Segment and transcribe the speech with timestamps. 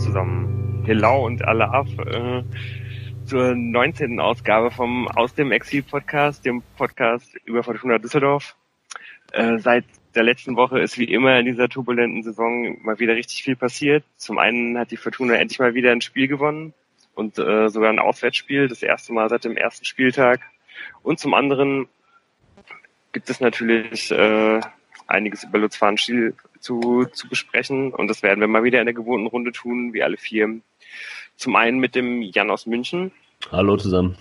[0.00, 0.82] zusammen.
[0.86, 2.42] Hello und Alaf äh,
[3.26, 4.18] zur 19.
[4.18, 8.56] Ausgabe vom Aus dem Exil Podcast, dem Podcast über Fortuna Düsseldorf.
[9.32, 9.84] Äh, seit
[10.14, 14.02] der letzten Woche ist wie immer in dieser turbulenten Saison mal wieder richtig viel passiert.
[14.16, 16.72] Zum einen hat die Fortuna endlich mal wieder ein Spiel gewonnen
[17.14, 20.40] und äh, sogar ein Auswärtsspiel, das erste Mal seit dem ersten Spieltag.
[21.02, 21.88] Und zum anderen
[23.12, 24.60] gibt es natürlich äh,
[25.10, 27.92] einiges über Lutz Farnstiel zu, zu besprechen.
[27.92, 30.60] Und das werden wir mal wieder in der gewohnten Runde tun, wie alle vier.
[31.36, 33.12] Zum einen mit dem Jan aus München.
[33.50, 34.16] Hallo zusammen.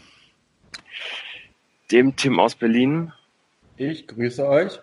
[1.91, 3.12] Dem Tim aus Berlin.
[3.77, 4.79] Ich grüße euch.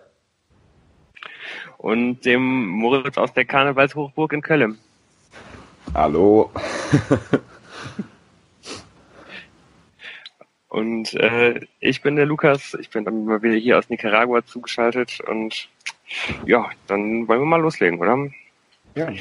[1.77, 4.77] Und dem Moritz aus der Karnevalshochburg in Köln.
[5.93, 6.51] Hallo.
[10.67, 12.75] und äh, ich bin der Lukas.
[12.79, 15.69] Ich bin dann mal wieder hier aus Nicaragua zugeschaltet und
[16.45, 18.29] ja, dann wollen wir mal loslegen, oder?
[18.95, 19.11] Ja.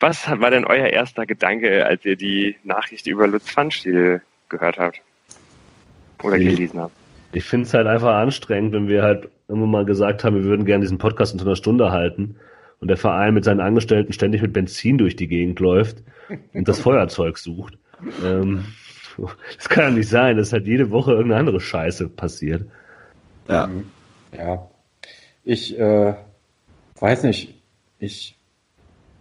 [0.00, 5.00] Was war denn euer erster Gedanke, als ihr die Nachricht über Lutz Pfannstiel gehört habt?
[6.22, 6.94] Oder ich, gelesen habt?
[7.32, 10.64] Ich finde es halt einfach anstrengend, wenn wir halt immer mal gesagt haben, wir würden
[10.64, 12.36] gerne diesen Podcast unter einer Stunde halten
[12.80, 16.02] und der Verein mit seinen Angestellten ständig mit Benzin durch die Gegend läuft
[16.52, 17.78] und das Feuerzeug sucht.
[18.24, 18.64] Ähm,
[19.56, 22.64] das kann ja nicht sein, dass halt jede Woche irgendeine andere Scheiße passiert.
[23.48, 23.68] Ja.
[24.36, 24.66] Ja,
[25.44, 26.14] ich äh,
[26.98, 27.54] weiß nicht,
[27.98, 28.38] ich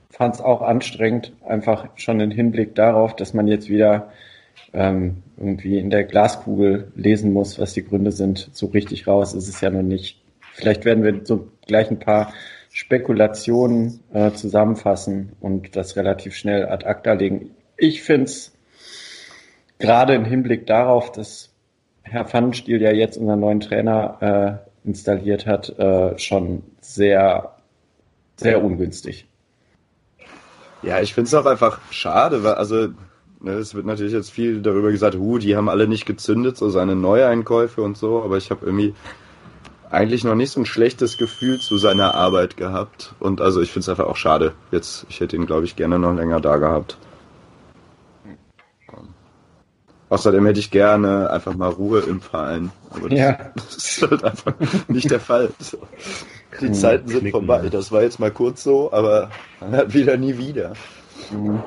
[0.09, 4.11] fand es auch anstrengend, einfach schon im Hinblick darauf, dass man jetzt wieder
[4.73, 8.49] ähm, irgendwie in der Glaskugel lesen muss, was die Gründe sind.
[8.53, 10.22] So richtig raus ist es ja noch nicht.
[10.53, 12.33] Vielleicht werden wir so gleich ein paar
[12.69, 17.52] Spekulationen äh, zusammenfassen und das relativ schnell ad acta legen.
[17.77, 18.53] Ich finde es
[19.80, 21.49] gerade im Hinblick darauf, dass
[22.03, 27.56] Herr Pfannenstiel ja jetzt unseren neuen Trainer äh, installiert hat, äh, schon sehr,
[28.36, 29.28] sehr ungünstig.
[30.82, 32.89] Ja, ich finde es auch einfach schade, weil, also,
[33.39, 36.70] ne, es wird natürlich jetzt viel darüber gesagt, hu, die haben alle nicht gezündet, so
[36.70, 38.95] seine Neueinkäufe und so, aber ich habe irgendwie
[39.92, 43.14] eigentlich noch nicht so ein schlechtes Gefühl zu seiner Arbeit gehabt.
[43.20, 44.54] Und also ich finde es einfach auch schade.
[44.72, 46.98] Jetzt, ich hätte ihn, glaube ich, gerne noch länger da gehabt.
[50.11, 52.70] Außerdem hätte ich gerne einfach mal Ruhe im Verein.
[52.89, 53.52] Aber das, ja.
[53.55, 54.54] das ist halt einfach
[54.89, 55.52] nicht der Fall.
[56.60, 57.70] Die hm, Zeiten sind Knicken, vorbei.
[57.70, 60.73] Das war jetzt mal kurz so, aber dann halt wieder nie wieder.
[61.30, 61.64] Hm.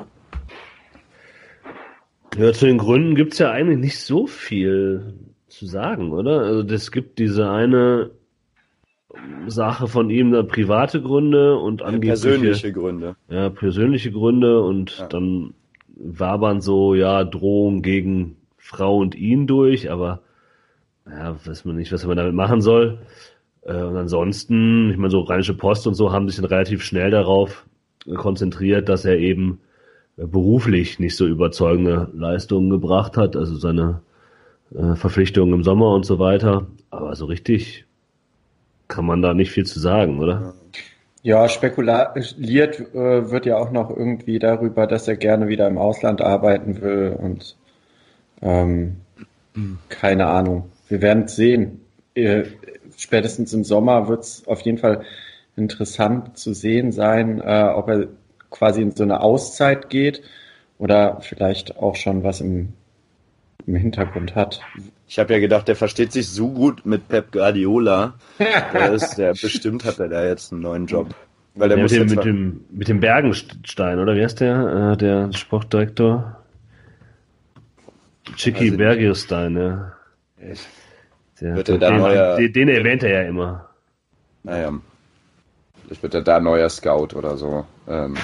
[2.37, 5.15] Ja, zu den Gründen gibt's ja eigentlich nicht so viel
[5.47, 6.41] zu sagen, oder?
[6.41, 8.11] Also es gibt diese eine
[9.47, 13.15] Sache von ihm, da private Gründe und angebliche persönliche Gründe.
[13.27, 15.07] Ja, persönliche Gründe und ja.
[15.07, 15.55] dann
[15.95, 20.21] wabern so, ja, Drohung gegen Frau und ihn durch, aber
[21.07, 22.99] ja, weiß man nicht, was man damit machen soll.
[23.61, 27.11] Äh, und ansonsten, ich meine, so Rheinische Post und so haben sich dann relativ schnell
[27.11, 27.65] darauf
[28.15, 29.59] konzentriert, dass er eben
[30.17, 34.01] äh, beruflich nicht so überzeugende Leistungen gebracht hat, also seine
[34.73, 36.67] äh, Verpflichtungen im Sommer und so weiter.
[36.89, 37.85] Aber so richtig
[38.87, 40.33] kann man da nicht viel zu sagen, oder?
[40.33, 40.53] Ja,
[41.47, 46.81] spekuliert äh, wird ja auch noch irgendwie darüber, dass er gerne wieder im Ausland arbeiten
[46.81, 47.55] will und
[48.41, 48.97] ähm,
[49.89, 50.69] keine Ahnung.
[50.87, 51.81] Wir werden es sehen.
[52.13, 52.43] Äh,
[52.95, 55.01] spätestens im Sommer wird es auf jeden Fall
[55.55, 58.07] interessant zu sehen sein, äh, ob er
[58.51, 60.21] quasi in so eine Auszeit geht
[60.77, 62.73] oder vielleicht auch schon was im,
[63.67, 64.61] im Hintergrund hat.
[65.07, 68.15] Ich habe ja gedacht, der versteht sich so gut mit Pep Guardiola.
[68.39, 71.15] der, ist, der bestimmt hat er da jetzt einen neuen Job.
[71.55, 74.91] Weil der ja, muss mit, dem, mit, dem, mit dem Bergenstein, oder wie heißt der,
[74.93, 76.43] äh, der Sportdirektor?
[78.35, 79.93] Chicky also, Bergiestein, ja.
[81.39, 83.69] Der, wird er da den, neuer, den, den erwähnt er ja immer.
[84.43, 84.73] Naja.
[85.83, 87.65] Vielleicht wird er da neuer Scout oder so.
[87.87, 88.15] Ähm,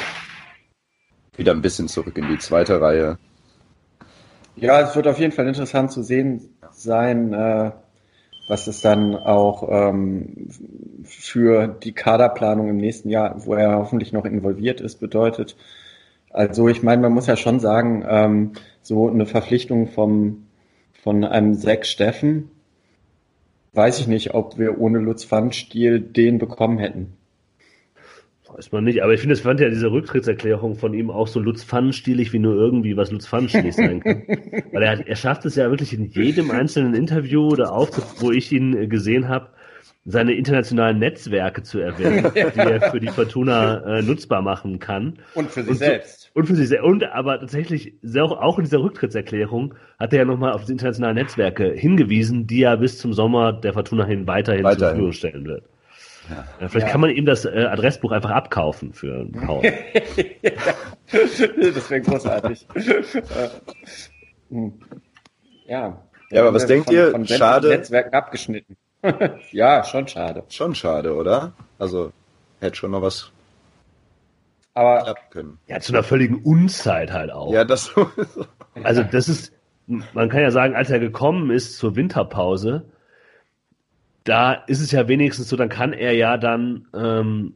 [1.35, 3.18] wieder ein bisschen zurück in die zweite Reihe.
[4.56, 7.72] Ja, es wird auf jeden Fall interessant zu sehen sein, äh,
[8.48, 10.50] was es dann auch ähm,
[11.03, 15.56] für die Kaderplanung im nächsten Jahr, wo er hoffentlich noch involviert ist, bedeutet.
[16.32, 18.52] Also ich meine, man muss ja schon sagen, ähm,
[18.82, 20.48] so eine Verpflichtung vom,
[21.02, 22.52] von einem Zack Steffen,
[23.74, 27.14] weiß ich nicht, ob wir ohne Lutz Pfannstiel den bekommen hätten.
[28.53, 31.40] Weiß man nicht, aber ich finde, es fand ja diese Rücktrittserklärung von ihm auch so
[31.40, 34.24] Lutz Pfannenstielig, wie nur irgendwie was Lutz Pfannenstielig sein kann.
[34.72, 38.52] Weil er, er schafft es ja wirklich in jedem einzelnen Interview oder Auftritt, wo ich
[38.52, 39.50] ihn gesehen habe,
[40.03, 45.20] seine internationalen Netzwerke zu erwähnen, die er für die Fortuna äh, nutzbar machen kann.
[45.36, 46.32] Und für sich und so, selbst.
[46.34, 46.86] Und für sich selbst.
[46.86, 51.72] Und aber tatsächlich, auch in dieser Rücktrittserklärung hat er ja nochmal auf die internationalen Netzwerke
[51.72, 54.80] hingewiesen, die er bis zum Sommer der Fortuna hin weiterhin, weiterhin.
[54.80, 55.71] zur Verfügung stellen wird.
[56.32, 56.70] Ja.
[56.70, 56.92] Vielleicht ja.
[56.92, 59.64] kann man ihm das äh, Adressbuch einfach abkaufen für ein Haus.
[61.12, 62.66] das wäre großartig.
[65.68, 66.02] Ja.
[66.30, 67.12] Ja, aber was denkt von, ihr?
[67.12, 67.70] Von schade.
[67.70, 68.78] Netzwerken abgeschnitten.
[69.52, 70.44] ja, schon schade.
[70.50, 71.54] Schon schade, oder?
[71.78, 72.12] Also
[72.60, 73.32] hätte schon noch was
[74.74, 75.58] aber klappen können.
[75.68, 77.52] Ja, zu einer völligen Unzeit halt auch.
[77.52, 78.46] Ja, das sowieso.
[78.84, 79.52] Also das ist,
[79.88, 82.86] man kann ja sagen, als er gekommen ist zur Winterpause,
[84.23, 87.53] da ist es ja wenigstens so, dann kann er ja dann ähm,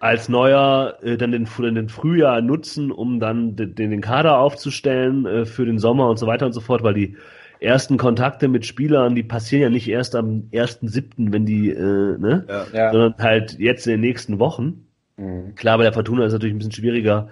[0.00, 5.46] als Neuer äh, dann den, den Frühjahr nutzen, um dann den, den Kader aufzustellen äh,
[5.46, 7.16] für den Sommer und so weiter und so fort, weil die
[7.60, 12.44] ersten Kontakte mit Spielern, die passieren ja nicht erst am 1.7., wenn die, äh, ne?
[12.48, 12.66] Ja.
[12.74, 12.92] Ja.
[12.92, 14.86] sondern halt jetzt in den nächsten Wochen.
[15.16, 15.54] Mhm.
[15.54, 17.28] Klar, bei der Fortuna ist es natürlich ein bisschen schwieriger,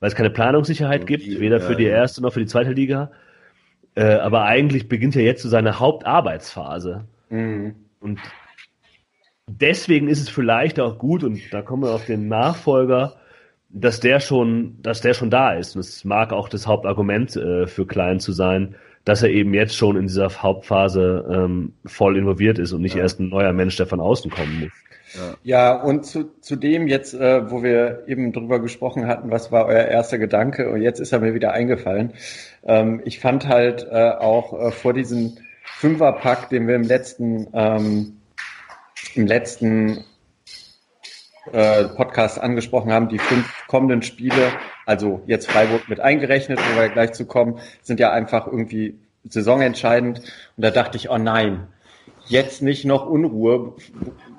[0.00, 2.46] weil es keine Planungssicherheit Und gibt, die- weder ja, für die erste noch für die
[2.46, 3.12] zweite Liga.
[3.94, 7.04] Äh, aber eigentlich beginnt ja jetzt so seine Hauptarbeitsphase.
[7.28, 7.74] Mhm.
[8.00, 8.20] Und
[9.48, 13.16] deswegen ist es vielleicht auch gut, und da kommen wir auf den Nachfolger,
[13.68, 15.74] dass der schon, dass der schon da ist.
[15.74, 19.76] Und es mag auch das Hauptargument äh, für Klein zu sein, dass er eben jetzt
[19.76, 23.02] schon in dieser Hauptphase ähm, voll involviert ist und nicht Ja.
[23.02, 24.72] erst ein neuer Mensch, der von außen kommen muss.
[25.44, 29.66] Ja, und zu, zu dem jetzt, äh, wo wir eben drüber gesprochen hatten, was war
[29.66, 30.68] euer erster Gedanke?
[30.70, 32.14] Und jetzt ist er mir wieder eingefallen.
[32.64, 35.36] Ähm, ich fand halt äh, auch äh, vor diesem
[35.74, 38.20] Fünferpack, den wir im letzten, ähm,
[39.14, 40.04] im letzten
[41.52, 44.52] äh, Podcast angesprochen haben, die fünf kommenden Spiele,
[44.84, 48.98] also jetzt Freiburg mit eingerechnet, wo wir gleich zu kommen, sind ja einfach irgendwie
[49.28, 50.18] saisonentscheidend.
[50.18, 51.68] Und da dachte ich, oh nein,
[52.26, 53.74] jetzt nicht noch Unruhe,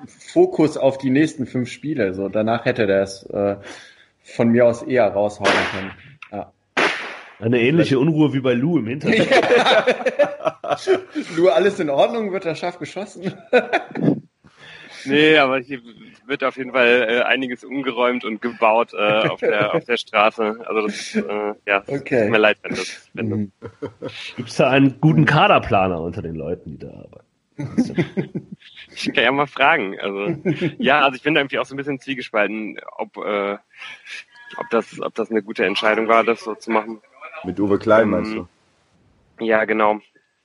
[0.06, 2.14] Fokus auf die nächsten fünf Spiele.
[2.14, 3.56] So danach hätte der es äh,
[4.22, 5.92] von mir aus eher raushauen können.
[7.40, 9.28] Eine ähnliche Unruhe wie bei Lou im Hintergrund.
[11.36, 13.34] Nur alles in Ordnung, wird er scharf geschossen.
[15.04, 15.80] Nee, aber hier
[16.26, 20.56] wird auf jeden Fall äh, einiges umgeräumt und gebaut äh, auf, der, auf der Straße.
[20.66, 22.22] Also das, äh, ja, es Okay.
[22.22, 23.52] tut mir leid, wenn das, wenn das Mhm.
[24.36, 27.26] Gibt es da einen guten Kaderplaner unter den Leuten, die da arbeiten?
[28.94, 29.98] Ich kann ja mal fragen.
[30.00, 30.36] Also
[30.78, 33.56] ja, also ich bin da irgendwie auch so ein bisschen zwiegespalten, ob, äh,
[34.56, 37.00] ob das, ob das eine gute Entscheidung war, das so zu machen.
[37.44, 38.48] Mit Uwe Klein meinst du?
[39.40, 40.00] Ja, genau.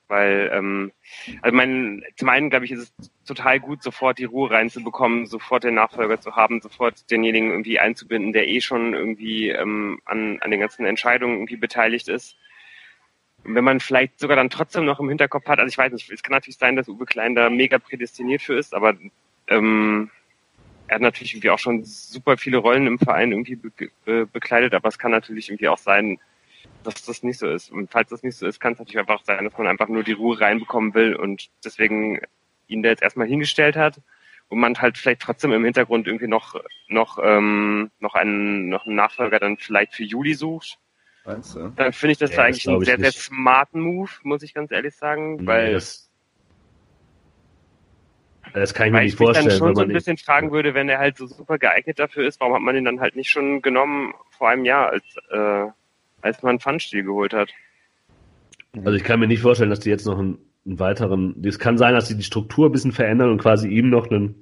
[0.08, 0.92] Weil, ähm,
[1.40, 5.64] also mein, zum einen glaube ich, ist es total gut, sofort die Ruhe reinzubekommen, sofort
[5.64, 10.50] den Nachfolger zu haben, sofort denjenigen irgendwie einzubinden, der eh schon irgendwie ähm, an, an
[10.50, 12.36] den ganzen Entscheidungen irgendwie beteiligt ist.
[13.44, 16.10] Und wenn man vielleicht sogar dann trotzdem noch im Hinterkopf hat, also ich weiß nicht,
[16.10, 18.94] es kann natürlich sein, dass Uwe Klein da mega prädestiniert für ist, aber
[19.48, 20.10] ähm,
[20.86, 23.70] er hat natürlich irgendwie auch schon super viele Rollen im Verein irgendwie be
[24.04, 26.18] be bekleidet, aber es kann natürlich irgendwie auch sein,
[26.86, 27.70] dass das nicht so ist.
[27.70, 30.02] Und falls das nicht so ist, kann es natürlich einfach sein, dass man einfach nur
[30.02, 32.20] die Ruhe reinbekommen will und deswegen
[32.66, 34.00] ihn da jetzt erstmal hingestellt hat
[34.48, 38.96] und man halt vielleicht trotzdem im Hintergrund irgendwie noch noch ähm, noch einen noch einen
[38.96, 40.78] Nachfolger dann vielleicht für Juli sucht.
[41.24, 41.68] Meinst du?
[41.76, 44.42] Dann finde ich das Ja, da das eigentlich glaub einen sehr sehr smarten Move, muss
[44.42, 46.10] ich ganz ehrlich sagen, weil das,
[48.52, 50.52] das kann ich mir nicht ich mich dann vorstellen, schon wenn so ein bisschen fragen
[50.52, 53.16] würde, wenn er halt so super geeignet dafür ist, warum hat man ihn dann halt
[53.16, 55.70] nicht schon genommen vor einem Jahr, als äh,
[56.24, 57.50] als man Pfannstiel geholt hat.
[58.76, 61.76] also ich kann mir nicht vorstellen, dass die jetzt noch einen, einen weiteren, es kann
[61.76, 64.34] sein, dass sie die Struktur ein bisschen verändern und quasi ihm noch einen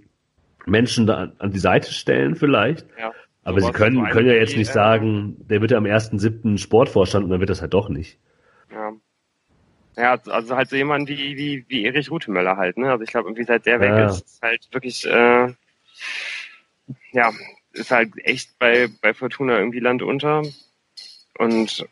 [0.65, 2.87] Menschen da an, die Seite stellen vielleicht.
[2.99, 3.13] Ja.
[3.43, 6.59] Aber sie können, können ja jetzt nicht äh, sagen, der wird ja am 1.7.
[6.59, 8.19] Sportvorstand und dann wird das halt doch nicht.
[8.71, 8.93] Ja.
[9.97, 12.91] Ja, also halt so jemand wie, wie, wie Erich Rutemöller halt, ne?
[12.91, 14.07] Also ich glaube, irgendwie seit der weg Ja.
[14.07, 15.53] ist, ist halt wirklich, äh,
[17.11, 17.33] ja,
[17.73, 20.43] ist halt echt bei, bei Fortuna irgendwie Land unter.
[21.39, 21.87] Und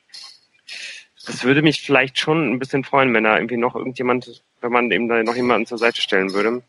[1.27, 4.91] das würde mich vielleicht schon ein bisschen freuen, wenn da irgendwie noch irgendjemand, wenn man
[4.91, 6.63] eben da noch jemanden zur Seite stellen würde.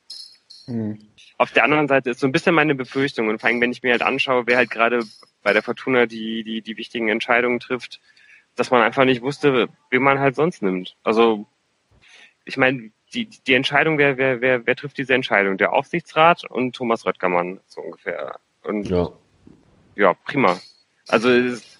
[0.67, 0.99] Mhm.
[1.37, 3.81] Auf der anderen Seite ist so ein bisschen meine Befürchtung und vor allem, wenn ich
[3.81, 5.03] mir halt anschaue, wer halt gerade
[5.41, 7.99] bei der Fortuna die, die, die wichtigen Entscheidungen trifft,
[8.55, 10.95] dass man einfach nicht wusste, wen man halt sonst nimmt.
[11.03, 11.47] Also,
[12.45, 15.57] ich meine, die, die Entscheidung, wer, wer, wer, wer trifft diese Entscheidung?
[15.57, 18.39] Der Aufsichtsrat und Thomas Röttgermann, so ungefähr.
[18.63, 19.11] Und Ja.
[19.95, 20.59] ja, prima.
[21.07, 21.79] Also es-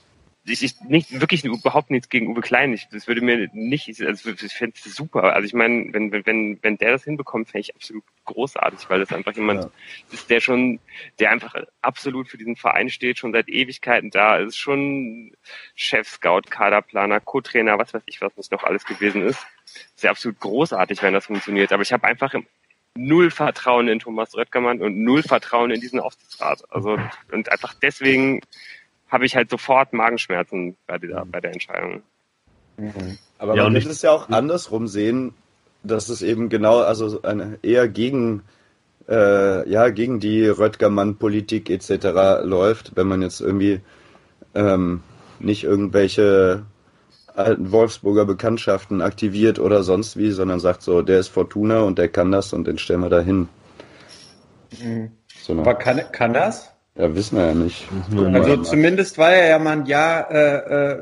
[0.52, 2.74] ich, ich nicht wirklich überhaupt nichts gegen Uwe Klein.
[2.74, 5.34] Ich, das würde mir nicht, also ich fände es super.
[5.34, 9.12] Also ich meine, wenn, wenn, wenn, der das hinbekommt, fände ich absolut großartig, weil das
[9.12, 9.72] einfach jemand Ja.
[10.12, 10.80] ist, der schon,
[11.20, 15.34] der einfach absolut für diesen Verein steht, schon seit Ewigkeiten da ist, schon
[15.76, 19.46] Chef, Scout, Kaderplaner, Co-Trainer, was weiß ich, was nicht noch alles gewesen ist.
[19.96, 21.72] Ist ja absolut großartig, wenn das funktioniert.
[21.72, 22.34] Aber ich habe einfach
[22.96, 26.64] null Vertrauen in Thomas Röttgermann und null Vertrauen in diesen Aufsichtsrat.
[26.70, 26.98] Also
[27.32, 28.42] und einfach deswegen
[29.12, 32.02] habe ich halt sofort Magenschmerzen bei dieser, bei der Entscheidung.
[32.78, 33.18] Mhm.
[33.38, 35.34] Aber Ja, man könnte es ja auch andersrum sehen,
[35.84, 38.44] dass es eben genau, also eine, eher gegen,
[39.10, 42.44] äh, ja, gegen die Röttgermann-Politik etc.
[42.44, 43.82] läuft, wenn man jetzt irgendwie
[44.56, 45.04] ähm,
[45.40, 46.64] nicht irgendwelche
[47.36, 52.10] alten Wolfsburger Bekanntschaften aktiviert oder sonst wie, sondern sagt so, der ist Fortuna und der
[52.10, 53.50] kann das und den stellen wir da hin.
[54.82, 55.12] Mhm.
[55.42, 56.71] So Aber kann, kann das?
[56.96, 57.88] Ja, wissen wir ja nicht.
[58.34, 61.00] Also zumindest war er ja mal ein Jahr, äh, äh,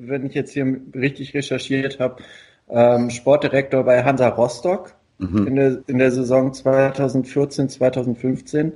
[0.00, 2.22] wenn ich jetzt hier richtig recherchiert habe,
[2.68, 5.46] ähm, Sportdirektor bei Hansa Rostock mhm.
[5.46, 8.72] in, der, in der Saison 2014, 2015.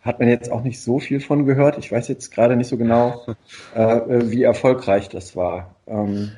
[0.00, 1.78] Hat man jetzt auch nicht so viel von gehört.
[1.78, 3.26] Ich weiß jetzt gerade nicht so genau,
[3.74, 5.74] äh, wie erfolgreich das war.
[5.88, 6.30] Ähm,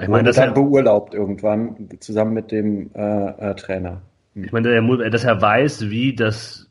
[0.00, 4.02] ich meine, das dann beurlaubt irgendwann zusammen mit dem äh, äh, Trainer.
[4.36, 6.67] Ich meine, dass er weiß, wie das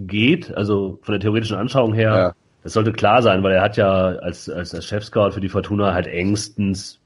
[0.00, 2.32] geht, also von der theoretischen Anschauung her, ja.
[2.62, 5.94] das sollte klar sein, weil er hat ja als, als, als Chefscout für die Fortuna
[5.94, 7.00] halt engstens,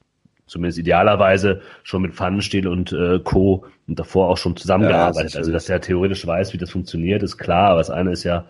[0.47, 3.65] zumindest idealerweise, schon mit Pfannenstiel und äh, Co.
[3.89, 5.35] und davor auch schon zusammengearbeitet.
[5.35, 8.25] Ja, also, dass er theoretisch weiß, wie das funktioniert, ist klar, aber das eine ist
[8.25, 8.45] ja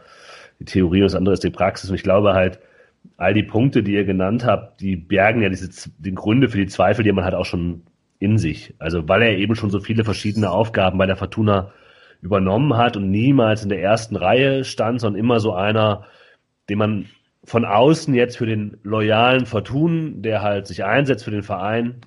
[0.59, 1.89] die Theorie und das andere ist die Praxis.
[1.89, 2.59] Und ich glaube halt,
[3.17, 6.67] all die Punkte, die ihr genannt habt, die bergen ja diese die Gründe für die
[6.67, 7.83] Zweifel, die man halt auch schon
[8.19, 8.75] in sich.
[8.79, 11.73] Also weil er eben schon so viele verschiedene Aufgaben bei der Fortuna
[12.27, 16.05] übernommen hat und niemals in der ersten Reihe stand, sondern immer so einer,
[16.69, 17.07] den man
[17.45, 22.01] von außen jetzt für den loyalen Fortun, der halt sich einsetzt für den Verein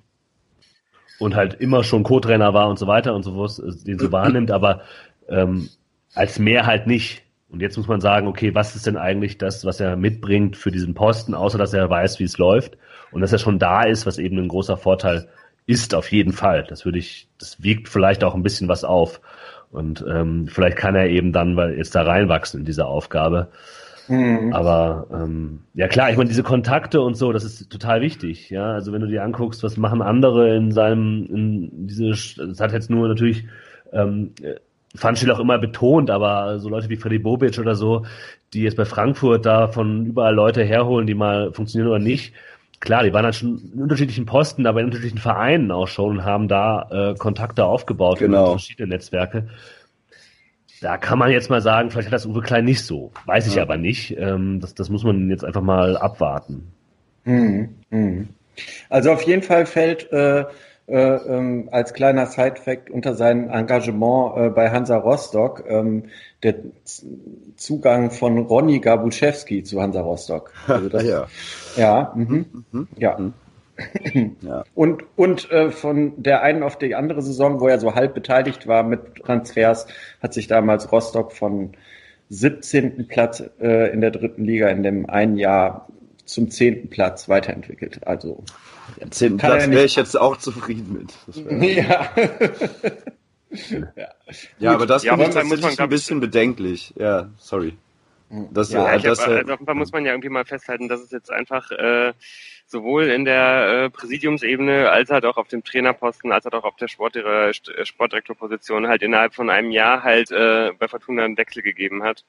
[1.19, 4.51] und halt immer schon Co-Trainer war und so weiter und so was, den so wahrnimmt,
[4.51, 4.81] aber
[5.29, 5.69] ähm,
[6.13, 7.23] als mehr halt nicht.
[7.49, 10.71] Und jetzt muss man sagen, okay, was ist denn eigentlich das, was er mitbringt für
[10.71, 12.77] diesen Posten, außer dass er weiß, wie es läuft
[13.11, 15.29] und dass er schon da ist, was eben ein großer Vorteil
[15.65, 16.65] ist auf jeden Fall.
[16.67, 19.21] Das würde ich, das wiegt vielleicht auch ein bisschen was auf.
[19.71, 23.49] Und ähm, vielleicht kann er eben dann weil jetzt da reinwachsen in diese Aufgabe.
[24.07, 24.51] Mhm.
[24.53, 28.49] Aber ähm, ja klar, ich meine, diese Kontakte und so, das ist total wichtig.
[28.49, 32.73] Ja, also wenn du dir anguckst, was machen andere in seinem, in diese, das hat
[32.73, 33.45] jetzt nur natürlich
[33.93, 34.31] ähm,
[34.95, 38.05] Fanschil auch immer betont, aber so Leute wie Freddy Bobic oder so,
[38.53, 42.33] die jetzt bei Frankfurt da von überall Leute herholen, die mal funktionieren oder nicht,
[42.79, 46.25] klar, die waren halt schon in unterschiedlichen Posten, aber in unterschiedlichen Vereinen auch schon und
[46.25, 48.51] haben da äh, Kontakte aufgebaut genau.
[48.51, 49.49] verschiedene Netzwerke.
[50.81, 53.11] Da kann man jetzt mal sagen, vielleicht hat das Uwe Klein nicht so.
[53.25, 53.63] Weiß ich ja.
[53.63, 54.17] aber nicht.
[54.17, 56.71] Ähm, das, das muss man jetzt einfach mal abwarten.
[57.25, 57.75] Mhm.
[57.89, 58.29] Mhm.
[58.89, 60.45] Also auf jeden Fall fällt äh,
[60.89, 66.05] äh, ähm, als kleiner Side-Fact unter sein Engagement äh, bei Hansa Rostock ähm,
[66.43, 66.55] der
[67.55, 70.53] Zugang von Ronny Gabuszewski zu Hansa Rostock.
[70.67, 71.27] Also das, ja.
[71.75, 73.17] Ja, mhm, mhm, ja.
[73.17, 73.33] Mhm.
[74.41, 74.63] ja.
[74.75, 78.67] Und, und äh, von der einen auf die andere Saison, wo er so halb beteiligt
[78.67, 79.87] war mit Transfers,
[80.21, 81.71] hat sich damals Rostock von
[82.29, 83.07] 17.
[83.07, 85.87] Platz äh, in der dritten Liga in dem einen Jahr
[86.25, 86.89] zum 10.
[86.89, 88.05] Platz weiterentwickelt.
[88.05, 88.43] Also
[89.01, 89.37] den 10.
[89.37, 91.13] Platz wäre ich jetzt auch zufrieden mit.
[93.51, 93.71] Ja.
[93.95, 94.07] ja.
[94.59, 96.93] ja, aber das ja, finde ich tatsächlich ein bisschen bedenklich.
[96.95, 97.75] Ja, sorry.
[98.29, 100.87] Das, ja, äh, das, hab, also auf jeden Fall muss man ja irgendwie mal festhalten,
[100.87, 102.13] dass es jetzt einfach äh,
[102.67, 106.75] sowohl in der äh, Präsidiumsebene als halt auch auf dem Trainerposten, als halt auch auf
[106.75, 107.51] der Sport, äh,
[107.83, 112.23] Sportdirektorposition halt innerhalb von einem Jahr halt äh, bei Fortuna einen Wechsel gegeben hat.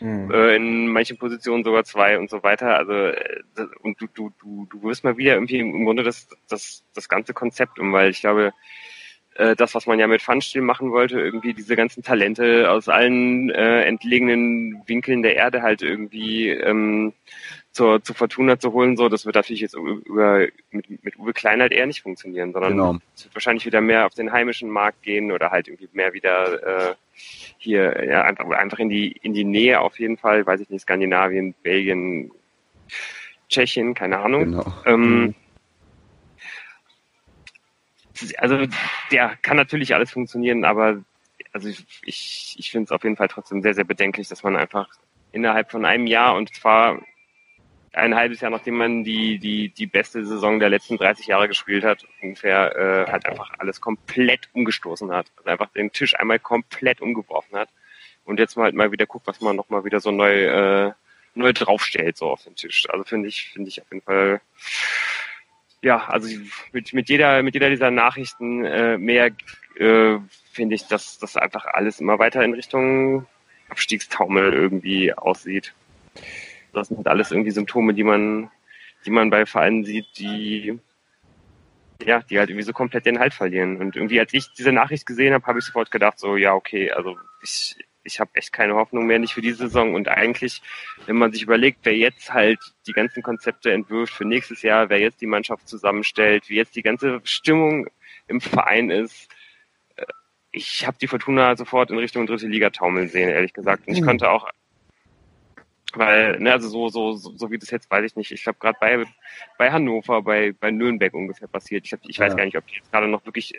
[0.00, 0.30] Mhm.
[0.30, 2.76] Äh, in manchen Positionen sogar zwei und so weiter.
[2.76, 3.42] Also äh,
[3.80, 7.34] und du, du, du, du wirst mal wieder irgendwie im Grunde das, das, das ganze
[7.34, 8.52] Konzept um, weil ich glaube,
[9.36, 13.50] äh, das, was man ja mit Funstill machen wollte, irgendwie diese ganzen Talente aus allen
[13.50, 17.12] äh, entlegenen Winkeln der Erde halt irgendwie ähm,
[17.76, 21.60] zur, zur Fortuna zu holen, so, das wird natürlich jetzt über, mit, mit Uwe Klein
[21.60, 22.96] halt eher nicht funktionieren, sondern genau.
[23.14, 26.90] es wird wahrscheinlich wieder mehr auf den heimischen Markt gehen oder halt irgendwie mehr wieder
[26.90, 26.94] äh,
[27.58, 30.82] hier ja, einfach, einfach in die in die Nähe auf jeden Fall, weiß ich nicht,
[30.82, 32.30] Skandinavien, Belgien,
[33.50, 34.44] Tschechien, keine Ahnung.
[34.44, 34.72] Genau.
[34.86, 35.34] Ähm, mhm
[38.38, 38.66] also
[39.12, 41.04] der kann natürlich alles funktionieren, aber
[41.52, 44.56] also ich, ich, ich finde es auf jeden Fall trotzdem sehr, sehr bedenklich, dass man
[44.56, 44.88] einfach
[45.32, 46.98] innerhalb von einem Jahr und zwar
[47.96, 51.84] ein halbes Jahr, nachdem man die, die, die beste Saison der letzten 30 Jahre gespielt
[51.84, 55.32] hat, ungefähr äh, halt einfach alles komplett umgestoßen hat.
[55.36, 57.70] Also einfach den Tisch einmal komplett umgeworfen hat.
[58.24, 60.92] Und jetzt mal halt mal wieder guckt, was man nochmal wieder so neu, äh,
[61.34, 62.88] neu draufstellt, so auf den Tisch.
[62.90, 64.40] Also finde ich, finde ich auf jeden Fall
[65.82, 66.28] ja, also
[66.72, 69.30] mit, mit jeder, mit jeder dieser Nachrichten äh, mehr
[69.76, 70.18] äh,
[70.52, 73.26] finde ich, dass das einfach alles immer weiter in Richtung
[73.68, 75.74] Abstiegstaumel irgendwie aussieht.
[76.76, 78.50] Das sind alles irgendwie Symptome, die man,
[79.04, 80.78] die man bei Vereinen sieht, die
[82.04, 83.78] ja, die halt irgendwie so komplett den Halt verlieren.
[83.78, 86.90] Und irgendwie, als ich diese Nachricht gesehen habe, habe ich sofort gedacht, so, ja, okay,
[86.90, 89.94] also ich, ich habe echt keine Hoffnung mehr, nicht für diese Saison.
[89.94, 90.62] Und eigentlich,
[91.06, 95.00] wenn man sich überlegt, wer jetzt halt die ganzen Konzepte entwirft für nächstes Jahr, wer
[95.00, 97.88] jetzt die Mannschaft zusammenstellt, wie jetzt die ganze Stimmung
[98.28, 99.28] im Verein ist,
[99.96, 100.04] äh,
[100.52, 103.86] ich habe die Fortuna sofort in Richtung dritte Liga taumeln sehen, ehrlich gesagt.
[103.86, 104.06] Und ich mhm.
[104.06, 104.48] konnte auch
[105.96, 108.30] Weil, ne, also so, so, so, so wie das jetzt, weiß ich nicht.
[108.30, 109.04] Ich glaube, gerade bei,
[109.58, 111.86] bei Hannover, bei, bei Nürnberg ungefähr passiert.
[111.86, 113.54] Ich, hab, ich weiß gar nicht, ob die jetzt gerade noch wirklich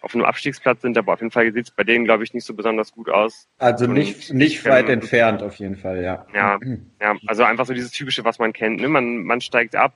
[0.00, 2.44] auf einem Abstiegsplatz sind, aber auf jeden Fall sieht es bei denen, glaube ich, nicht
[2.44, 3.48] so besonders gut aus.
[3.58, 6.26] Also nicht, nicht weit ähm, entfernt auf jeden Fall, ja.
[6.34, 6.58] Ja,
[7.00, 8.80] ja, also einfach so dieses typische, was man kennt.
[8.80, 8.88] Ne?
[8.88, 9.94] Man, man steigt ab,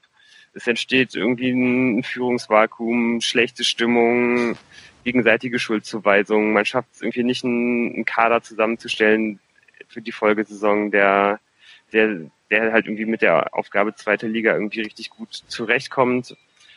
[0.55, 4.57] es entsteht irgendwie ein Führungsvakuum, schlechte Stimmung,
[5.03, 6.53] gegenseitige Schuldzuweisungen.
[6.53, 9.41] Man schafft es irgendwie nicht, einen, einen Kader zusammenzustellen
[9.89, 11.41] für die Folgesaison, der,
[11.95, 16.37] der, der halt irgendwie mit der Aufgabe zweite Liga irgendwie richtig gut zurechtkommt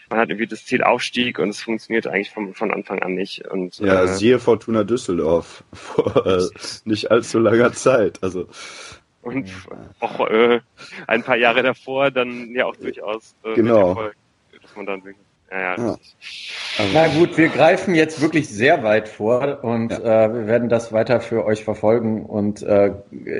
[0.10, 3.46] man hat irgendwie das Ziel Aufstieg und es funktioniert eigentlich von, von Anfang an nicht.
[3.48, 6.48] Und, ja, äh, siehe Fortuna Düsseldorf vor äh,
[6.86, 8.24] nicht allzu langer Zeit.
[8.24, 8.48] Also
[9.22, 9.52] und
[10.00, 10.62] auch äh,
[11.08, 13.90] ein paar Jahre davor dann ja auch durchaus äh, genau.
[13.90, 14.16] Erfolg,
[14.62, 15.98] dass man dann wirklich ja, ja.
[16.78, 20.26] Also, Na gut, wir greifen jetzt wirklich sehr weit vor und ja.
[20.26, 22.26] äh, wir werden das weiter für euch verfolgen.
[22.26, 22.94] Und äh,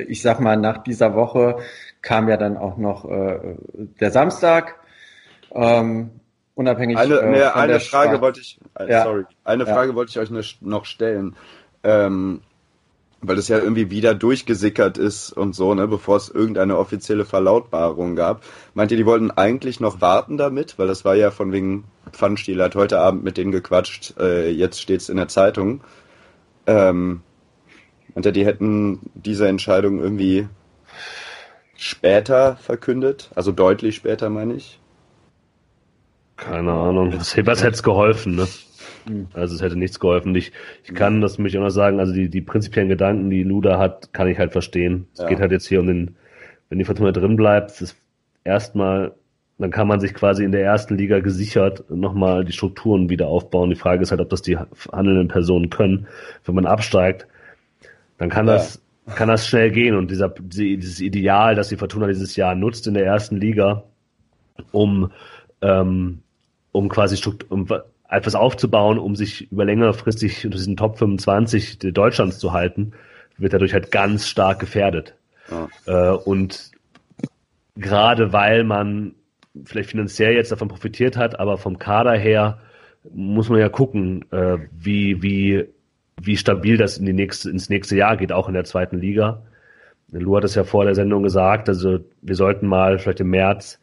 [0.08, 1.58] ich sag mal, nach dieser Woche
[2.02, 3.56] kam ja dann auch noch äh,
[4.00, 4.76] der Samstag.
[5.52, 6.10] Ähm,
[6.54, 8.20] unabhängig eine, äh, nee, eine Frage Sprache.
[8.20, 9.04] wollte ich äh, ja.
[9.04, 11.36] sorry eine Frage wollte ich euch noch stellen
[11.84, 12.42] ähm,
[13.20, 18.14] weil das ja irgendwie wieder durchgesickert ist und so ne bevor es irgendeine offizielle Verlautbarung
[18.14, 18.42] gab.
[18.74, 20.78] Meint ihr die wollten eigentlich noch warten damit?
[20.78, 24.80] Weil das war ja von wegen Pfannstiel hat heute Abend mit denen gequatscht äh, jetzt
[24.80, 25.80] steht's in der Zeitung.
[26.66, 27.22] Ähm,
[28.14, 30.48] meint ihr die hätten diese Entscheidung irgendwie
[31.76, 33.30] später verkündet?
[33.34, 34.78] Also deutlich später meine ich?
[36.36, 37.12] Keine Ahnung.
[37.14, 38.46] Was, was hätte geholfen, ne?
[39.08, 39.28] Hm.
[39.34, 40.34] Also es hätte nichts geholfen.
[40.34, 40.52] Ich,
[40.84, 44.12] ich kann das mich auch noch sagen, also die, die prinzipiellen Gedanken, die Luda hat,
[44.12, 45.06] kann ich halt verstehen.
[45.12, 45.26] Es ja.
[45.26, 46.16] geht halt jetzt hier um den,
[46.68, 47.96] wenn die Fortuna drin bleibt, es ist
[48.44, 49.12] erstmal,
[49.58, 53.70] dann kann man sich quasi in der ersten Liga gesichert nochmal die Strukturen wieder aufbauen.
[53.70, 56.06] Die Frage ist halt, ob das die handelnden Personen können.
[56.44, 57.26] Wenn man absteigt,
[58.18, 58.54] dann kann ja.
[58.54, 58.80] das,
[59.14, 59.96] kann das schnell gehen.
[59.96, 63.82] Und dieser, dieses Ideal, dass die Fortuna dieses Jahr nutzt in der ersten Liga,
[64.70, 65.10] um
[65.60, 66.20] ähm,
[66.72, 67.66] um quasi um
[68.08, 72.92] etwas aufzubauen, um sich über längerfristig unter diesen Top 25 Deutschlands zu halten,
[73.36, 75.14] wird dadurch halt ganz stark gefährdet.
[75.50, 75.68] Ja.
[76.12, 76.72] Äh, und
[77.76, 79.14] gerade weil man
[79.64, 82.58] vielleicht finanziell jetzt davon profitiert hat, aber vom Kader her
[83.12, 85.64] muss man ja gucken, äh, wie, wie,
[86.20, 89.42] wie stabil das in die nächste, ins nächste Jahr geht, auch in der zweiten Liga.
[90.10, 93.78] Lu hat es ja vor der Sendung gesagt, also wir sollten mal vielleicht im März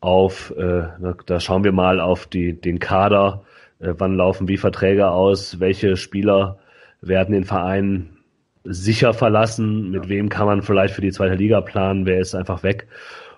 [0.00, 0.82] auf, äh,
[1.26, 3.42] da schauen wir mal auf die, den Kader,
[3.78, 6.58] wann laufen wie Verträge aus, welche Spieler
[7.00, 8.16] werden den Verein
[8.64, 12.62] sicher verlassen, mit wem kann man vielleicht für die zweite Liga planen, wer ist einfach
[12.62, 12.88] weg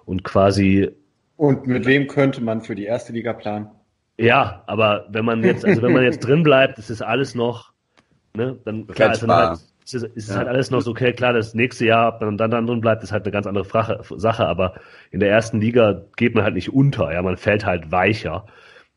[0.05, 0.91] und quasi.
[1.37, 3.69] Und mit wem könnte man für die erste Liga planen?
[4.17, 7.73] Ja, aber wenn man jetzt, also wenn man jetzt drin bleibt, ist es alles noch,
[8.35, 10.37] ne, dann klar, ist dann halt, ist, ist ja.
[10.37, 13.03] halt alles noch so, okay, klar, das nächste Jahr, ob man dann, dann drin bleibt,
[13.05, 13.65] ist halt eine ganz andere
[14.17, 14.75] Sache, aber
[15.11, 18.47] in der ersten Liga geht man halt nicht unter, ja, man fällt halt weicher.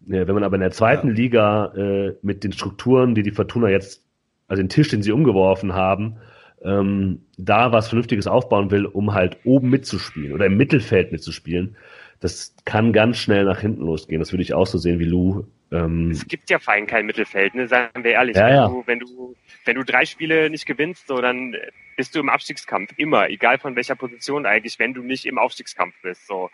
[0.05, 1.13] Wenn man aber in der zweiten ja.
[1.13, 4.03] Liga äh, mit den Strukturen, die die Fortuna jetzt,
[4.47, 6.17] also den Tisch, den sie umgeworfen haben,
[6.63, 11.75] ähm, da was Vernünftiges aufbauen will, um halt oben mitzuspielen oder im Mittelfeld mitzuspielen,
[12.19, 14.19] das kann ganz schnell nach hinten losgehen.
[14.19, 15.43] Das würde ich auch so sehen wie Lou.
[15.71, 17.67] Ähm, es gibt ja fein kein Mittelfeld, ne?
[17.67, 18.35] sagen wir ehrlich.
[18.35, 18.67] Ja, wenn, ja.
[18.67, 19.35] Du, wenn, du,
[19.65, 21.55] wenn du drei Spiele nicht gewinnst, so dann
[21.97, 22.93] bist du im Abstiegskampf.
[22.97, 26.27] Immer, egal von welcher Position eigentlich, wenn du nicht im Aufstiegskampf bist.
[26.27, 26.49] So.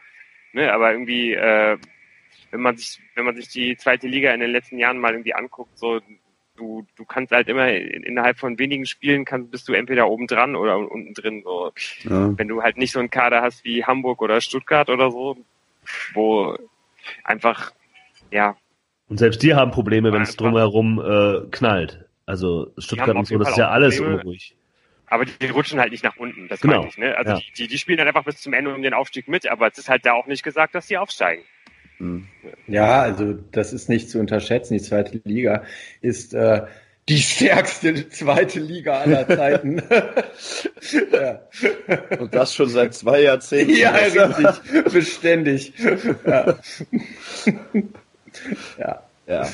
[0.53, 0.71] Ne?
[0.71, 1.77] Aber irgendwie, äh,
[2.51, 5.33] wenn man sich, wenn man sich die zweite Liga in den letzten Jahren mal irgendwie
[5.33, 5.99] anguckt, so
[6.55, 10.55] du, du kannst halt immer innerhalb von wenigen Spielen kannst, bist du entweder oben dran
[10.55, 11.43] oder unten drin.
[11.43, 11.71] So.
[12.03, 12.37] Ja.
[12.37, 15.37] Wenn du halt nicht so einen Kader hast wie Hamburg oder Stuttgart oder so,
[16.13, 16.57] wo
[17.23, 17.71] einfach,
[18.31, 18.57] ja,
[19.09, 22.05] und selbst die haben Probleme, wenn es drumherum äh, knallt.
[22.25, 24.55] Also Stuttgart und so, das ist ja alles unruhig.
[25.09, 26.79] Aber die rutschen halt nicht nach unten, das genau.
[26.79, 26.97] meine ich.
[26.97, 27.17] Ne?
[27.17, 27.39] Also ja.
[27.57, 29.87] die, die spielen dann einfach bis zum Ende um den Aufstieg mit, aber es ist
[29.87, 31.43] halt da auch nicht gesagt, dass die aufsteigen.
[31.99, 32.27] Hm.
[32.67, 34.73] Ja, also das ist nicht zu unterschätzen.
[34.75, 35.63] Die zweite Liga
[36.01, 36.61] ist äh,
[37.09, 39.81] die stärkste zweite Liga aller Zeiten.
[41.11, 41.39] ja.
[42.19, 43.75] Und das schon seit zwei Jahrzehnten.
[43.75, 44.91] Ja, richtig.
[44.91, 45.73] Beständig.
[46.25, 46.55] Ja.
[48.77, 49.01] Ja.
[49.25, 49.47] ja.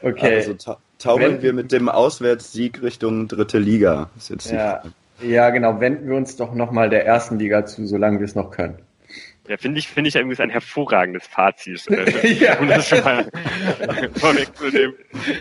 [0.00, 0.36] Okay.
[0.36, 4.10] Also ta taumeln Wenn, wir mit dem Auswärtssieg Richtung dritte Liga.
[4.44, 4.82] Ja.
[5.20, 5.80] ja, genau.
[5.80, 8.78] Wenden wir uns doch nochmal der ersten Liga zu, solange wir es noch können.
[9.48, 11.88] Ja, finde ich, finde ich irgendwie ein hervorragendes Fazit.
[11.88, 12.58] Äh, ja.
[12.58, 13.24] Um das schon mal
[14.16, 14.94] vorwegzunehmen.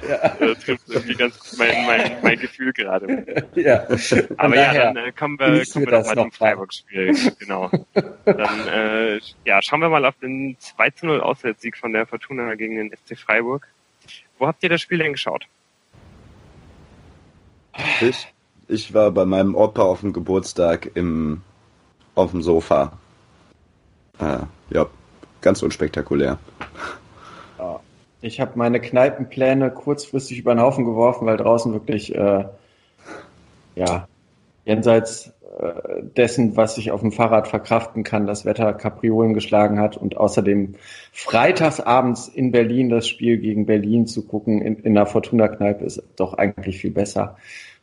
[0.07, 0.29] Ja.
[0.39, 3.45] Das trifft irgendwie ganz mein, mein, mein Gefühl gerade.
[3.55, 3.85] Ja.
[4.37, 7.15] Aber ja, dann äh, kommen wir, kommen wir doch mal zum Freiburg-Spiel.
[7.39, 7.69] Genau.
[8.23, 12.75] Dann äh, ja, schauen wir mal auf den 2 0 Auswärtssieg von der Fortuna gegen
[12.77, 13.67] den SC Freiburg.
[14.39, 15.47] Wo habt ihr das Spiel denn geschaut?
[17.99, 18.33] Ich,
[18.69, 21.41] ich war bei meinem Opa auf dem Geburtstag im
[22.15, 22.97] auf dem Sofa.
[24.19, 24.85] Äh, ja,
[25.41, 26.39] ganz unspektakulär.
[28.21, 32.45] Ich habe meine Kneipenpläne kurzfristig über den Haufen geworfen, weil draußen wirklich, äh,
[33.75, 34.07] ja,
[34.65, 39.97] jenseits äh, dessen, was ich auf dem Fahrrad verkraften kann, das Wetter Kapriolen geschlagen hat
[39.97, 40.75] und außerdem
[41.11, 46.33] freitagsabends in Berlin das Spiel gegen Berlin zu gucken in, in der Fortuna-Kneipe ist doch
[46.33, 47.37] eigentlich viel besser.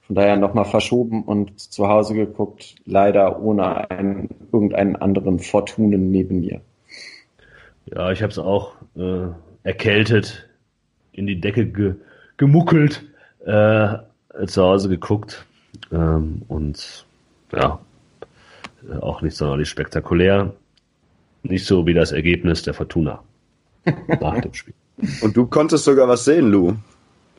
[0.07, 6.41] Von daher nochmal verschoben und zu Hause geguckt, leider ohne einen, irgendeinen anderen Fortunen neben
[6.41, 6.61] mir.
[7.87, 9.29] Ja, ich habe es auch äh,
[9.63, 10.49] erkältet,
[11.13, 11.95] in die Decke ge
[12.37, 13.05] gemuckelt,
[13.45, 13.97] äh,
[14.47, 15.47] zu Hause geguckt
[15.93, 17.07] ähm, und
[17.53, 17.79] ja,
[19.01, 20.53] auch nicht sonderlich spektakulär.
[21.43, 23.23] Nicht so wie das Ergebnis der Fortuna
[24.21, 24.75] nach dem Spiel.
[25.23, 26.75] Und du konntest sogar was sehen, Lou.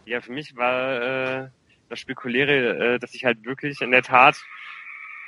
[0.05, 1.47] Ja, für mich war äh,
[1.89, 4.37] das Spekuläre, äh, dass ich halt wirklich in der Tat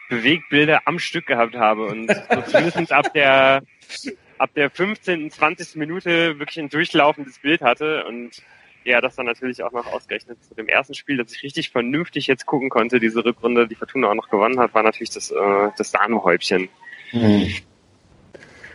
[0.09, 3.61] Bewegbilder am Stück gehabt habe und so zumindest ab der
[4.37, 5.75] ab der 15., 20.
[5.75, 8.41] Minute wirklich ein durchlaufendes Bild hatte und
[8.83, 12.27] ja, das dann natürlich auch noch ausgerechnet zu dem ersten Spiel, dass ich richtig vernünftig
[12.27, 15.69] jetzt gucken konnte, diese Rückrunde, die Fortuna auch noch gewonnen hat, war natürlich das, äh,
[15.77, 16.69] das Sahnehäubchen.
[17.09, 17.53] Hm.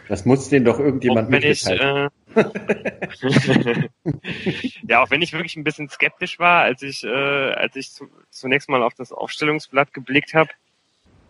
[0.08, 2.08] Das muss den doch irgendjemand wenn ich, äh,
[4.88, 8.08] Ja, auch wenn ich wirklich ein bisschen skeptisch war, als ich, äh, als ich zu,
[8.30, 10.50] zunächst mal auf das Aufstellungsblatt geblickt habe,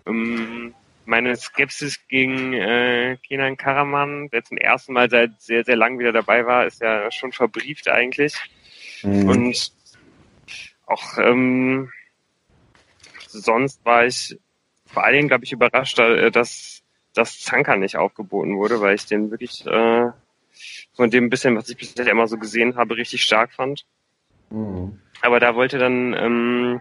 [0.07, 5.99] ähm, meine Skepsis gegen äh, Kenan Karaman, der zum ersten Mal seit sehr, sehr lang
[5.99, 8.35] wieder dabei war, ist ja schon verbrieft eigentlich.
[9.03, 9.29] Mhm.
[9.29, 9.73] Und
[10.87, 11.91] auch ähm,
[13.29, 14.39] sonst war ich
[14.87, 16.83] vor allen Dingen, glaube ich, überrascht, äh, dass,
[17.15, 20.11] dass Zanka nicht aufgeboten wurde, weil ich den wirklich äh,
[20.95, 23.85] von dem bisschen, was ich bisher immer so gesehen habe, richtig stark fand.
[24.51, 25.01] Mhm.
[25.23, 26.81] Aber da wollte dann ähm,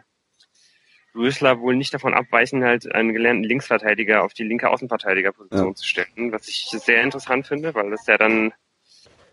[1.16, 5.76] Rösler wohl nicht davon abweichen, halt einen gelernten Linksverteidiger auf die linke Außenverteidigerposition ja.
[5.76, 8.54] zu stellen, was ich sehr interessant finde, weil das ja dann,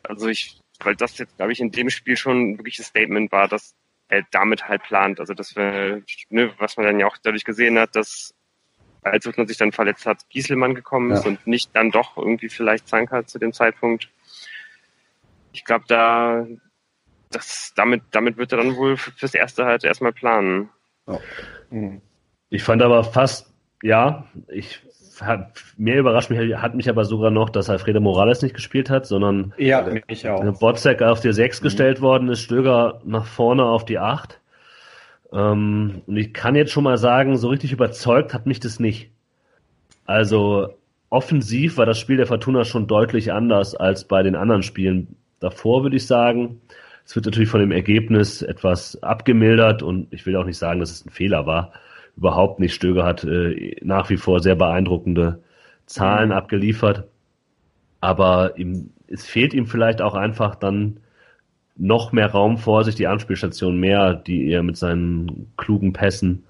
[0.03, 3.49] also ich, weil das jetzt, glaube ich, in dem Spiel schon wirklich ein Statement war,
[3.49, 3.75] dass
[4.09, 5.21] er damit halt plant.
[5.21, 8.35] Also dass wir, ne, was man dann ja auch dadurch gesehen hat, dass
[9.03, 11.31] als man sich dann verletzt hat, Gieselmann gekommen ist ja.
[11.31, 14.11] und nicht dann doch irgendwie vielleicht Zanka zu dem Zeitpunkt.
[15.59, 16.47] Ich glaube, da
[17.31, 20.71] das, damit, damit wird er dann wohl fürs Erste halt erstmal planen.
[21.71, 22.01] Mhm.
[22.49, 24.83] Ich fand aber fast, ja, ich
[25.21, 29.05] hat, mehr überrascht mich, hat mich aber sogar noch, dass Alfredo Morales nicht gespielt hat,
[29.05, 30.59] sondern ja, mich auch.
[30.61, 31.65] Botzek auf die 6 mhm.
[31.65, 34.41] gestellt worden ist, Stöger nach vorne auf die 8.
[35.33, 39.11] Ähm, und ich kann jetzt schon mal sagen, so richtig überzeugt hat mich das nicht.
[40.07, 40.79] Also
[41.11, 45.83] offensiv war das Spiel der Fortuna schon deutlich anders als bei den anderen Spielen davor,
[45.83, 46.61] würde ich sagen.
[47.05, 50.91] Es wird natürlich von dem Ergebnis etwas abgemildert und ich will auch nicht sagen, dass
[50.91, 51.73] es ein Fehler war.
[52.17, 52.75] Überhaupt nicht.
[52.75, 55.41] Stöger hat äh, nach wie vor sehr beeindruckende
[55.87, 57.05] Zahlen abgeliefert.
[58.01, 61.01] Aber ihm, es fehlt ihm vielleicht auch einfach dann
[61.77, 66.45] noch mehr Raum vor sich, die Anspielstation mehr, die er mit seinen klugen Pässen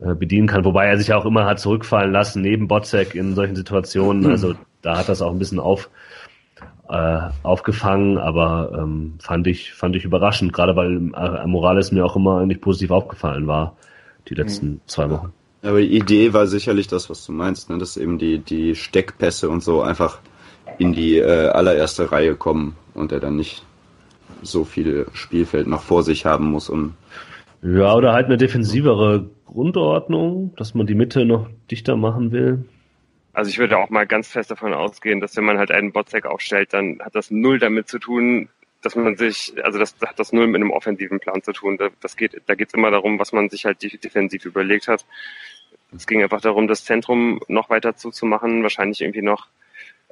[0.00, 0.64] äh, bedienen kann.
[0.64, 4.26] Wobei er sich auch immer hat zurückfallen lassen, neben Botzek in solchen Situationen.
[4.26, 5.88] Also da hat das auch ein bisschen auf,
[6.88, 12.16] äh, aufgefangen, aber ähm, fand ich fand ich überraschend, gerade weil äh, Morales mir auch
[12.16, 13.76] immer eigentlich positiv aufgefallen war
[14.28, 14.80] die letzten mhm.
[14.86, 15.32] zwei Wochen.
[15.62, 17.78] Aber die Idee war sicherlich das, was du meinst, ne?
[17.78, 20.18] dass eben die die Steckpässe und so einfach
[20.78, 23.64] in die äh, allererste Reihe kommen und er dann nicht
[24.42, 26.94] so viel Spielfeld noch vor sich haben muss, um
[27.62, 32.64] ja, oder halt eine defensivere Grundordnung, dass man die Mitte noch dichter machen will.
[33.36, 36.24] Also ich würde auch mal ganz fest davon ausgehen, dass wenn man halt einen Botzek
[36.24, 38.48] aufstellt, dann hat das null damit zu tun,
[38.80, 41.78] dass man sich, also das hat das null mit einem offensiven Plan zu tun.
[42.00, 45.04] Das geht, da geht es immer darum, was man sich halt defensiv überlegt hat.
[45.94, 49.48] Es ging einfach darum, das Zentrum noch weiter zuzumachen, wahrscheinlich irgendwie noch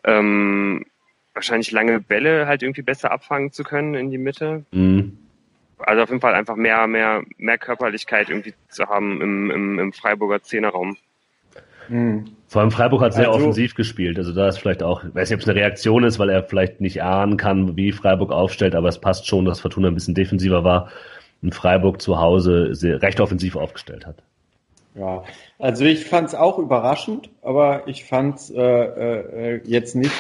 [0.05, 0.85] ähm,
[1.33, 4.67] wahrscheinlich lange Bälle halt irgendwie besser abfangen zu können in die Mitte.
[4.71, 5.17] Mhm.
[5.79, 9.93] Also auf jeden Fall einfach mehr, mehr, mehr Körperlichkeit irgendwie zu haben im, im, im
[9.95, 10.99] Freiburger Zehnerraum.
[11.89, 12.25] Mhm.
[12.47, 14.17] Vor allem Freiburg hat sehr also, offensiv gespielt.
[14.19, 16.45] Also da ist vielleicht auch, ich weiß nicht, ob es eine Reaktion ist, weil er
[16.45, 20.15] vielleicht nicht ahnen kann, wie Freiburg aufstellt, aber es passt schon, dass Fortuna ein bisschen
[20.15, 20.89] defensiver war
[21.43, 24.23] und Freiburg zu Hause sehr, recht offensiv aufgestellt hat.
[24.95, 25.25] Ja,
[25.59, 30.15] also ich fand es auch überraschend, aber ich fand es äh, äh, jetzt nicht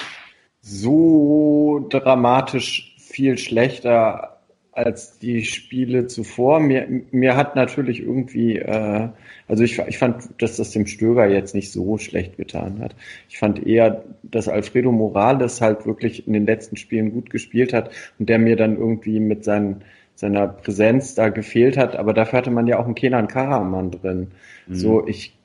[0.60, 4.33] so dramatisch viel schlechter
[4.74, 6.60] als die Spiele zuvor.
[6.60, 9.08] Mir, mir hat natürlich irgendwie, äh,
[9.46, 12.96] also ich, ich fand, dass das dem Stöger jetzt nicht so schlecht getan hat.
[13.28, 17.90] Ich fand eher, dass Alfredo Morales halt wirklich in den letzten Spielen gut gespielt hat
[18.18, 19.82] und der mir dann irgendwie mit seinen,
[20.16, 21.96] seiner Präsenz da gefehlt hat.
[21.96, 24.32] Aber dafür hatte man ja auch einen Kenan Karaman drin.
[24.66, 24.74] Mhm.
[24.74, 25.36] So, ich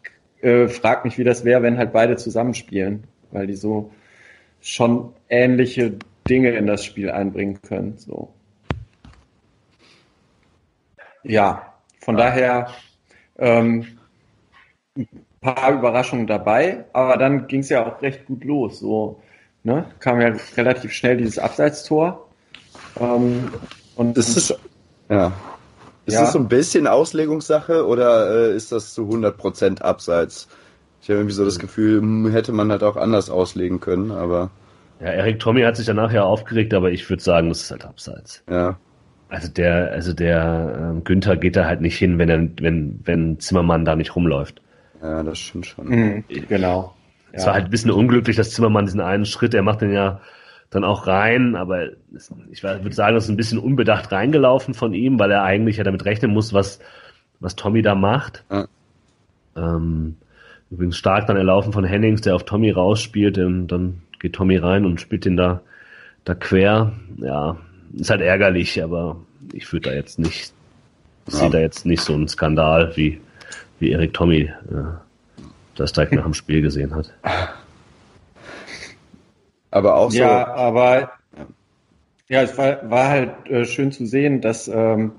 [0.41, 3.91] äh, frag mich, wie das wäre, wenn halt beide zusammenspielen, weil die so
[4.61, 5.93] schon ähnliche
[6.27, 7.93] Dinge in das Spiel einbringen können.
[7.97, 8.29] So.
[11.23, 12.67] Ja, von daher
[13.37, 13.85] ähm,
[14.97, 15.07] ein
[15.41, 18.79] paar Überraschungen dabei, aber dann ging es ja auch recht gut los.
[18.79, 19.21] So,
[19.63, 19.85] ne?
[19.99, 22.27] Kam ja relativ schnell dieses Abseitstor.
[22.99, 23.51] Ähm,
[23.95, 24.57] und das ist
[25.09, 25.31] ja.
[26.05, 26.21] Ist ja.
[26.21, 30.47] das so ein bisschen Auslegungssache oder äh, ist das zu 100% abseits?
[31.01, 34.49] Ich habe irgendwie so das Gefühl, hm, hätte man halt auch anders auslegen können, aber.
[34.99, 37.85] Ja, Erik Tommy hat sich danach ja aufgeregt, aber ich würde sagen, das ist halt
[37.85, 38.43] abseits.
[38.49, 38.77] Ja.
[39.29, 43.39] Also der, also der äh, Günther geht da halt nicht hin, wenn er, wenn, wenn
[43.39, 44.61] Zimmermann da nicht rumläuft.
[45.01, 45.87] Ja, das stimmt schon.
[45.87, 46.95] Mhm, genau.
[47.31, 47.47] Es ja.
[47.47, 50.19] war halt ein bisschen unglücklich, dass Zimmermann diesen einen Schritt, er macht den ja
[50.71, 51.89] dann auch rein, aber
[52.51, 55.83] ich würde sagen, das ist ein bisschen unbedacht reingelaufen von ihm, weil er eigentlich ja
[55.83, 56.79] damit rechnen muss, was,
[57.39, 58.43] was Tommy da macht.
[58.51, 58.67] Ja.
[59.55, 60.15] Ähm,
[60.69, 64.85] übrigens stark dann erlaufen von Hennings, der auf Tommy rausspielt, und dann geht Tommy rein
[64.85, 65.61] und spielt den da,
[66.23, 66.93] da quer.
[67.17, 67.57] Ja,
[67.93, 69.17] ist halt ärgerlich, aber
[69.53, 70.53] ich würde da jetzt nicht,
[71.27, 71.37] ja.
[71.37, 73.19] sehe da jetzt nicht so einen Skandal, wie,
[73.79, 74.51] wie Erik Tommy äh,
[75.75, 77.13] das direkt nach dem Spiel gesehen hat.
[79.71, 80.17] Aber auch so.
[80.17, 81.11] Ja, aber
[82.27, 85.13] ja, es war, war halt äh, schön zu sehen, dass ähm,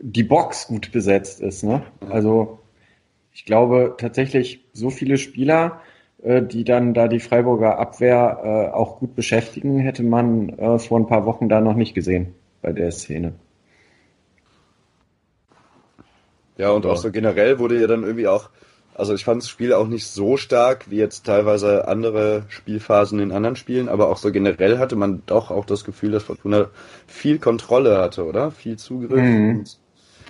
[0.00, 1.64] die Box gut besetzt ist.
[1.64, 1.82] Ne?
[2.10, 2.60] Also
[3.32, 5.80] ich glaube tatsächlich so viele Spieler,
[6.24, 11.06] die dann da die Freiburger Abwehr äh, auch gut beschäftigen, hätte man äh, vor ein
[11.06, 13.34] paar Wochen da noch nicht gesehen bei der Szene.
[16.56, 18.48] Ja, und auch so generell wurde ja dann irgendwie auch,
[18.94, 23.32] also ich fand das Spiel auch nicht so stark wie jetzt teilweise andere Spielphasen in
[23.32, 26.68] anderen Spielen, aber auch so generell hatte man doch auch das Gefühl, dass Fortuna
[27.06, 28.50] viel Kontrolle hatte, oder?
[28.50, 29.20] Viel Zugriff.
[29.20, 29.64] Mhm.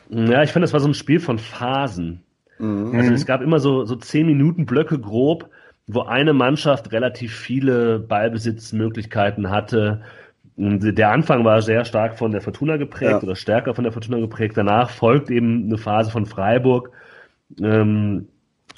[0.09, 2.23] Ja, ich fand, das war so ein Spiel von Phasen.
[2.59, 2.95] Mhm.
[2.95, 5.51] Also es gab immer so, so zehn Minuten Blöcke grob,
[5.87, 10.03] wo eine Mannschaft relativ viele Ballbesitzmöglichkeiten hatte.
[10.57, 13.23] Der Anfang war sehr stark von der Fortuna geprägt ja.
[13.23, 14.57] oder stärker von der Fortuna geprägt.
[14.57, 16.91] Danach folgt eben eine Phase von Freiburg.
[17.61, 18.29] Ähm,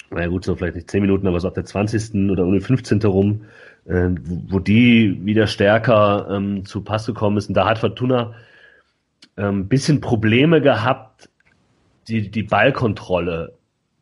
[0.09, 2.29] naja gut, so vielleicht nicht 10 Minuten, aber so ab der 20.
[2.31, 3.01] oder um den 15.
[3.03, 3.45] rum,
[3.85, 4.09] äh,
[4.47, 7.47] wo die wieder stärker ähm, zu Pass gekommen ist.
[7.47, 8.33] Und da hat Fortuna
[9.35, 11.29] ein ähm, bisschen Probleme gehabt,
[12.07, 13.56] die, die Ballkontrolle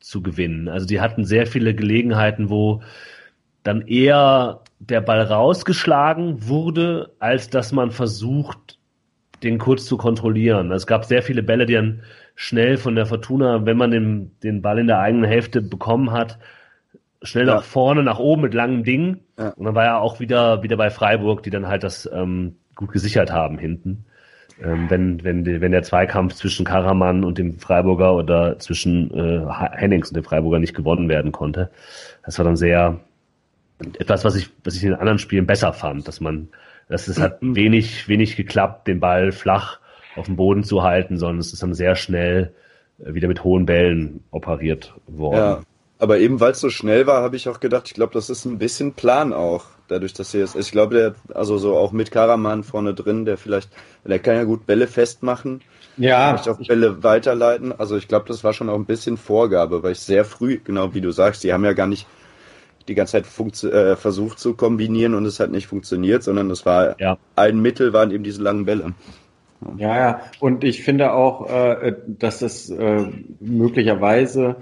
[0.05, 0.67] zu gewinnen.
[0.67, 2.81] Also die hatten sehr viele Gelegenheiten, wo
[3.63, 8.77] dann eher der Ball rausgeschlagen wurde, als dass man versucht,
[9.41, 10.71] den kurz zu kontrollieren.
[10.71, 12.03] Es gab sehr viele Bälle, die dann
[12.35, 16.37] schnell von der Fortuna, wenn man den, den Ball in der eigenen Hälfte bekommen hat,
[17.23, 17.55] schnell ja.
[17.55, 19.21] nach vorne, nach oben mit langem Ding.
[19.39, 19.49] Ja.
[19.49, 22.91] Und dann war er auch wieder, wieder bei Freiburg, die dann halt das ähm, gut
[22.91, 24.05] gesichert haben hinten
[24.61, 30.09] ähm, wenn, wenn, wenn der Zweikampf zwischen Karaman und dem Freiburger oder zwischen äh, Hennings
[30.09, 31.69] und dem Freiburger nicht gewonnen werden konnte.
[32.23, 32.99] Das war dann sehr
[33.99, 36.47] etwas, was ich, was ich in den anderen Spielen besser fand, dass man,
[36.87, 37.55] dass es hat mhm.
[37.55, 39.79] wenig, wenig geklappt, den Ball flach
[40.15, 42.53] auf dem Boden zu halten, sondern es ist dann sehr schnell
[43.03, 45.37] äh, wieder mit hohen Bällen operiert worden.
[45.37, 45.61] Ja,
[45.99, 48.45] aber eben weil es so schnell war, habe ich auch gedacht, ich glaube, das ist
[48.45, 52.11] ein bisschen Plan auch dadurch, dass er jetzt, ich glaube, der, also so auch mit
[52.11, 53.69] Karaman vorne drin, der vielleicht,
[54.03, 55.61] der kann ja gut Bälle festmachen.
[55.97, 56.35] Ja.
[56.37, 57.71] Vielleicht auch Bälle weiterleiten.
[57.71, 60.93] Also ich glaube, das war schon auch ein bisschen Vorgabe, weil ich sehr früh, genau
[60.93, 62.07] wie du sagst, die haben ja gar nicht
[62.87, 66.99] die ganze Zeit äh, versucht zu kombinieren und es hat nicht funktioniert, sondern das war
[66.99, 67.17] ja.
[67.35, 68.93] ein Mittel waren eben diese langen Bälle.
[69.77, 70.21] Ja, ja.
[70.39, 73.07] Und ich finde auch, äh, dass das äh,
[73.39, 74.57] möglicherweise,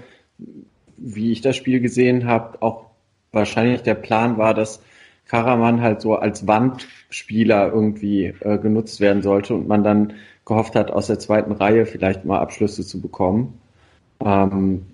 [0.96, 2.86] wie ich das Spiel gesehen habe, auch
[3.32, 4.80] wahrscheinlich der Plan war, dass
[5.26, 10.12] Karaman halt so als Wandspieler irgendwie äh, genutzt werden sollte und man dann
[10.44, 13.58] gehofft hat, aus der zweiten Reihe vielleicht mal Abschlüsse zu bekommen.
[14.20, 14.86] Ähm,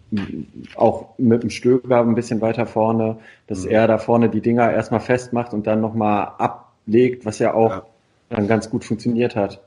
[0.77, 3.71] auch mit dem Stöger ein bisschen weiter vorne, dass mhm.
[3.71, 7.83] er da vorne die Dinger erstmal festmacht und dann nochmal ablegt, was ja auch ja.
[8.31, 9.61] dann ganz gut funktioniert hat.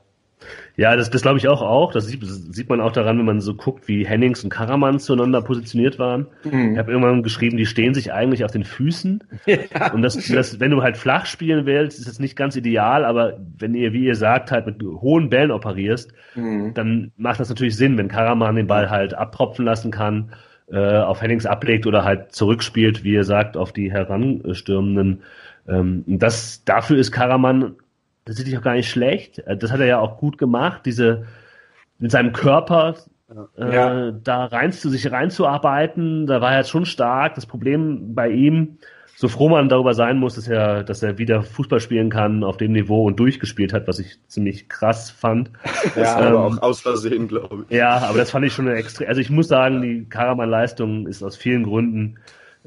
[0.76, 1.92] Ja, das, das glaube ich auch auch.
[1.92, 4.98] Das sieht, das sieht man auch daran, wenn man so guckt, wie Hennings und Karaman
[4.98, 6.26] zueinander positioniert waren.
[6.44, 6.72] Mhm.
[6.72, 9.22] Ich habe irgendwann geschrieben, die stehen sich eigentlich auf den Füßen.
[9.46, 9.92] Ja.
[9.92, 13.38] Und das, das, wenn du halt flach spielen willst, ist das nicht ganz ideal, aber
[13.58, 16.72] wenn ihr, wie ihr sagt, halt mit hohen Bällen operierst, mhm.
[16.74, 20.32] dann macht das natürlich Sinn, wenn Karaman den Ball halt abtropfen lassen kann,
[20.70, 25.22] äh, auf Hennings ablegt oder halt zurückspielt, wie ihr sagt, auf die heranstürmenden.
[25.68, 27.76] Ähm, das, dafür ist Karaman
[28.24, 29.38] das ist auch gar nicht schlecht.
[29.40, 31.26] Äh, das hat er ja auch gut gemacht, diese
[31.98, 32.96] mit seinem Körper
[33.56, 34.08] ja.
[34.08, 36.26] äh, da rein zu sich reinzuarbeiten.
[36.26, 37.34] Da war er jetzt schon stark.
[37.34, 38.78] Das Problem bei ihm,
[39.16, 42.56] so froh man darüber sein muss, dass er, dass er wieder Fußball spielen kann auf
[42.56, 45.50] dem Niveau und durchgespielt hat, was ich ziemlich krass fand.
[45.96, 47.76] Ja, ähm, aber auch aus Versehen, glaube ich.
[47.76, 49.06] Ja, aber das fand ich schon extrem.
[49.06, 52.18] Also ich muss sagen, die Karaman-Leistung ist aus vielen Gründen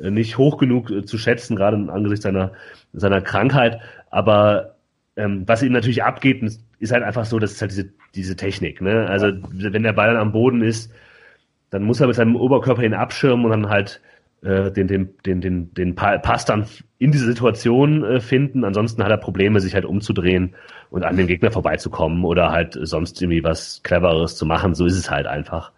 [0.02, 2.54] äh, nicht hoch genug äh, zu schätzen, gerade angesichts seiner,
[2.94, 3.80] seiner Krankheit.
[4.12, 4.77] Aber
[5.18, 6.42] ähm, was ihm natürlich abgeht,
[6.80, 8.82] ist halt einfach so, dass es halt diese, diese Technik.
[8.82, 9.08] Ne?
[9.10, 10.92] Also wenn der Ball dann am Boden ist,
[11.70, 14.00] dann muss er mit seinem Oberkörper ihn abschirmen und dann halt
[14.44, 16.68] äh, den, den, den, den, den Pass dann
[17.00, 18.64] in diese Situation äh, finden.
[18.64, 20.56] Ansonsten hat er Probleme, sich halt umzudrehen
[20.92, 24.76] und an dem Gegner vorbeizukommen oder halt sonst irgendwie was Cleveres zu machen.
[24.76, 25.72] So ist es halt einfach.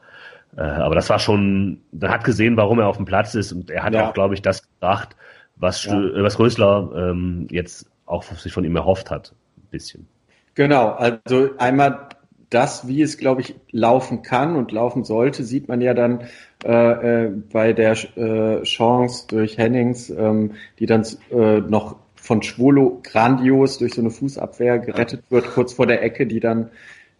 [0.57, 3.71] Äh, aber das war schon, man hat gesehen, warum er auf dem Platz ist und
[3.71, 4.09] er hat ja.
[4.09, 5.15] auch, glaube ich, das gebracht,
[5.55, 5.93] was, ja.
[6.23, 9.33] was Rösler ähm, jetzt auch sich von ihm erhofft hat.
[9.57, 10.07] Ein bisschen.
[10.55, 12.09] Genau, also einmal
[12.49, 16.21] das, wie es, glaube ich, laufen kann und laufen sollte, sieht man ja dann
[16.65, 22.99] äh, äh, bei der äh, Chance durch Hennings, ähm, die dann äh, noch von Schwolo
[23.03, 26.69] grandios durch so eine Fußabwehr gerettet wird, kurz vor der Ecke, die dann,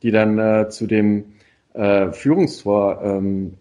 [0.01, 1.35] die dann äh, zu dem
[1.73, 3.53] äh, Führungstor ähm,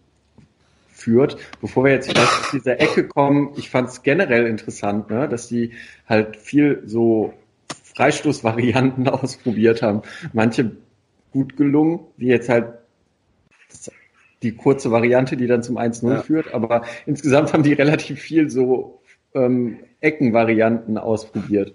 [1.09, 1.37] führt.
[1.61, 5.49] Bevor wir jetzt vielleicht zu dieser Ecke kommen, ich fand es generell interessant, ne, dass
[5.49, 5.73] die
[6.07, 7.33] halt viel so
[7.95, 10.03] Freistoßvarianten ausprobiert haben.
[10.33, 10.73] Manche
[11.33, 12.75] gut gelungen, wie jetzt halt
[14.43, 16.23] die kurze Variante, die dann zum 1-0 ja.
[16.23, 19.01] führt, aber insgesamt haben die relativ viel so
[19.35, 21.75] ähm, Eckenvarianten ausprobiert.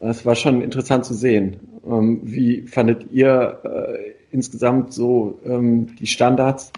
[0.00, 1.56] Das war schon interessant zu sehen.
[1.86, 6.72] Ähm, wie fandet ihr äh, insgesamt so ähm, die Standards?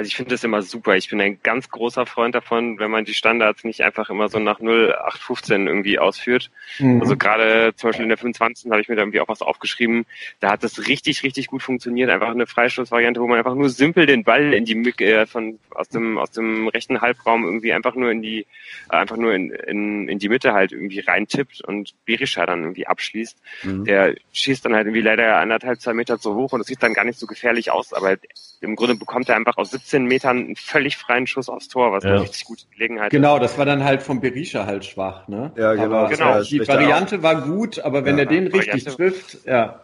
[0.00, 0.96] Also ich finde das immer super.
[0.96, 4.38] Ich bin ein ganz großer Freund davon, wenn man die Standards nicht einfach immer so
[4.38, 6.50] nach 0815 irgendwie ausführt.
[6.78, 7.02] Mhm.
[7.02, 10.06] Also gerade zum Beispiel in der 25 habe ich mir da irgendwie auch was aufgeschrieben.
[10.40, 12.08] Da hat das richtig, richtig gut funktioniert.
[12.08, 14.72] Einfach eine Freistoßvariante, wo man einfach nur simpel den Ball in die
[15.04, 18.46] äh, von aus dem aus dem rechten Halbraum irgendwie einfach nur in die
[18.90, 22.86] äh, einfach nur in, in, in die Mitte halt irgendwie reintippt und Berisha dann irgendwie
[22.86, 23.36] abschließt.
[23.64, 23.84] Mhm.
[23.84, 26.94] Der schießt dann halt irgendwie leider anderthalb, zwei Meter zu hoch und das sieht dann
[26.94, 28.16] gar nicht so gefährlich aus, aber
[28.60, 32.04] im Grunde bekommt er einfach aus 17 Metern einen völlig freien Schuss aufs Tor, was
[32.04, 32.10] ja.
[32.10, 35.52] eine richtig gute Gelegenheit Genau, das war dann halt vom Berisha halt schwach, ne?
[35.56, 35.96] Ja, genau.
[35.96, 36.42] Aber genau.
[36.42, 37.22] Die Variante auch.
[37.22, 38.96] war gut, aber wenn ja, er den richtig Variante.
[38.96, 39.80] trifft, ja.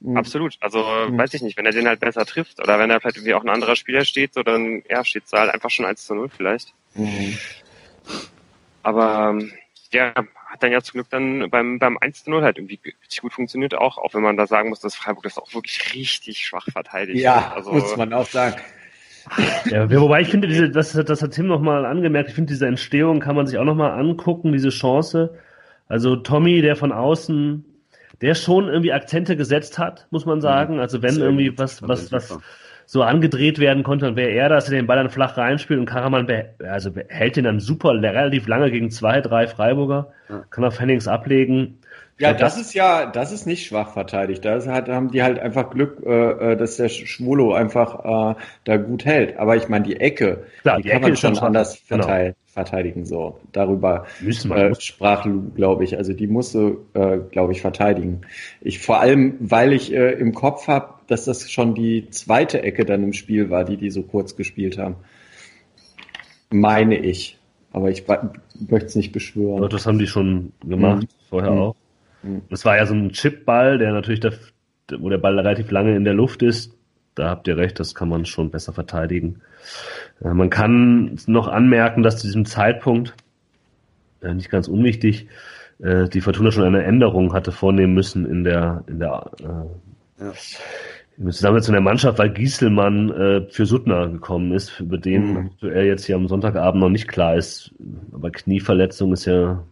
[0.00, 0.16] Mhm.
[0.16, 0.56] Absolut.
[0.60, 1.18] Also mhm.
[1.18, 3.44] weiß ich nicht, wenn er den halt besser trifft oder wenn er vielleicht irgendwie auch
[3.44, 6.28] ein anderer Spieler steht, so dann ja, steht es halt einfach schon 1 zu 0
[6.28, 6.74] vielleicht.
[6.94, 7.38] Mhm.
[8.82, 9.38] Aber
[9.92, 10.12] ja,
[10.52, 13.98] hat dann ja zum Glück dann beim, beim 1-0 halt irgendwie richtig gut funktioniert auch,
[13.98, 17.20] auch wenn man da sagen muss, dass Freiburg das auch wirklich richtig schwach verteidigt.
[17.20, 18.60] Ja, also, muss man auch sagen.
[19.66, 23.20] Ja, wobei ich finde, diese, das, das hat Tim nochmal angemerkt, ich finde, diese Entstehung
[23.20, 25.34] kann man sich auch nochmal angucken, diese Chance.
[25.88, 27.64] Also Tommy, der von außen,
[28.20, 30.80] der schon irgendwie Akzente gesetzt hat, muss man sagen.
[30.80, 32.38] Also wenn irgendwie was, was, was,
[32.86, 35.86] so angedreht werden konnte, dann wäre er das, der den Ball dann flach reinspielt und
[35.86, 36.26] Karaman
[36.68, 40.12] also hält den dann super relativ lange gegen zwei, drei Freiburger,
[40.50, 41.78] kann auf Hennings ablegen.
[42.18, 44.44] Ja, das, das, ist ja, das ist nicht schwach verteidigt.
[44.44, 48.76] Da halt, haben die halt einfach Glück, äh, äh, dass der Schwulo einfach äh, da
[48.76, 49.38] gut hält.
[49.38, 52.52] Aber ich meine, die Ecke, Klar, die, die kann Ecke man schon anders verteilt, genau.
[52.52, 53.06] verteidigen.
[53.06, 55.96] So darüber Müssen äh, sprach glaube ich.
[55.96, 58.20] Also die musste, äh, glaube ich, verteidigen.
[58.60, 62.84] Ich vor allem, weil ich äh, im Kopf habe, dass das schon die zweite Ecke
[62.84, 64.96] dann im Spiel war, die die so kurz gespielt haben.
[66.50, 67.38] Meine ich.
[67.72, 69.58] Aber ich möchte es nicht beschwören.
[69.58, 71.08] Aber das haben die schon gemacht, mhm.
[71.28, 71.58] vorher mhm.
[71.58, 71.76] auch.
[72.50, 74.32] Das war ja so ein Chipball, der natürlich, der,
[74.98, 76.72] wo der Ball relativ lange in der Luft ist.
[77.14, 79.40] Da habt ihr recht, das kann man schon besser verteidigen.
[80.24, 83.14] Äh, man kann noch anmerken, dass zu diesem Zeitpunkt,
[84.22, 85.26] äh, nicht ganz unwichtig,
[85.82, 89.30] äh, die Fortuna schon eine Änderung hatte vornehmen müssen in der, in der
[90.18, 90.32] ja.
[91.18, 95.50] in der Zusammensetzung der Mannschaft, weil Gieselmann für Suttner gekommen ist, über den mhm.
[95.60, 97.74] er jetzt hier am Sonntagabend noch nicht klar ist.
[98.12, 99.62] Aber Knieverletzung ist ja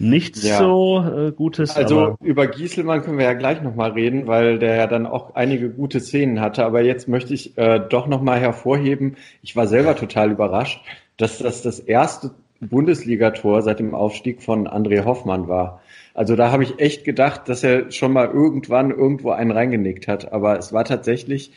[0.00, 0.58] nichts ja.
[0.58, 1.76] so äh, Gutes.
[1.76, 5.70] Also über Gieselmann können wir ja gleich nochmal reden, weil der ja dann auch einige
[5.70, 6.64] gute Szenen hatte.
[6.64, 10.80] Aber jetzt möchte ich äh, doch nochmal hervorheben, ich war selber total überrascht,
[11.16, 15.80] dass das das erste Bundesligator seit dem Aufstieg von André Hoffmann war.
[16.14, 20.32] Also da habe ich echt gedacht, dass er schon mal irgendwann irgendwo einen reingenickt hat.
[20.32, 21.52] Aber es war tatsächlich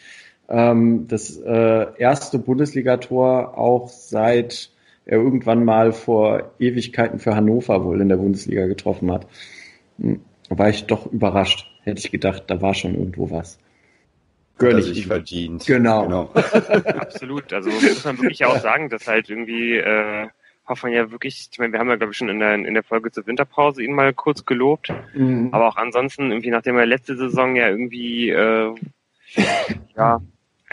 [0.47, 4.69] ähm, das äh, erste Bundesligator auch seit
[5.05, 9.27] er irgendwann mal vor Ewigkeiten für Hannover wohl in der Bundesliga getroffen hat.
[9.99, 11.67] Hm, war ich doch überrascht.
[11.83, 13.59] Hätte ich gedacht, da war schon irgendwo was.
[14.57, 15.65] Gönn ich sich verdient.
[15.65, 16.03] Genau.
[16.03, 16.31] genau.
[16.33, 17.51] Absolut.
[17.51, 20.27] Also muss man wirklich auch sagen, dass halt irgendwie äh,
[20.67, 22.83] Hoffmann ja wirklich, ich meine, wir haben ja glaube ich schon in der, in der
[22.83, 25.49] Folge zur Winterpause ihn mal kurz gelobt, mhm.
[25.51, 28.73] aber auch ansonsten irgendwie, nachdem er letzte Saison ja irgendwie äh,
[29.97, 30.21] ja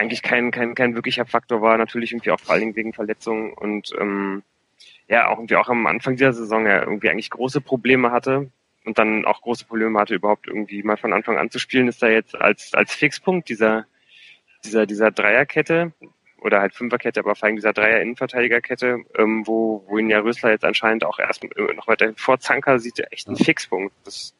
[0.01, 3.53] eigentlich kein, kein, kein wirklicher Faktor war, natürlich irgendwie auch vor allen Dingen wegen Verletzungen
[3.53, 4.43] und ähm,
[5.07, 8.49] ja, auch irgendwie auch am Anfang dieser Saison ja irgendwie eigentlich große Probleme hatte
[8.85, 12.01] und dann auch große Probleme hatte, überhaupt irgendwie mal von Anfang an zu spielen, ist
[12.01, 13.85] da jetzt als, als Fixpunkt dieser,
[14.65, 15.93] dieser, dieser Dreierkette
[16.39, 20.65] oder halt Fünferkette, aber vor allem dieser Dreier-Innenverteidigerkette, ähm, wo, wo ihn ja Rösler jetzt
[20.65, 23.93] anscheinend auch erst noch weiter vor Zanker sieht, echt ein Fixpunkt.
[24.03, 24.33] Das.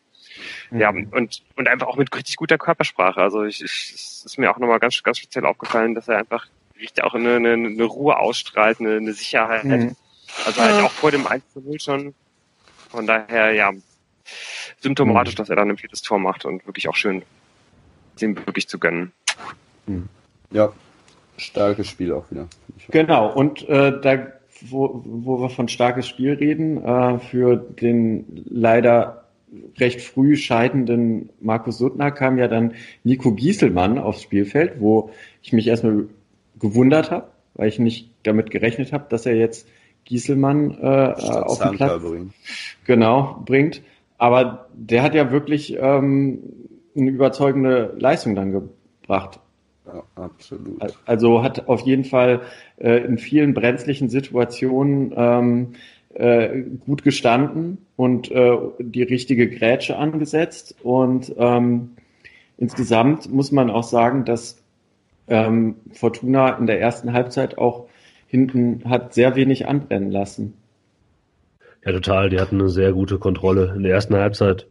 [0.71, 3.21] Ja, und, und einfach auch mit richtig guter Körpersprache.
[3.21, 6.47] Also ich, ich es ist mir auch nochmal ganz, ganz speziell aufgefallen, dass er einfach
[6.79, 9.63] richtig auch eine, eine, eine Ruhe ausstrahlt, eine, eine Sicherheit.
[9.63, 9.95] Mhm.
[10.45, 12.13] Also halt auch vor dem 1 zu 0 schon.
[12.89, 13.71] Von daher, ja,
[14.79, 15.37] symptomatisch, mhm.
[15.37, 17.23] dass er dann ein viertes Tor macht und wirklich auch schön,
[18.21, 19.11] dem wirklich zu gönnen.
[19.87, 20.07] Mhm.
[20.51, 20.71] Ja,
[21.37, 22.47] starkes Spiel auch wieder.
[22.89, 24.27] Genau, und äh, da,
[24.61, 29.20] wo, wo wir von starkes Spiel reden, äh, für den leider
[29.77, 32.73] recht früh scheidenden Markus Suttner kam ja dann
[33.03, 36.05] Nico Gieselmann aufs Spielfeld, wo ich mich erstmal
[36.59, 39.67] gewundert habe, weil ich nicht damit gerechnet habe, dass er jetzt
[40.05, 42.33] Gieselmann äh, auf den Platz bringen.
[42.85, 43.81] genau bringt.
[44.17, 46.39] Aber der hat ja wirklich ähm,
[46.95, 49.39] eine überzeugende Leistung dann gebracht.
[49.85, 50.81] Ja, absolut.
[51.05, 52.41] Also hat auf jeden Fall
[52.77, 55.73] äh, in vielen brenzlichen Situationen ähm,
[56.13, 60.75] äh, gut gestanden und äh, die richtige Grätsche angesetzt.
[60.83, 61.91] Und ähm,
[62.57, 64.61] insgesamt muss man auch sagen, dass
[65.27, 67.87] ähm, Fortuna in der ersten Halbzeit auch
[68.27, 70.53] hinten hat sehr wenig anbrennen lassen.
[71.85, 72.29] Ja, total.
[72.29, 74.67] Die hatten eine sehr gute Kontrolle in der ersten Halbzeit.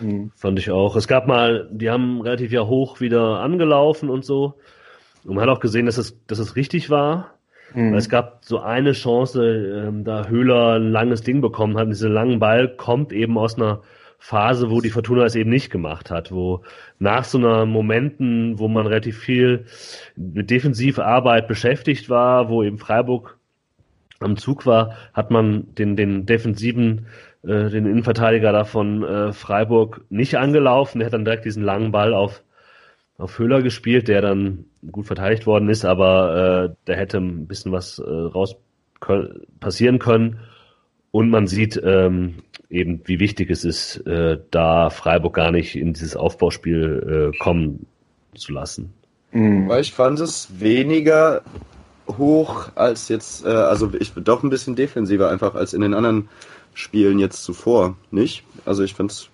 [0.00, 0.32] Mhm.
[0.34, 0.96] Fand ich auch.
[0.96, 4.54] Es gab mal, die haben relativ ja hoch wieder angelaufen und so.
[5.24, 7.37] Und man hat auch gesehen, dass es, dass es richtig war.
[7.74, 7.94] Mhm.
[7.94, 11.84] Es gab so eine Chance, ähm, da Höhler ein langes Ding bekommen hat.
[11.84, 13.82] Und dieser langen Ball kommt eben aus einer
[14.18, 16.62] Phase, wo die Fortuna es eben nicht gemacht hat, wo
[16.98, 19.66] nach so einer Momenten, wo man relativ viel
[20.16, 23.38] mit Defensivarbeit beschäftigt war, wo eben Freiburg
[24.20, 27.06] am Zug war, hat man den, den defensiven,
[27.44, 30.98] äh, den Innenverteidiger da von äh, Freiburg nicht angelaufen.
[30.98, 32.42] Der hat dann direkt diesen langen Ball auf,
[33.18, 37.72] auf Höhler gespielt, der dann gut verteidigt worden ist, aber äh, da hätte ein bisschen
[37.72, 38.54] was äh, raus
[39.00, 40.38] können, passieren können.
[41.10, 42.36] Und man sieht ähm,
[42.70, 47.86] eben, wie wichtig es ist, äh, da Freiburg gar nicht in dieses Aufbauspiel äh, kommen
[48.34, 48.94] zu lassen.
[49.32, 49.70] Mhm.
[49.80, 51.42] Ich fand es weniger
[52.06, 55.94] hoch als jetzt, äh, also ich bin doch ein bisschen defensiver einfach als in den
[55.94, 56.28] anderen
[56.72, 58.44] Spielen jetzt zuvor, nicht?
[58.64, 59.28] Also ich fand's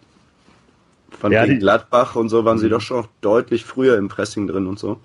[1.16, 2.70] fand ja, gegen Gladbach und so waren sie mhm.
[2.70, 5.00] doch schon deutlich früher im Pressing drin und so.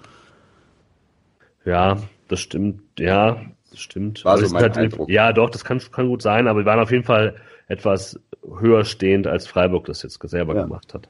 [1.65, 1.97] Ja,
[2.27, 3.41] das stimmt, ja,
[3.71, 4.25] das stimmt.
[4.25, 5.09] War so mein halt, Eindruck.
[5.09, 7.35] Ja, doch, das kann, kann gut sein, aber wir waren auf jeden Fall
[7.67, 8.19] etwas
[8.59, 10.63] höher stehend, als Freiburg das jetzt selber ja.
[10.63, 11.09] gemacht hat.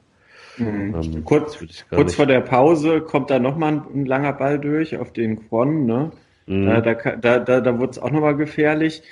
[0.58, 0.94] Mhm.
[0.94, 1.58] Ähm, kurz
[1.90, 5.86] kurz vor der Pause kommt da nochmal ein, ein langer Ball durch auf den Quon,
[5.86, 6.12] ne?
[6.46, 6.68] Mhm.
[6.68, 9.02] Äh, da, da, da, da wurde es auch nochmal gefährlich.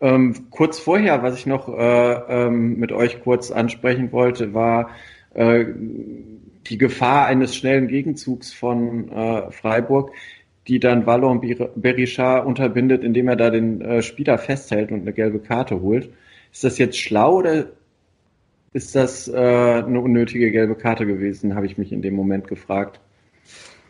[0.00, 4.90] Ähm, kurz vorher, was ich noch äh, ähm, mit euch kurz ansprechen wollte, war
[5.34, 5.66] äh,
[6.66, 10.12] die Gefahr eines schnellen Gegenzugs von äh, Freiburg,
[10.66, 11.40] die dann Wallon
[11.76, 16.10] Berisha unterbindet, indem er da den äh, Spieler festhält und eine gelbe Karte holt.
[16.52, 17.66] Ist das jetzt schlau oder
[18.72, 23.00] ist das äh, eine unnötige gelbe Karte gewesen, habe ich mich in dem Moment gefragt.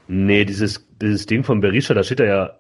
[0.09, 2.59] Nee, dieses, dieses Ding von Berisha, da steht er ja,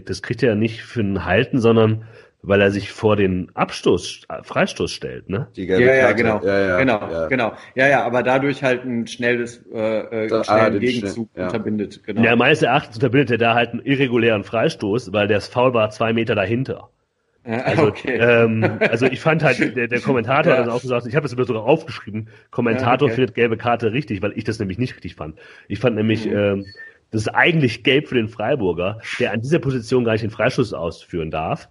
[0.00, 2.04] das kriegt er ja nicht für ein Halten, sondern
[2.46, 5.48] weil er sich vor den Abstoß, Freistoß stellt, ne?
[5.56, 7.26] Die gelbe ja, ja, genau, ja, ja, genau, ja.
[7.26, 7.52] genau.
[7.74, 11.46] Ja, ja, aber dadurch halt ein schnelles, äh, da, schnellen ah, Gegenzug schnell, ja.
[11.46, 12.22] unterbindet, genau.
[12.22, 16.12] Ja, meines Erachtens unterbindet er da halt einen irregulären Freistoß, weil der Foul war zwei
[16.12, 16.88] Meter dahinter.
[17.46, 18.18] Also, okay.
[18.18, 20.58] ähm, also ich fand halt, der, der Kommentator ja.
[20.58, 23.14] hat das auch gesagt, ich habe das sogar aufgeschrieben, Kommentator ja, okay.
[23.14, 25.38] findet gelbe Karte richtig, weil ich das nämlich nicht richtig fand.
[25.68, 26.36] Ich fand nämlich, mhm.
[26.36, 26.66] ähm,
[27.12, 30.72] das ist eigentlich gelb für den Freiburger, der an dieser Position gar nicht den Freischuss
[30.72, 31.68] ausführen darf,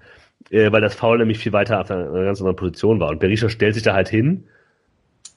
[0.49, 3.09] äh, weil das Foul nämlich viel weiter auf einer, ganz anderen Position war.
[3.09, 4.45] Und Berisha stellt sich da halt hin,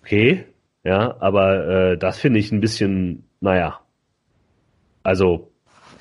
[0.03, 0.45] okay,
[0.85, 3.81] ja, aber äh, das finde ich ein bisschen, naja,
[5.03, 5.51] also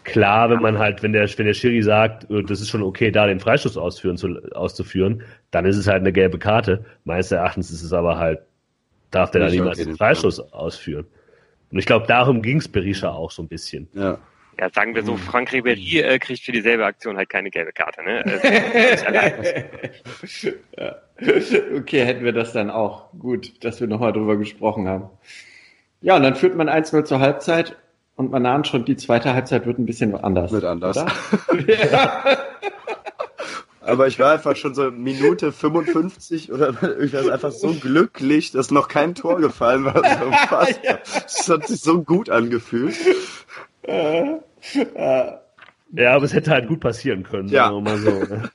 [0.03, 3.11] klar, wenn man halt, wenn der, wenn der Schiri sagt, äh, das ist schon okay,
[3.11, 6.85] da den Freistoß ausführen zu, auszuführen, dann ist es halt eine gelbe Karte.
[7.03, 8.39] Meines Erachtens ist es aber halt,
[9.11, 11.05] darf der da niemals den Freistoß ausführen.
[11.71, 13.87] Und ich glaube, darum ging's Berisha auch so ein bisschen.
[13.93, 14.17] Ja.
[14.59, 15.19] Ja, sagen wir so, hm.
[15.19, 18.23] Frank Ribéry äh, kriegt für dieselbe Aktion halt keine gelbe Karte, ne?
[20.77, 20.95] ja.
[21.75, 23.11] Okay, hätten wir das dann auch.
[23.17, 25.09] Gut, dass wir nochmal drüber gesprochen haben.
[26.01, 27.75] Ja, und dann führt man 1-0 zur Halbzeit
[28.15, 30.51] und man ahnt schon, die zweite Halbzeit wird ein bisschen anders.
[30.51, 30.97] Wird anders.
[33.81, 38.89] Aber ich war einfach schon so Minute 55 oder irgendwas einfach so glücklich, dass noch
[38.89, 40.03] kein Tor gefallen war.
[40.83, 40.99] Ja.
[41.13, 42.95] Das hat sich so gut angefühlt.
[43.87, 44.39] ja,
[46.13, 47.65] aber es hätte halt gut passieren können, ja.
[47.65, 48.09] sagen wir mal so.
[48.09, 48.49] Ne?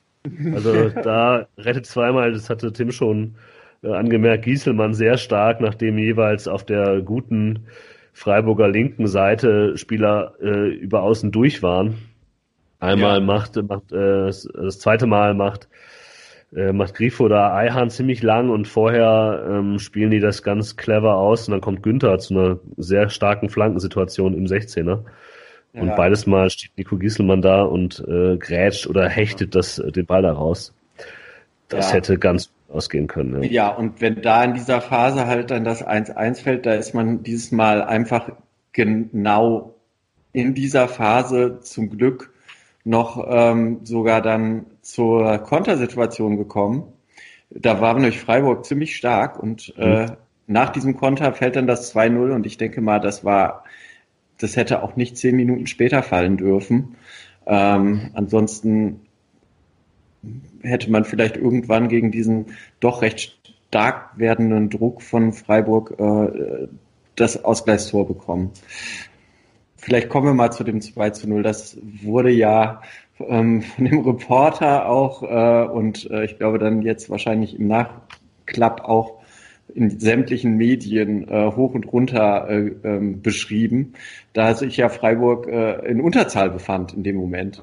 [0.55, 3.35] Also da rettet zweimal, das hatte Tim schon
[3.83, 7.67] äh, angemerkt, Gieselmann sehr stark, nachdem jeweils auf der guten
[8.13, 11.97] Freiburger linken Seite Spieler äh, über außen durch waren.
[12.79, 13.25] Einmal ja.
[13.25, 15.67] macht, macht äh, das zweite Mal macht
[16.55, 21.15] äh, macht Grifo da Eihahn ziemlich lang und vorher ähm, spielen die das ganz clever
[21.15, 24.99] aus und dann kommt Günther zu einer sehr starken Flankensituation im 16er.
[25.73, 25.95] Und ja.
[25.95, 30.21] beides Mal steht Nico Gieselmann da und äh, grätscht oder hechtet das, äh, den Ball
[30.21, 30.73] da raus.
[31.67, 31.97] Das ja.
[31.97, 33.43] hätte ganz ausgehen können.
[33.43, 33.49] Ja.
[33.49, 37.23] ja, und wenn da in dieser Phase halt dann das 1-1 fällt, da ist man
[37.23, 38.29] dieses Mal einfach
[38.71, 39.75] genau
[40.33, 42.33] in dieser Phase zum Glück
[42.83, 46.83] noch ähm, sogar dann zur Kontersituation gekommen.
[47.49, 50.11] Da war nämlich Freiburg ziemlich stark und äh, mhm.
[50.47, 53.62] nach diesem Konter fällt dann das 2-0 und ich denke mal, das war,
[54.39, 56.95] das hätte auch nicht zehn Minuten später fallen dürfen.
[57.45, 59.01] Ähm, ansonsten
[60.61, 62.47] hätte man vielleicht irgendwann gegen diesen
[62.79, 66.67] doch recht stark werdenden Druck von Freiburg äh,
[67.15, 68.51] das Ausgleichstor bekommen.
[69.77, 71.43] Vielleicht kommen wir mal zu dem 2 zu 0.
[71.43, 72.81] Das wurde ja
[73.19, 78.81] ähm, von dem Reporter auch äh, und äh, ich glaube dann jetzt wahrscheinlich im Nachklapp
[78.81, 79.22] auch
[79.73, 83.93] in sämtlichen Medien äh, hoch und runter äh, ähm, beschrieben,
[84.33, 87.61] da sich ja Freiburg äh, in Unterzahl befand in dem Moment.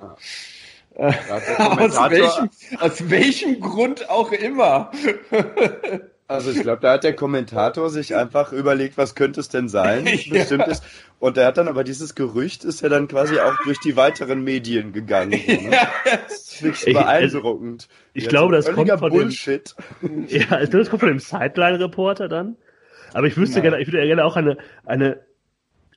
[0.95, 1.13] Äh,
[1.59, 4.91] aus, welchem, aus welchem Grund auch immer.
[6.31, 10.05] Also ich glaube, da hat der Kommentator sich einfach überlegt, was könnte es denn sein,
[10.05, 10.81] bestimmtes.
[10.91, 11.27] Ja.
[11.27, 14.43] Und er hat dann aber dieses Gerücht ist ja dann quasi auch durch die weiteren
[14.43, 15.39] Medien gegangen.
[15.45, 15.71] So, ne?
[15.73, 15.91] ja.
[16.05, 17.89] Das ist wirklich ich, beeindruckend.
[18.15, 19.75] Ich, ich glaube, das kommt von Bullshit.
[20.01, 22.57] Dem, ja, ich glaube, das kommt von dem Sideline-Reporter dann.
[23.13, 23.63] Aber ich wüsste ja.
[23.63, 24.57] gerne, ich würde gerne auch eine,
[24.87, 25.21] eine,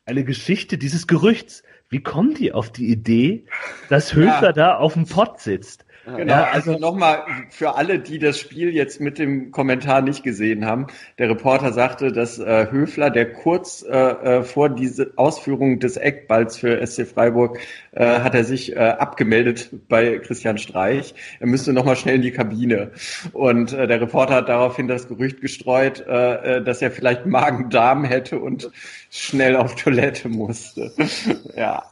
[0.06, 1.64] eine Geschichte dieses Gerüchts.
[1.90, 3.46] Wie kommen die auf die Idee,
[3.88, 4.52] dass Höfler ja.
[4.52, 5.86] da auf dem Pott sitzt?
[6.06, 10.22] Genau, ja, also, also nochmal für alle, die das Spiel jetzt mit dem Kommentar nicht
[10.24, 10.88] gesehen haben.
[11.18, 16.58] Der Reporter sagte, dass äh, Höfler, der kurz äh, äh vor diese Ausführung des Eckballs
[16.58, 17.58] für SC Freiburg,
[17.92, 21.16] äh, hat er sich äh, abgemeldet bei Christian Streich.
[21.40, 22.92] Er müsste nochmal schnell in die Kabine.
[23.32, 28.04] Und äh, der Reporter hat daraufhin das Gerücht gestreut, äh, äh dass er vielleicht Magen-Darm
[28.04, 28.72] hätte und
[29.10, 30.92] schnell auf Toilette musste.
[31.56, 31.84] ja.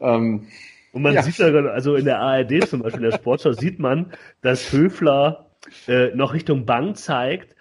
[0.00, 0.48] Ähm,
[0.96, 1.22] und man ja.
[1.22, 5.50] sieht da, also in der ARD zum Beispiel, in der Sportschau, sieht man, dass Höfler
[5.86, 7.54] äh, noch Richtung Bank zeigt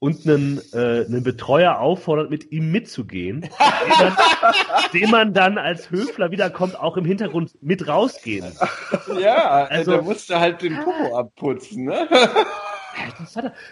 [0.00, 3.48] und einen, äh, einen Betreuer auffordert, mit ihm mitzugehen, den
[4.00, 4.16] man,
[4.92, 8.52] den man dann als Höfler wiederkommt, auch im Hintergrund mit rausgehen.
[9.20, 12.08] Ja, also der musste halt den Popo abputzen, ne?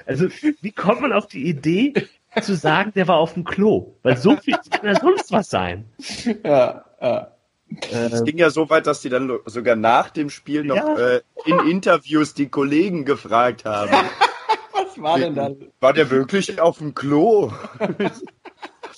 [0.07, 0.29] Also,
[0.61, 1.93] wie kommt man auf die Idee,
[2.41, 3.97] zu sagen, der war auf dem Klo?
[4.03, 5.87] Weil so viel kann ja sonst was sein.
[6.45, 7.33] Ja, ja.
[7.91, 11.17] Es ging ja so weit, dass die dann sogar nach dem Spiel noch ja.
[11.17, 13.91] äh, in Interviews die Kollegen gefragt haben.
[14.73, 15.57] Was war denn dann?
[15.81, 17.53] War der wirklich auf dem Klo?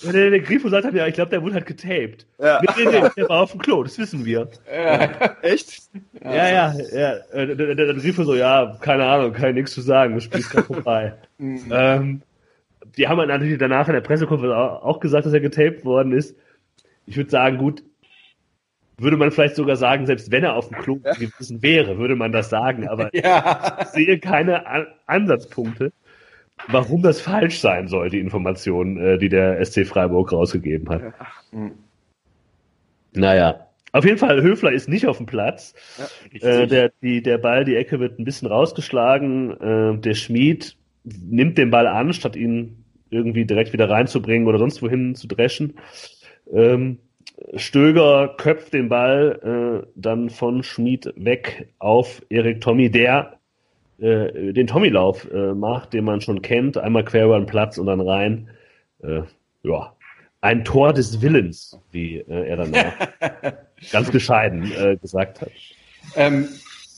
[0.02, 2.26] Ja, der, der Grifo sagt ja, ich glaube, der wurde halt getaped.
[2.38, 2.60] Ja.
[2.62, 4.48] Nee, nee, nee, der war auf dem Klo, das wissen wir.
[4.72, 5.36] Ja.
[5.42, 5.90] Echt?
[6.22, 7.12] Ja, ja, ja.
[7.32, 10.24] Äh, der, der, der Grifo so, ja, keine Ahnung, kann ich nichts zu sagen, das
[10.24, 11.14] Spiel ist gerade vorbei.
[11.40, 11.72] Mhm.
[11.72, 12.22] ähm,
[12.98, 16.36] die haben halt natürlich danach in der Pressekonferenz auch gesagt, dass er getaped worden ist.
[17.06, 17.82] Ich würde sagen, gut,
[19.00, 22.32] würde man vielleicht sogar sagen, selbst wenn er auf dem Klo gewesen wäre, würde man
[22.32, 23.78] das sagen, aber ja.
[23.82, 25.92] ich sehe keine An Ansatzpunkte,
[26.68, 31.02] warum das falsch sein soll, die Information, äh, die der SC Freiburg rausgegeben hat.
[31.52, 31.70] Ja.
[33.12, 33.66] Naja.
[33.92, 35.74] Auf jeden Fall, Höfler ist nicht auf dem Platz.
[36.32, 39.60] Ja, äh, der, die, der Ball, die Ecke wird ein bisschen rausgeschlagen.
[39.60, 44.80] Äh, der Schmied nimmt den Ball an, statt ihn irgendwie direkt wieder reinzubringen oder sonst
[44.80, 45.74] wohin zu dreschen.
[46.52, 46.98] Ähm,
[47.56, 53.38] Stöger köpft den Ball äh, dann von Schmid weg auf Erik Tommy, der
[53.98, 56.76] äh, den Tommy-Lauf äh, macht, den man schon kennt.
[56.76, 58.48] Einmal quer über den Platz und dann rein.
[59.02, 59.22] Äh,
[59.62, 59.94] ja,
[60.40, 62.72] ein Tor des Willens, wie äh, er dann
[63.92, 65.50] ganz bescheiden äh, gesagt hat.
[66.16, 66.48] Ähm,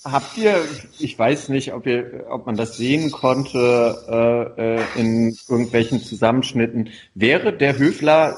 [0.05, 0.57] habt ihr,
[0.99, 7.79] ich weiß nicht, ob ihr, ob man das sehen konnte in irgendwelchen Zusammenschnitten, wäre der
[7.79, 8.37] Höfler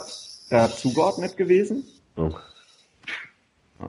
[0.50, 1.84] da zugeordnet gewesen?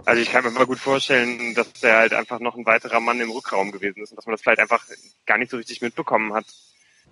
[0.06, 3.20] Also ich kann mir mal gut vorstellen, dass der halt einfach noch ein weiterer Mann
[3.22, 4.84] im Rückraum gewesen ist und dass man das vielleicht einfach
[5.26, 6.46] gar nicht so richtig mitbekommen hat,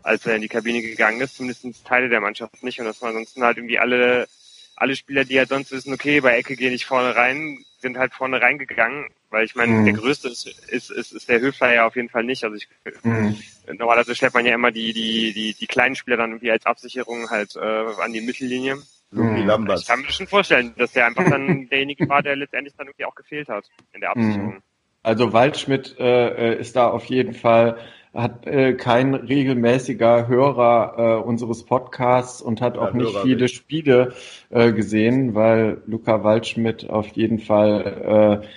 [0.02, 3.10] als er in die Kabine gegangen ist, zumindest Teile der Mannschaft nicht und dass man
[3.10, 4.28] ansonsten halt irgendwie alle,
[4.76, 8.14] alle Spieler, die halt sonst wissen, okay, bei Ecke gehe ich vorne rein, sind halt
[8.14, 9.86] vorne reingegangen, weil ich meine, mhm.
[9.86, 12.44] der größte ist, ist, ist, ist der Höfler ja auf jeden Fall nicht.
[12.44, 12.68] Also ich
[13.04, 13.38] mhm.
[13.78, 17.30] normalerweise schleppt man ja immer die, die, die, die kleinen Spieler dann irgendwie als Absicherung
[17.30, 18.82] halt äh, an die Mittellinie.
[19.14, 19.48] Luki hm.
[19.48, 19.84] Lamberts.
[19.84, 23.06] Ich kann mir schon vorstellen, dass der einfach dann derjenige war, der letztendlich dann irgendwie
[23.06, 24.54] auch gefehlt hat in der Absicherung.
[24.54, 24.62] Hm.
[25.04, 27.78] Also Waldschmidt äh, äh, ist da auf jeden Fall
[28.14, 33.48] hat äh, kein regelmäßiger Hörer äh, unseres Podcasts und hat auch ja, nicht Hörer viele
[33.48, 34.14] Spiele
[34.52, 38.48] äh, gesehen, weil Luca Waldschmidt auf jeden Fall äh,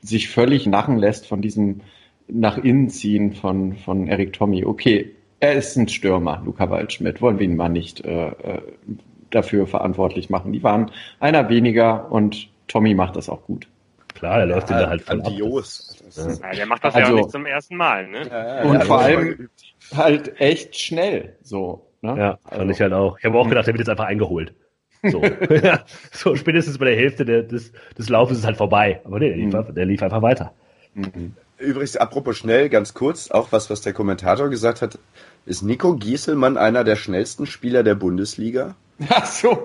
[0.00, 1.80] sich völlig nachen lässt von diesem
[2.28, 4.64] nach innen ziehen von, von Erik Tommy.
[4.64, 7.20] Okay, er ist ein Stürmer, Luca Waldschmidt.
[7.20, 8.62] Wollen wir ihn mal nicht äh, äh
[9.34, 10.52] dafür verantwortlich machen.
[10.52, 13.66] Die waren einer weniger und Tommy macht das auch gut.
[14.14, 16.02] Klar, er läuft ja, da halt voll Antios.
[16.16, 16.38] ab.
[16.42, 16.50] Ja.
[16.52, 18.06] der macht das also, ja auch also nicht zum ersten Mal.
[18.06, 18.28] Ne?
[18.28, 19.48] Ja, und vor allem
[19.94, 21.36] halt echt schnell.
[21.42, 22.16] So, ne?
[22.16, 22.72] Ja, fand also.
[22.72, 23.18] ich halt auch.
[23.18, 24.54] Ich habe auch gedacht, der wird jetzt einfach eingeholt.
[25.02, 25.22] So,
[26.12, 29.00] so spätestens bei der Hälfte der, des, des Laufes ist halt vorbei.
[29.04, 29.74] Aber nee, der lief, mhm.
[29.74, 30.52] der lief einfach weiter.
[30.94, 31.34] Mhm.
[31.58, 34.98] Übrigens, apropos schnell, ganz kurz, auch was, was der Kommentator gesagt hat.
[35.46, 38.76] Ist Nico Gieselmann einer der schnellsten Spieler der Bundesliga?
[39.08, 39.64] Ach so,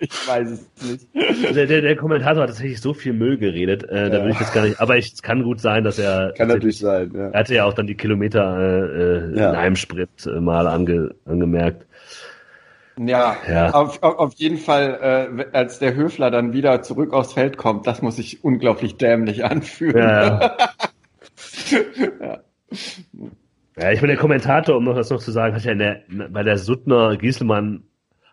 [0.00, 1.08] ich weiß es nicht.
[1.56, 4.08] Der, der, der Kommentator hat tatsächlich so viel Müll geredet, äh, ja.
[4.10, 4.80] da will ich das gar nicht.
[4.80, 6.32] Aber ich, es kann gut sein, dass er.
[6.36, 7.30] Kann natürlich sein, ja.
[7.30, 9.50] Er hatte ja auch dann die Kilometer äh, ja.
[9.50, 11.84] in einem Sprint äh, mal ange, angemerkt.
[12.96, 13.70] Ja, ja.
[13.70, 18.02] Auf, auf jeden Fall, äh, als der Höfler dann wieder zurück aufs Feld kommt, das
[18.02, 19.96] muss sich unglaublich dämlich anfühlen.
[19.96, 20.40] Ja.
[22.20, 22.38] ja.
[23.78, 23.90] ja.
[23.90, 26.58] ich meine, der Kommentator, um noch das noch zu sagen, hat ja der, bei der
[26.58, 27.84] Suttner Gieselmann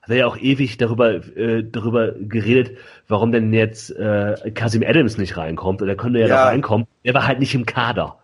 [0.08, 2.78] hat er ja auch ewig darüber, äh, darüber geredet,
[3.08, 5.82] warum denn jetzt äh, Kasim Adams nicht reinkommt.
[5.82, 6.38] Oder konnte ja, ja.
[6.38, 6.88] doch reinkommen.
[7.04, 8.18] Er war halt nicht im Kader.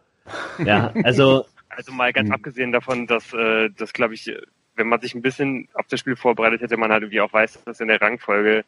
[0.64, 1.46] Ja, also.
[1.76, 2.36] Also mal ganz hm.
[2.36, 4.32] abgesehen davon, dass, äh, das glaube ich,
[4.76, 7.64] wenn man sich ein bisschen auf das Spiel vorbereitet hätte, man halt irgendwie auch weiß,
[7.64, 8.64] dass in der Rangfolge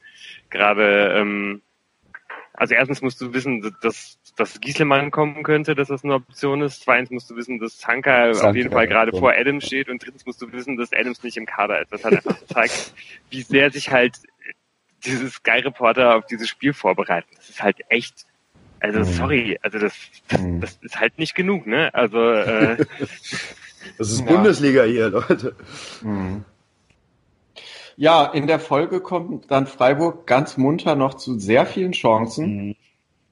[0.49, 1.61] gerade ähm,
[2.57, 6.83] also erstens musst du wissen, dass, dass Gieslemann kommen könnte, dass das eine Option ist.
[6.83, 9.89] Zweitens musst du wissen, dass Tanker auf jeden Fall gerade vor Adams steht.
[9.89, 11.91] Und drittens musst du wissen, dass Adams nicht im Kader ist.
[11.91, 12.93] Das hat einfach gezeigt,
[13.29, 14.15] wie sehr sich halt
[15.05, 17.27] dieses Sky Reporter auf dieses Spiel vorbereiten.
[17.35, 18.25] Das ist halt echt,
[18.79, 19.03] also mhm.
[19.03, 19.93] sorry, also das,
[20.27, 20.61] das, mhm.
[20.61, 21.93] das ist halt nicht genug, ne?
[21.93, 22.77] Also äh,
[23.97, 24.25] das ist ja.
[24.25, 25.55] Bundesliga hier, Leute.
[26.01, 26.45] Mhm.
[27.97, 32.67] Ja, in der Folge kommt dann Freiburg ganz munter noch zu sehr vielen Chancen.
[32.67, 32.75] Mhm.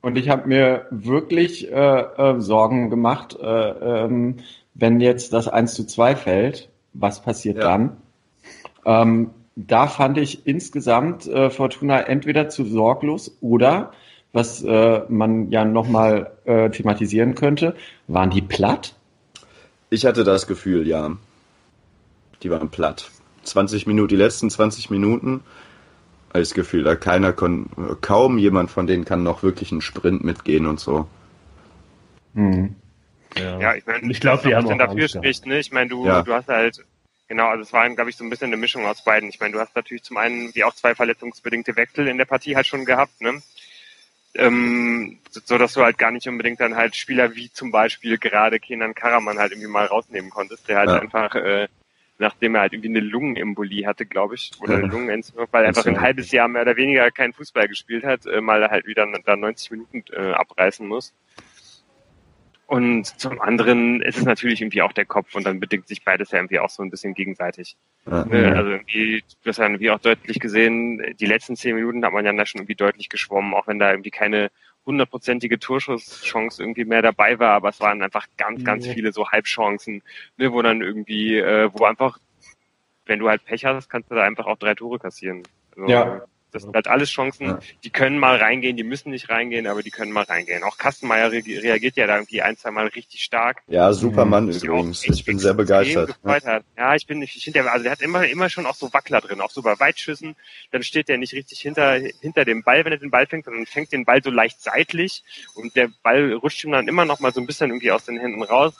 [0.01, 4.37] Und ich habe mir wirklich äh, äh, Sorgen gemacht, äh, ähm,
[4.73, 7.63] wenn jetzt das 1 zu 2 fällt, was passiert ja.
[7.63, 7.97] dann?
[8.85, 13.91] Ähm, da fand ich insgesamt äh, Fortuna entweder zu sorglos oder,
[14.33, 17.75] was äh, man ja nochmal äh, thematisieren könnte,
[18.07, 18.95] waren die platt?
[19.89, 21.15] Ich hatte das Gefühl, ja.
[22.41, 23.12] Die waren platt.
[23.43, 25.43] 20 Minuten, die letzten 20 Minuten,
[26.29, 27.67] habe ich das Gefühl, da keiner kann,
[28.01, 31.07] kaum jemand von denen kann noch wirklich einen Sprint mitgehen und so.
[32.33, 32.75] Mhm.
[33.37, 33.59] Ja.
[33.59, 35.59] ja, ich meine, ich glaube, die haben auch dafür spricht, ne?
[35.59, 36.21] Ich meine, du, ja.
[36.21, 36.83] du hast halt,
[37.27, 39.29] genau, also es war, glaube ich, so ein bisschen eine Mischung aus beiden.
[39.29, 42.55] Ich meine, du hast natürlich zum einen wie auch zwei verletzungsbedingte Wechsel in der Partie
[42.55, 43.41] halt schon gehabt, ne?
[44.35, 48.59] Ähm, so dass du halt gar nicht unbedingt dann halt Spieler wie zum Beispiel gerade
[48.59, 50.99] Kenan Karaman halt irgendwie mal rausnehmen konntest, der halt ja.
[50.99, 51.67] einfach äh,
[52.19, 55.85] nachdem er halt irgendwie eine Lungenembolie hatte, glaube ich, oder eine Lungenentzündung, weil er einfach
[55.85, 59.35] ein halbes Jahr mehr oder weniger keinen Fußball gespielt hat, äh, mal halt wieder da
[59.35, 61.13] 90 Minuten äh, abreißen muss.
[62.65, 66.31] Und zum anderen ist es natürlich irgendwie auch der Kopf und dann bedingt sich beides
[66.31, 67.75] ja irgendwie auch so ein bisschen gegenseitig.
[68.09, 68.25] Ja.
[68.25, 72.13] Ne, also irgendwie, du hast ja irgendwie auch deutlich gesehen, die letzten zehn Minuten hat
[72.13, 74.49] man ja da schon irgendwie deutlich geschwommen, auch wenn da irgendwie keine
[74.85, 80.01] hundertprozentige Torschusschance irgendwie mehr dabei war, aber es waren einfach ganz, ganz viele so Halbchancen,
[80.37, 82.19] ne, wo dann irgendwie, äh, wo einfach,
[83.05, 85.43] wenn du halt Pech hast, kannst du da einfach auch drei Tore kassieren.
[85.75, 86.21] Also, ja.
[86.53, 87.59] Das sind halt alles Chancen, ja.
[87.83, 90.63] die können mal reingehen, die müssen nicht reingehen, aber die können mal reingehen.
[90.63, 93.63] Auch Kastenmeier reagiert ja da irgendwie ein, zwei Mal richtig stark.
[93.67, 94.51] Ja, Supermann mhm.
[94.51, 95.03] übrigens.
[95.03, 96.15] Ich bin sehr begeistert.
[96.23, 96.61] Ja.
[96.77, 99.41] ja, ich bin, ich finde, also der hat immer, immer schon auch so Wackler drin,
[99.41, 100.35] auch so bei Weitschüssen.
[100.71, 103.65] Dann steht der nicht richtig hinter, hinter dem Ball, wenn er den Ball fängt, sondern
[103.65, 105.23] fängt den Ball so leicht seitlich
[105.55, 108.19] und der Ball rutscht ihm dann immer noch mal so ein bisschen irgendwie aus den
[108.19, 108.75] Händen raus.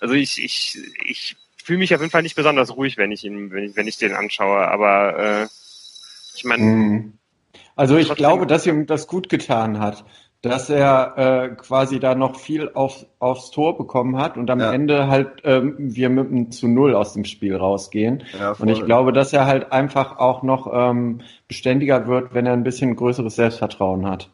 [0.00, 3.50] Also ich, ich, ich fühle mich auf jeden Fall nicht besonders ruhig, wenn ich ihn,
[3.52, 5.48] wenn ich, wenn ich den anschaue, aber, äh,
[6.40, 6.62] ich meine.
[6.62, 7.12] Mhm.
[7.76, 10.04] Also ich glaube, dass ihm das gut getan hat,
[10.42, 14.72] dass er äh, quasi da noch viel auf, aufs Tor bekommen hat und am ja.
[14.72, 18.24] Ende halt ähm, wir mit einem zu Null aus dem Spiel rausgehen.
[18.38, 22.54] Ja, und ich glaube, dass er halt einfach auch noch ähm, beständiger wird, wenn er
[22.54, 24.30] ein bisschen größeres Selbstvertrauen hat.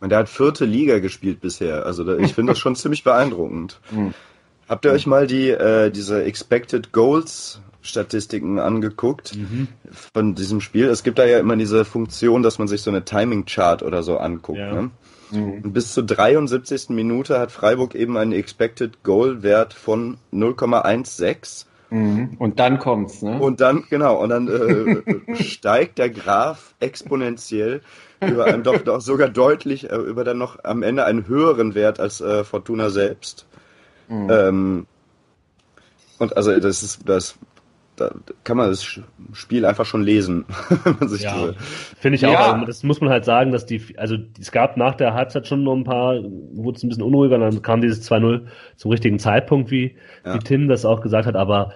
[0.00, 1.86] Und der hat vierte Liga gespielt bisher.
[1.86, 3.80] Also da, ich finde das schon ziemlich beeindruckend.
[3.90, 4.12] Mhm.
[4.68, 9.68] Habt ihr euch mal die äh, diese Expected Goals Statistiken angeguckt mhm.
[10.12, 10.86] von diesem Spiel.
[10.86, 14.02] Es gibt da ja immer diese Funktion, dass man sich so eine Timing Chart oder
[14.02, 14.58] so anguckt.
[14.58, 14.72] Ja.
[14.72, 14.90] Ne?
[15.30, 15.72] Mhm.
[15.72, 16.90] Bis zur 73.
[16.90, 22.36] Minute hat Freiburg eben einen Expected Goal Wert von 0,16 Mhm.
[22.40, 23.38] Und dann kommt's, ne?
[23.38, 27.82] Und dann, genau, und dann äh, steigt der Graph exponentiell
[28.20, 32.00] über einen doch, doch sogar deutlich, äh, über dann noch am Ende einen höheren Wert
[32.00, 33.46] als äh, Fortuna selbst.
[34.08, 34.28] Mhm.
[34.28, 34.86] Ähm,
[36.18, 37.36] und also das ist das
[37.96, 39.00] da kann man das
[39.32, 40.44] Spiel einfach schon lesen,
[40.84, 41.52] wenn man sich ja,
[41.98, 42.32] Finde ich auch.
[42.32, 42.52] Ja.
[42.52, 45.62] Also das muss man halt sagen, dass die, also es gab nach der Halbzeit schon
[45.62, 49.70] noch ein paar, wurde es ein bisschen unruhiger, dann kam dieses 2-0 zum richtigen Zeitpunkt,
[49.70, 50.34] wie, ja.
[50.34, 51.72] wie Tim das auch gesagt hat, aber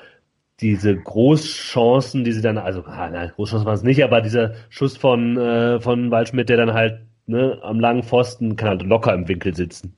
[0.60, 4.96] diese Großchancen, die sie dann, also ah, nein, Großchancen waren es nicht, aber dieser Schuss
[4.96, 9.28] von, äh, von Waldschmidt, der dann halt ne, am langen Pfosten kann halt locker im
[9.28, 9.96] Winkel sitzen.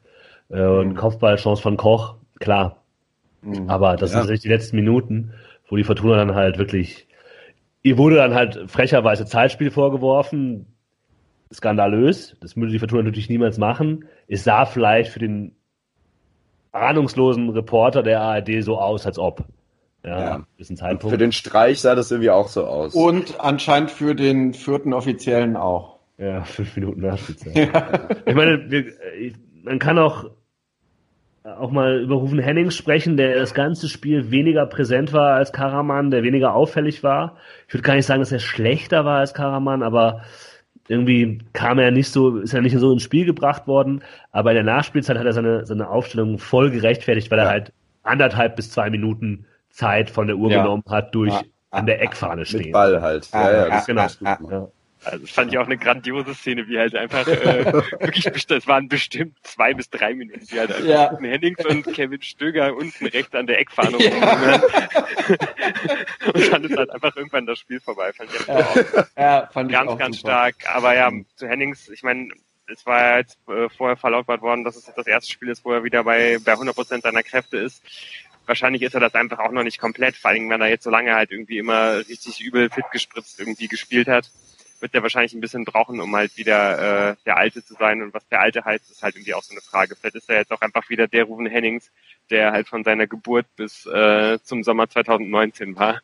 [0.51, 0.97] Äh, und mhm.
[0.97, 2.83] Kopfballchance von Koch, klar.
[3.43, 3.71] Mhm.
[3.71, 4.17] Aber das ja.
[4.17, 5.33] sind natürlich die letzten Minuten
[5.71, 7.07] wo die Fortuna dann halt wirklich,
[7.83, 10.67] ihr wurde dann halt frecherweise Zeitspiel vorgeworfen,
[11.53, 14.05] skandalös, das würde die Fortuna natürlich niemals machen.
[14.29, 15.53] Es sah vielleicht für den
[16.73, 19.45] ahnungslosen Reporter der ARD so aus, als ob.
[20.05, 20.47] Ja, ja.
[20.57, 21.13] Ist ein Zeitpunkt.
[21.13, 22.95] Für den Streich sah das irgendwie auch so aus.
[22.95, 25.99] Und anscheinend für den vierten Offiziellen auch.
[26.17, 27.57] Ja, fünf Minuten Nachspielzeit.
[27.75, 28.09] ja.
[28.25, 28.93] Ich meine, wir,
[29.63, 30.31] man kann auch
[31.45, 36.11] auch mal über Rufen Hennings sprechen, der das ganze Spiel weniger präsent war als Karaman,
[36.11, 37.37] der weniger auffällig war.
[37.67, 40.23] Ich würde gar nicht sagen, dass er schlechter war als Karaman, aber
[40.89, 44.03] irgendwie kam er nicht so, ist er nicht so ins Spiel gebracht worden.
[44.33, 47.45] Aber in der Nachspielzeit hat er seine, seine Aufstellung voll gerechtfertigt, weil ja.
[47.45, 47.73] er halt
[48.03, 50.63] anderthalb bis zwei Minuten Zeit von der Uhr ja.
[50.63, 51.43] genommen hat durch ja.
[51.71, 52.65] an der Eckfahne stehen.
[52.65, 53.31] Mit Ball halt.
[53.33, 54.73] Ja, ja, das genau.
[55.05, 58.89] Also das fand ich auch eine grandiose Szene, wie halt einfach äh, wirklich es waren
[58.89, 61.17] bestimmt zwei bis drei Minuten, wie halt ja.
[61.19, 64.61] Hennings und Kevin Stöger unten rechts an der Eckfahne ja.
[66.35, 68.13] und dann ist halt einfach irgendwann das Spiel vorbei.
[68.13, 68.77] Fand ich ja, auch
[69.17, 70.29] ja, fand ganz, ich auch ganz super.
[70.29, 70.55] stark.
[70.75, 72.29] Aber ja, zu Hennings, ich meine,
[72.67, 75.65] es war ja jetzt äh, vorher verlautbart worden, dass es jetzt das erste Spiel ist,
[75.65, 77.83] wo er wieder bei, bei 100 Prozent seiner Kräfte ist.
[78.45, 80.91] Wahrscheinlich ist er das einfach auch noch nicht komplett, vor allem wenn er jetzt so
[80.91, 84.31] lange halt irgendwie immer richtig übel fit gespritzt irgendwie gespielt hat
[84.81, 88.03] wird der wahrscheinlich ein bisschen brauchen, um halt wieder äh, der Alte zu sein.
[88.03, 89.97] Und was der Alte heißt, ist halt irgendwie auch so eine Frage.
[89.97, 91.91] Vielleicht ist er jetzt auch einfach wieder der Ruven Hennings,
[92.31, 96.01] der halt von seiner Geburt bis äh, zum Sommer 2019 war.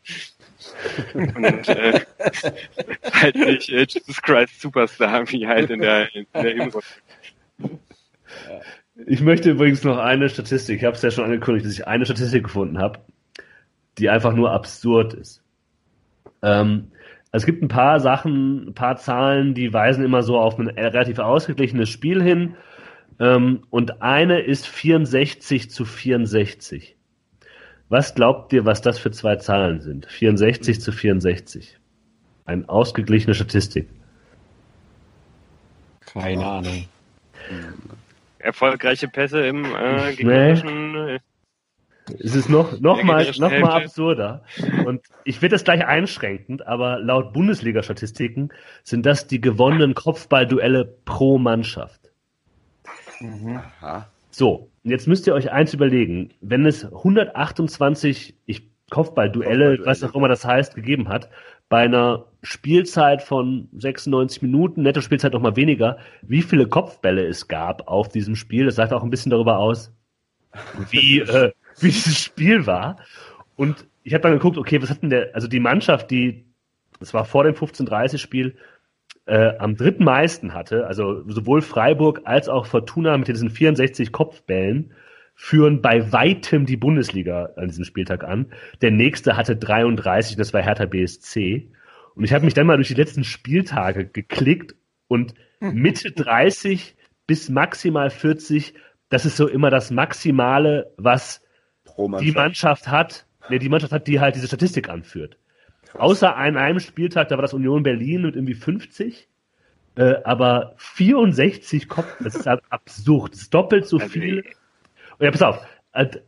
[1.14, 2.00] Und äh,
[3.12, 6.80] halt nicht äh, Jesus Christ Superstar wie halt in der, in der Hinrunde.
[9.06, 12.06] Ich möchte übrigens noch eine Statistik, ich habe es ja schon angekündigt, dass ich eine
[12.06, 13.00] Statistik gefunden habe,
[13.98, 15.42] die einfach nur absurd ist.
[16.42, 16.92] Ähm,
[17.36, 21.18] es gibt ein paar Sachen, ein paar Zahlen, die weisen immer so auf ein relativ
[21.18, 22.56] ausgeglichenes Spiel hin.
[23.20, 26.96] Ähm, und eine ist 64 zu 64.
[27.88, 30.06] Was glaubt ihr, was das für zwei Zahlen sind?
[30.06, 31.78] 64 zu 64.
[32.44, 33.88] Eine ausgeglichene Statistik.
[36.00, 36.88] Keine Ahnung.
[38.38, 41.18] Erfolgreiche Pässe im äh, gegnerischen nee.
[42.20, 44.42] Es ist noch, noch mal, noch mal absurder.
[44.84, 48.50] Und ich will das gleich einschränkend, aber laut Bundesliga-Statistiken
[48.84, 52.12] sind das die gewonnenen Kopfballduelle pro Mannschaft.
[53.20, 53.60] Mhm.
[54.30, 56.30] So, jetzt müsst ihr euch eins überlegen.
[56.40, 61.28] Wenn es 128 ich, Kopfballduelle, was auch immer das heißt, gegeben hat,
[61.68, 67.88] bei einer Spielzeit von 96 Minuten, Netto-Spielzeit noch mal weniger, wie viele Kopfbälle es gab
[67.88, 69.92] auf diesem Spiel, das sagt auch ein bisschen darüber aus,
[70.90, 71.50] wie, äh,
[71.80, 72.96] wie dieses Spiel war.
[73.56, 76.44] Und ich habe dann geguckt, okay, was hat denn der, also die Mannschaft, die,
[77.00, 78.56] das war vor dem 15:30-Spiel,
[79.26, 84.92] äh, am dritten meisten hatte, also sowohl Freiburg als auch Fortuna mit diesen 64 Kopfbällen,
[85.34, 88.46] führen bei weitem die Bundesliga an diesem Spieltag an.
[88.80, 91.68] Der nächste hatte 33, das war Hertha BSC.
[92.14, 94.74] Und ich habe mich dann mal durch die letzten Spieltage geklickt
[95.08, 96.96] und Mitte 30
[97.26, 98.74] bis maximal 40,
[99.08, 101.42] das ist so immer das Maximale, was.
[101.96, 105.36] Die Mannschaft hat, nee, die Mannschaft hat, die halt diese Statistik anführt.
[105.94, 109.28] Außer an einem Spieltag, da war das Union Berlin mit irgendwie 50.
[109.96, 113.32] Äh, aber 64 Kopf, das ist halt absurd.
[113.32, 114.44] Das ist doppelt so also viel.
[115.18, 115.58] Und ja, pass auf,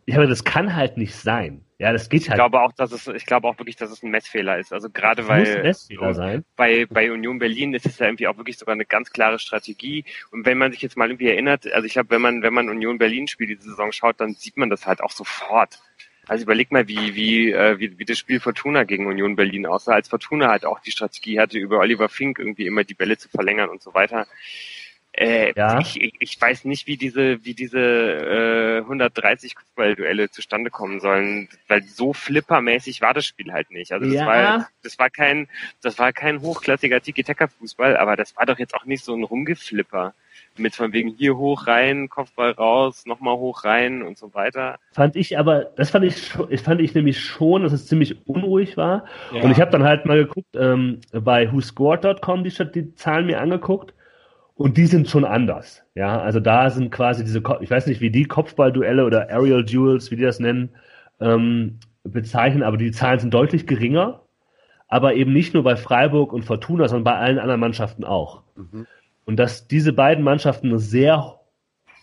[0.07, 1.65] ich habe, das kann halt nicht sein.
[1.79, 2.31] Ja, das geht halt.
[2.31, 4.73] Ich glaube auch, dass es, ich glaube auch wirklich, dass es ein Messfehler ist.
[4.73, 6.45] Also gerade das weil Messfehler sein.
[6.57, 10.05] bei bei Union Berlin ist es ja irgendwie auch wirklich sogar eine ganz klare Strategie.
[10.33, 12.69] Und wenn man sich jetzt mal irgendwie erinnert, also ich habe, wenn man wenn man
[12.69, 15.79] Union Berlin Spiel diese Saison schaut, dann sieht man das halt auch sofort.
[16.27, 19.93] Also überleg mal, wie wie äh, wie, wie das Spiel Fortuna gegen Union Berlin aussah,
[19.93, 23.29] als Fortuna halt auch die Strategie hatte, über Oliver Fink irgendwie immer die Bälle zu
[23.29, 24.27] verlängern und so weiter
[25.13, 25.81] Äh, ja.
[25.81, 31.49] ich, ich, ich weiß nicht, wie diese, wie diese äh, 130 Kopfballduelle zustande kommen sollen,
[31.67, 33.93] weil so flippermäßig war das Spiel halt nicht.
[33.93, 34.27] Also das ja.
[34.27, 35.49] war, das war kein,
[35.83, 40.15] das war kein hochklassiger Tiki-Taka-Fußball, aber das war doch jetzt auch nicht so ein Rumgeflipper
[40.57, 44.79] mit von wegen hier hoch rein, Kopfball raus, nochmal hoch rein und so weiter.
[44.93, 46.31] Fand ich aber, das fand ich,
[46.63, 49.05] fand ich nämlich schon, dass es ziemlich unruhig war.
[49.33, 49.43] Ja.
[49.43, 53.95] Und ich habe dann halt mal geguckt, ähm, bei whoscored.com die, die Zahlen mir angeguckt
[54.59, 55.85] und die sind schon anders.
[55.95, 60.11] Ja, also da sind quasi diese, ich weiß nicht, wie die Kopfballduelle oder Aerial Duels,
[60.11, 60.71] wie die das nennen,
[61.21, 64.23] ähm, bezeichnen, aber die Zahlen sind deutlich geringer.
[64.89, 68.43] Aber eben nicht nur bei Freiburg und Fortuna, sondern bei allen anderen Mannschaften auch.
[68.57, 68.87] Mhm.
[69.27, 71.39] Und dass diese beiden Mannschaften einen sehr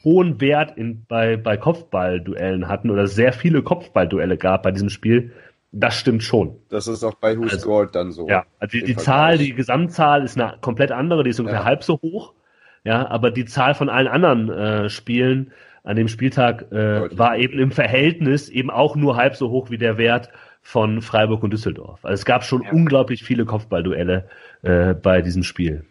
[0.05, 5.33] hohen Wert in, bei, bei Kopfballduellen hatten oder sehr viele Kopfballduelle gab bei diesem Spiel,
[5.73, 6.55] das stimmt schon.
[6.69, 8.29] Das ist auch bei Who also, Scored dann so.
[8.29, 11.65] Ja, also die, die Zahl, die Gesamtzahl ist eine komplett andere, die ist ungefähr ja.
[11.65, 12.33] halb so hoch.
[12.85, 15.51] Ja, aber die Zahl von allen anderen äh, Spielen
[15.83, 19.77] an dem Spieltag äh, war eben im Verhältnis eben auch nur halb so hoch wie
[19.77, 20.29] der Wert
[20.61, 22.03] von Freiburg und Düsseldorf.
[22.03, 22.71] Also es gab schon ja.
[22.71, 24.27] unglaublich viele Kopfballduelle
[24.61, 25.83] äh, bei diesem Spiel.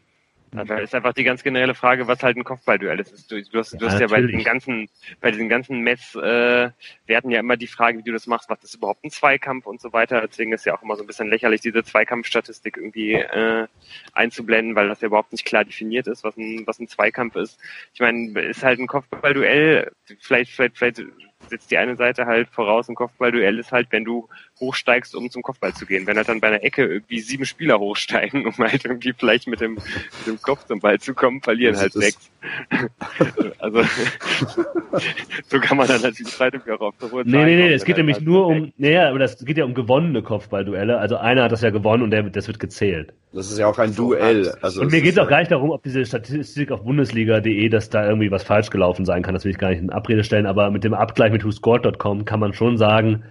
[0.55, 3.31] Da ist einfach die ganz generelle Frage, was halt ein Kopfballduell ist.
[3.31, 4.89] Du, du hast, du ja, hast ja bei diesen ganzen,
[5.21, 8.77] bei diesen ganzen Messwerten äh, ja immer die Frage, wie du das machst, was ist
[8.77, 10.21] überhaupt ein Zweikampf und so weiter.
[10.27, 13.67] Deswegen ist ja auch immer so ein bisschen lächerlich, diese Zweikampfstatistik irgendwie äh,
[14.13, 17.59] einzublenden, weil das ja überhaupt nicht klar definiert ist, was ein, was ein Zweikampf ist.
[17.93, 19.91] Ich meine, ist halt ein Kopfballduell,
[20.21, 21.03] vielleicht, vielleicht, vielleicht
[21.49, 24.29] setzt die eine Seite halt voraus, ein Kopfballduell ist halt, wenn du
[24.61, 26.07] hochsteigst, um zum Kopfball zu gehen.
[26.07, 29.61] Wenn halt dann bei einer Ecke irgendwie sieben Spieler hochsteigen, um halt irgendwie vielleicht mit
[29.61, 32.31] dem, mit dem Kopf zum Ball zu kommen, verlieren halt sechs.
[33.59, 33.83] also
[35.49, 37.97] so kann man dann natürlich Zeit auch auf der hohe Nee, nee, nee, es geht
[37.97, 40.99] nämlich halt nur um, naja, aber das geht ja um gewonnene Kopfballduelle.
[40.99, 43.13] Also einer hat das ja gewonnen und der, das wird gezählt.
[43.35, 44.55] Das ist ja auch ein Duell.
[44.63, 47.91] Also und mir geht es auch gar nicht darum, ob diese Statistik auf Bundesliga.de, dass
[47.91, 49.35] da irgendwie was falsch gelaufen sein kann.
[49.35, 52.39] Das will ich gar nicht in Abrede stellen, aber mit dem Abgleich mit WhoScored.com kann
[52.39, 53.25] man schon sagen,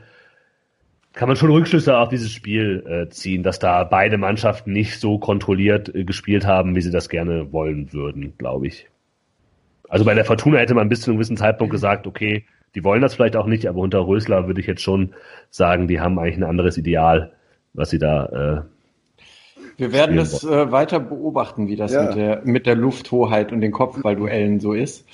[1.14, 5.20] kann man schon Rückschlüsse auf dieses Spiel äh, ziehen, dass da beide Mannschaften nicht so
[5.20, 8.90] kontrolliert äh, gespielt haben, wie sie das gerne wollen würden, glaube ich.
[9.88, 12.46] Also bei der Fortuna hätte man bis zu einem gewissen Zeitpunkt gesagt, okay,
[12.76, 15.14] die wollen das vielleicht auch nicht, aber unter Rösler würde ich jetzt schon
[15.50, 17.32] sagen, die haben eigentlich ein anderes Ideal,
[17.74, 18.73] was sie da äh,
[19.78, 22.04] wir werden es äh, weiter beobachten, wie das ja.
[22.04, 25.06] mit, der, mit der Lufthoheit und den Kopfballduellen so ist.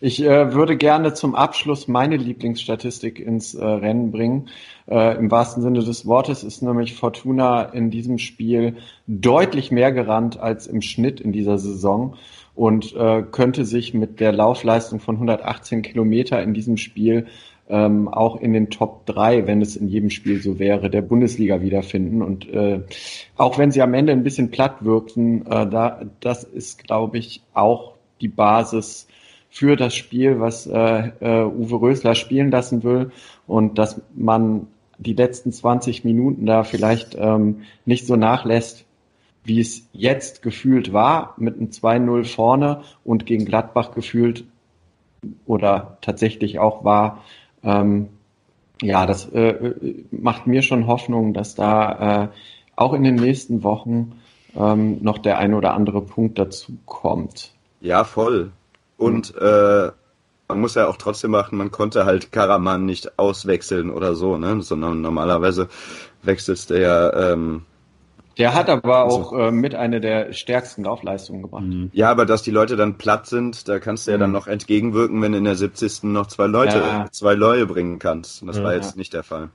[0.00, 4.48] Ich äh, würde gerne zum Abschluss meine Lieblingsstatistik ins äh, Rennen bringen.
[4.86, 10.38] Äh, Im wahrsten Sinne des Wortes ist nämlich Fortuna in diesem Spiel deutlich mehr gerannt
[10.38, 12.16] als im Schnitt in dieser Saison
[12.54, 17.26] und äh, könnte sich mit der Laufleistung von 118 Kilometer in diesem Spiel
[17.68, 21.62] ähm, auch in den Top 3, wenn es in jedem Spiel so wäre, der Bundesliga
[21.62, 22.22] wiederfinden.
[22.22, 22.80] Und äh,
[23.36, 27.42] auch wenn sie am Ende ein bisschen platt wirkten, äh, da, das ist, glaube ich,
[27.54, 29.06] auch die Basis
[29.50, 33.12] für das Spiel, was äh, äh, Uwe Rösler spielen lassen will
[33.46, 34.66] und dass man
[34.98, 38.84] die letzten 20 Minuten da vielleicht ähm, nicht so nachlässt,
[39.44, 44.44] wie es jetzt gefühlt war, mit einem 2-0 vorne und gegen Gladbach gefühlt
[45.46, 47.22] oder tatsächlich auch war,
[47.64, 48.08] ähm,
[48.82, 49.74] ja, das äh,
[50.10, 52.28] macht mir schon Hoffnung, dass da äh,
[52.76, 54.20] auch in den nächsten Wochen
[54.56, 57.52] ähm, noch der ein oder andere Punkt dazu kommt.
[57.80, 58.52] Ja, voll.
[58.96, 59.90] Und äh,
[60.48, 64.60] man muss ja auch trotzdem machen, man konnte halt Karaman nicht auswechseln oder so, ne?
[64.62, 65.68] Sondern normalerweise
[66.22, 67.62] wechselst du ja ähm,
[68.38, 71.64] der hat aber also, auch äh, mit einer der stärksten Laufleistungen gebracht.
[71.64, 71.90] Mhm.
[71.92, 74.36] Ja, aber dass die Leute dann platt sind, da kannst du ja dann mhm.
[74.36, 76.04] noch entgegenwirken, wenn du in der 70.
[76.04, 77.06] noch zwei Leute, ja.
[77.10, 78.42] zwei Leute bringen kannst.
[78.42, 79.50] Und das ja, war jetzt nicht der Fall.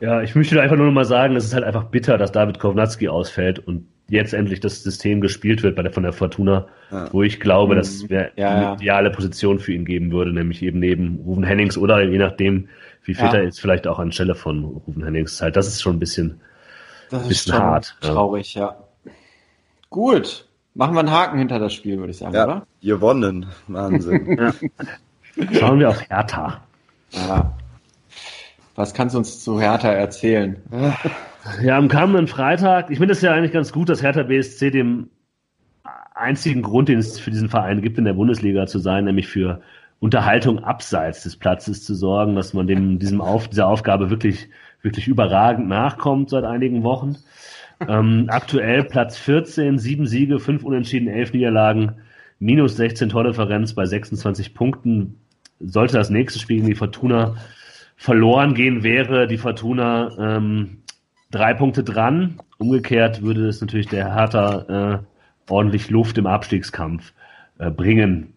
[0.00, 2.60] Ja, ich möchte einfach nur noch mal sagen, es ist halt einfach bitter, dass David
[2.60, 7.08] Kovnatski ausfällt und jetzt endlich das System gespielt wird bei der, von der Fortuna, ja.
[7.12, 8.16] wo ich glaube, dass es mhm.
[8.36, 12.68] eine ideale Position für ihn geben würde, nämlich eben neben Ruven Hennings oder je nachdem,
[13.02, 15.40] wie fit er ist, vielleicht auch anstelle von Ruven Hennings.
[15.40, 16.40] Halt, das ist schon ein bisschen
[17.10, 17.96] das ist schon hart.
[18.00, 18.76] Traurig, ja.
[19.04, 19.12] ja.
[19.90, 20.48] Gut.
[20.74, 22.66] Machen wir einen Haken hinter das Spiel, würde ich sagen, ja, oder?
[22.82, 23.46] Gewonnen.
[23.68, 24.36] Wahnsinn.
[24.38, 24.52] ja.
[25.52, 26.62] Schauen wir auf Hertha.
[27.12, 27.52] Ja.
[28.74, 30.60] Was kannst du uns zu Hertha erzählen?
[31.62, 35.10] Ja, am kommenden Freitag, ich finde es ja eigentlich ganz gut, dass Hertha BSC dem
[36.14, 39.60] einzigen Grund, den es für diesen Verein gibt, in der Bundesliga zu sein, nämlich für
[40.00, 44.48] Unterhaltung abseits des Platzes zu sorgen, dass man dem, diesem Auf, dieser Aufgabe wirklich
[44.84, 47.16] wirklich überragend nachkommt seit einigen Wochen.
[47.88, 51.96] Ähm, aktuell Platz 14, sieben Siege, fünf Unentschieden, elf Niederlagen,
[52.38, 55.18] minus 16 Tordifferenz bei 26 Punkten.
[55.60, 57.36] Sollte das nächste Spiel gegen die Fortuna
[57.96, 60.82] verloren gehen, wäre die Fortuna ähm,
[61.30, 62.40] drei Punkte dran.
[62.58, 67.12] Umgekehrt würde es natürlich der Hertha äh, ordentlich Luft im Abstiegskampf
[67.58, 68.34] äh, bringen.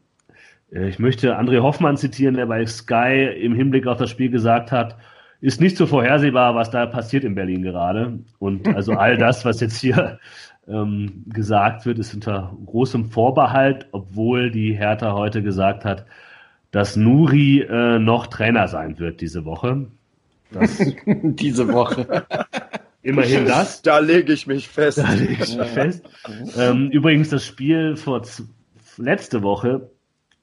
[0.72, 4.72] Äh, ich möchte André Hoffmann zitieren, der bei Sky im Hinblick auf das Spiel gesagt
[4.72, 4.96] hat,
[5.42, 8.20] ist nicht so vorhersehbar, was da passiert in Berlin gerade.
[8.40, 10.20] Und also all das, was jetzt hier
[10.68, 16.06] ähm, gesagt wird, ist unter großem Vorbehalt, obwohl die Hertha heute gesagt hat,
[16.72, 19.88] dass Nuri äh, noch Trainer sein wird diese Woche.
[20.52, 22.26] Das diese Woche.
[23.02, 23.82] Immerhin das.
[23.82, 24.98] Da lege ich mich fest.
[24.98, 26.04] Da lege ich mich fest.
[26.58, 28.22] Ähm, übrigens das Spiel vor
[28.98, 29.90] letzte Woche,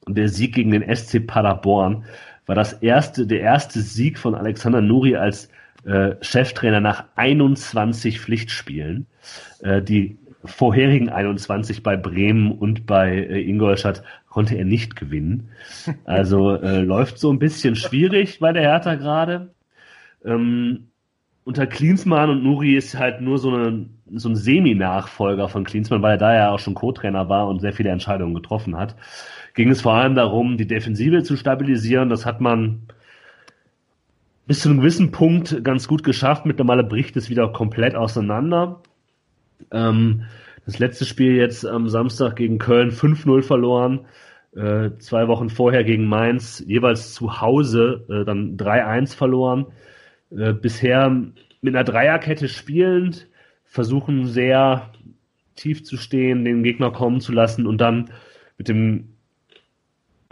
[0.07, 2.05] der Sieg gegen den SC Paderborn,
[2.47, 5.49] war das erste, der erste Sieg von Alexander Nuri als
[5.85, 9.07] äh, Cheftrainer nach 21 Pflichtspielen.
[9.61, 15.51] Äh, die vorherigen 21 bei Bremen und bei äh, Ingolstadt konnte er nicht gewinnen.
[16.05, 19.55] Also äh, läuft so ein bisschen schwierig bei der Hertha gerade.
[20.25, 20.89] Ähm,
[21.45, 26.13] unter Klinsmann und Nuri ist halt nur so, eine, so ein Semi-Nachfolger von Klinsmann, weil
[26.13, 28.97] er da ja auch schon Co-Trainer war und sehr viele Entscheidungen getroffen hat.
[29.55, 32.11] Ging es vor allem darum, die Defensive zu stabilisieren.
[32.11, 32.83] Das hat man
[34.47, 36.45] bis zu einem gewissen Punkt ganz gut geschafft.
[36.45, 38.83] Mittlerweile bricht es wieder komplett auseinander.
[39.71, 40.25] Ähm,
[40.67, 44.07] das letzte Spiel jetzt am Samstag gegen Köln 5-0 verloren.
[44.57, 49.67] Äh, zwei Wochen vorher gegen Mainz jeweils zu Hause äh, dann 3-1 verloren.
[50.31, 53.29] Äh, bisher mit einer Dreierkette spielend,
[53.65, 54.91] versuchen sehr
[55.55, 58.11] tief zu stehen, den Gegner kommen zu lassen und dann
[58.59, 59.14] mit dem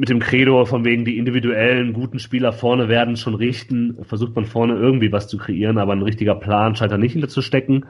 [0.02, 4.46] mit dem Credo von wegen die individuellen guten Spieler vorne werden schon richten, versucht man
[4.46, 7.86] vorne irgendwie was zu kreieren, aber ein richtiger Plan scheint da nicht hinter zu stecken.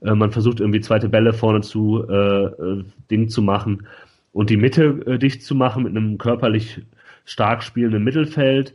[0.00, 3.86] Äh, man versucht irgendwie zweite Bälle vorne zu äh, äh, Ding zu machen
[4.32, 6.82] und die Mitte äh, dicht zu machen mit einem körperlich
[7.24, 8.74] stark spielenden Mittelfeld.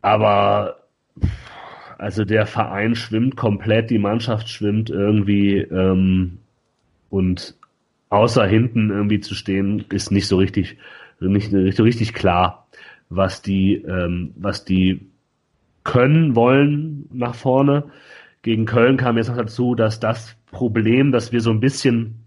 [0.00, 0.76] Aber
[1.98, 6.38] also der Verein schwimmt komplett, die Mannschaft schwimmt irgendwie ähm,
[7.10, 7.56] und
[8.10, 10.76] außer hinten irgendwie zu stehen, ist nicht so richtig,
[11.28, 12.66] nicht, so richtig klar,
[13.08, 15.08] was die, ähm, was die
[15.84, 17.84] können wollen nach vorne.
[18.42, 22.24] Gegen Köln kam jetzt noch dazu, dass das Problem, dass wir so ein bisschen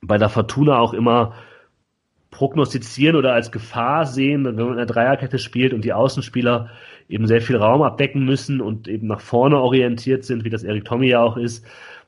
[0.00, 1.34] bei der Fortuna auch immer
[2.30, 6.70] prognostizieren oder als Gefahr sehen, wenn man in der Dreierkette spielt und die Außenspieler
[7.08, 10.84] eben sehr viel Raum abdecken müssen und eben nach vorne orientiert sind, wie das Erik
[10.84, 11.64] Tommy ja auch ist,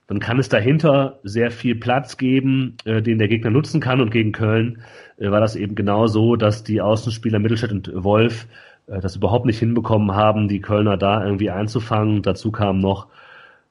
[0.07, 4.01] dann kann es dahinter sehr viel Platz geben, äh, den der Gegner nutzen kann.
[4.01, 4.83] Und gegen Köln
[5.19, 8.47] äh, war das eben genau so, dass die Außenspieler Mittelstädt und Wolf
[8.87, 12.23] äh, das überhaupt nicht hinbekommen haben, die Kölner da irgendwie einzufangen.
[12.23, 13.09] Dazu kamen noch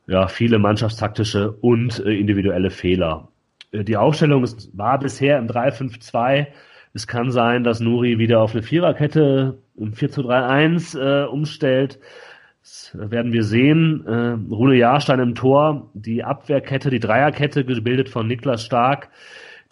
[0.07, 3.29] ja, viele mannschaftstaktische und äh, individuelle Fehler.
[3.71, 6.47] Äh, die Aufstellung ist, war bisher im 3-5-2.
[6.93, 11.99] Es kann sein, dass Nuri wieder auf eine Viererkette im 4-2-3-1 äh, umstellt.
[12.63, 14.05] Das werden wir sehen.
[14.07, 19.09] Äh, Rune Jahrstein im Tor, die Abwehrkette, die Dreierkette, gebildet von Niklas Stark,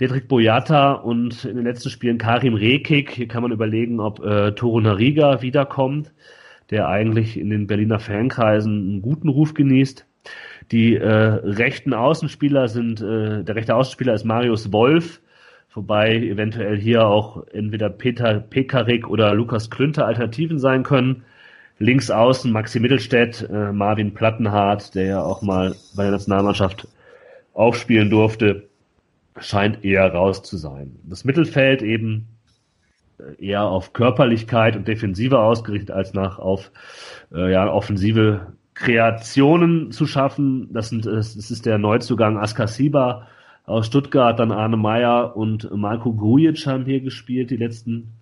[0.02, 3.12] Dedrick Boyata und in den letzten Spielen Karim Rekik.
[3.12, 6.12] Hier kann man überlegen, ob äh, Toro Nariga wiederkommt,
[6.70, 10.06] der eigentlich in den Berliner Fankreisen einen guten Ruf genießt.
[10.74, 15.22] Die äh, rechten Außenspieler sind, äh, der rechte Außenspieler ist Marius Wolf,
[15.74, 21.24] wobei eventuell hier auch entweder Peter Pekarik oder Lukas Klünter Alternativen sein können.
[21.82, 26.88] Links außen Maxi Mittelstädt, äh, Marvin Plattenhardt, der ja auch mal bei der Nationalmannschaft
[27.54, 28.70] aufspielen durfte,
[29.40, 31.00] scheint eher raus zu sein.
[31.04, 32.28] Das Mittelfeld eben
[33.18, 36.72] äh, eher auf Körperlichkeit und Defensive ausgerichtet als nach auf
[37.34, 40.70] äh, ja, offensive Kreationen zu schaffen.
[40.72, 43.28] Das, sind, das ist der Neuzugang Askasiba
[43.66, 48.21] aus Stuttgart, dann Arne Meyer und Marco Grujic haben hier gespielt, die letzten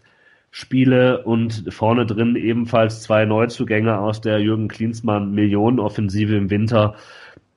[0.52, 6.96] Spiele und vorne drin ebenfalls zwei Neuzugänge aus der Jürgen Klinsmann Millionenoffensive im Winter,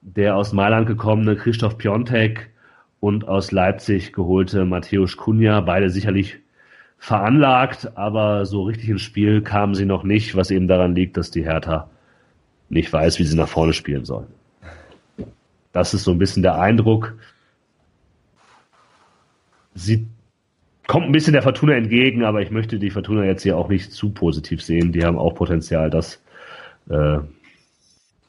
[0.02, 2.50] der aus Mailand gekommene Christoph Piontek
[3.00, 6.38] und aus Leipzig geholte Matthäus Kunja, beide sicherlich
[6.98, 11.30] veranlagt, aber so richtig ins Spiel kamen sie noch nicht, was eben daran liegt, dass
[11.30, 11.90] die Hertha
[12.68, 14.28] nicht weiß, wie sie nach vorne spielen sollen.
[15.72, 17.16] Das ist so ein bisschen der Eindruck.
[19.74, 20.06] Sie
[20.86, 23.92] kommt ein bisschen der Fortuna entgegen, aber ich möchte die Fortuna jetzt hier auch nicht
[23.92, 24.92] zu positiv sehen.
[24.92, 26.22] Die haben auch Potenzial, das
[26.88, 27.18] äh,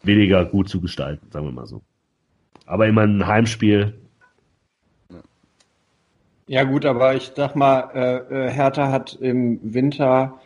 [0.03, 1.81] weniger gut zu gestalten, sagen wir mal so.
[2.65, 3.93] Aber immer ein Heimspiel.
[6.47, 10.39] Ja gut, aber ich sag mal, äh, äh Hertha hat im Winter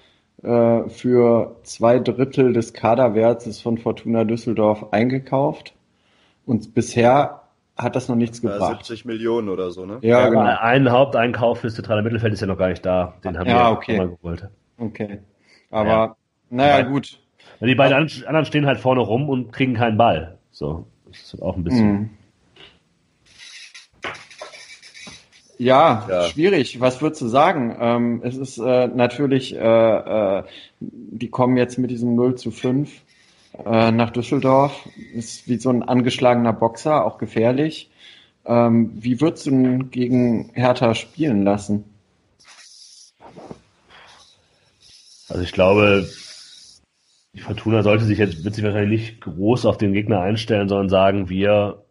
[0.44, 5.74] äh, für zwei Drittel des Kaderwertes von Fortuna Düsseldorf eingekauft.
[6.46, 7.42] Und bisher
[7.78, 8.86] hat das noch nichts gebracht.
[8.86, 10.00] 70 Millionen oder so, ne?
[10.02, 10.58] Ja, ja genau.
[10.60, 13.14] Ein Haupteinkauf fürs zentrale Mittelfeld ist ja noch gar nicht da.
[13.24, 13.98] Den haben ja, wir okay.
[13.98, 14.48] mal geholt.
[14.78, 15.20] Okay.
[15.70, 16.16] Aber, ja.
[16.50, 17.20] naja, gut.
[17.60, 20.38] Die beiden anderen stehen halt vorne rum und kriegen keinen Ball.
[20.52, 21.92] So, das ist auch ein bisschen.
[21.92, 22.10] Mhm.
[25.60, 26.80] Ja, ja, schwierig.
[26.80, 27.76] Was würdest du sagen?
[27.80, 30.44] Ähm, es ist äh, natürlich, äh, äh,
[30.80, 32.92] die kommen jetzt mit diesem 0 zu 5
[33.66, 34.88] äh, nach Düsseldorf.
[35.14, 37.90] Ist wie so ein angeschlagener Boxer, auch gefährlich.
[38.46, 41.84] Ähm, wie würdest du ihn gegen Hertha spielen lassen?
[45.30, 46.08] Also ich glaube,
[47.34, 50.90] die Fortuna sollte sich jetzt, wird sich wahrscheinlich nicht groß auf den Gegner einstellen, sondern
[50.90, 51.84] sagen, wir,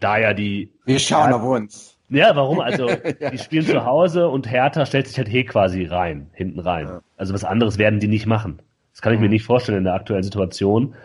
[0.00, 0.72] da ja die.
[0.84, 1.96] Wir schauen auf uns.
[2.08, 2.60] Ja, warum?
[2.60, 2.88] Also,
[3.20, 3.30] ja.
[3.30, 6.86] die spielen zu Hause und Hertha stellt sich halt hey quasi rein, hinten rein.
[6.86, 7.00] Ja.
[7.16, 8.62] Also was anderes werden die nicht machen.
[8.98, 9.34] Das kann ich mir mhm.
[9.34, 10.96] nicht vorstellen in der aktuellen Situation.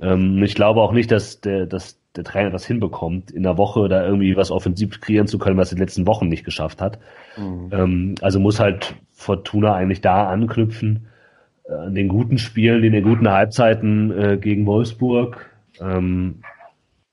[0.00, 3.86] Ähm, ich glaube auch nicht, dass der, dass der Trainer das hinbekommt, in der Woche
[3.86, 6.80] da irgendwie was offensiv kreieren zu können, was er in den letzten Wochen nicht geschafft
[6.80, 6.98] hat.
[7.36, 7.68] Mhm.
[7.70, 11.08] Ähm, also muss halt Fortuna eigentlich da anknüpfen,
[11.68, 15.50] äh, an den guten Spielen, in den guten Halbzeiten äh, gegen Wolfsburg,
[15.82, 16.36] ähm,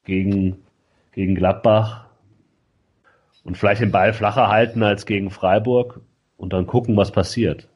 [0.06, 0.60] gegen,
[1.12, 2.06] gegen Gladbach,
[3.44, 6.00] und vielleicht den Ball flacher halten als gegen Freiburg
[6.38, 7.68] und dann gucken, was passiert.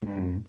[0.00, 0.46] Mhm.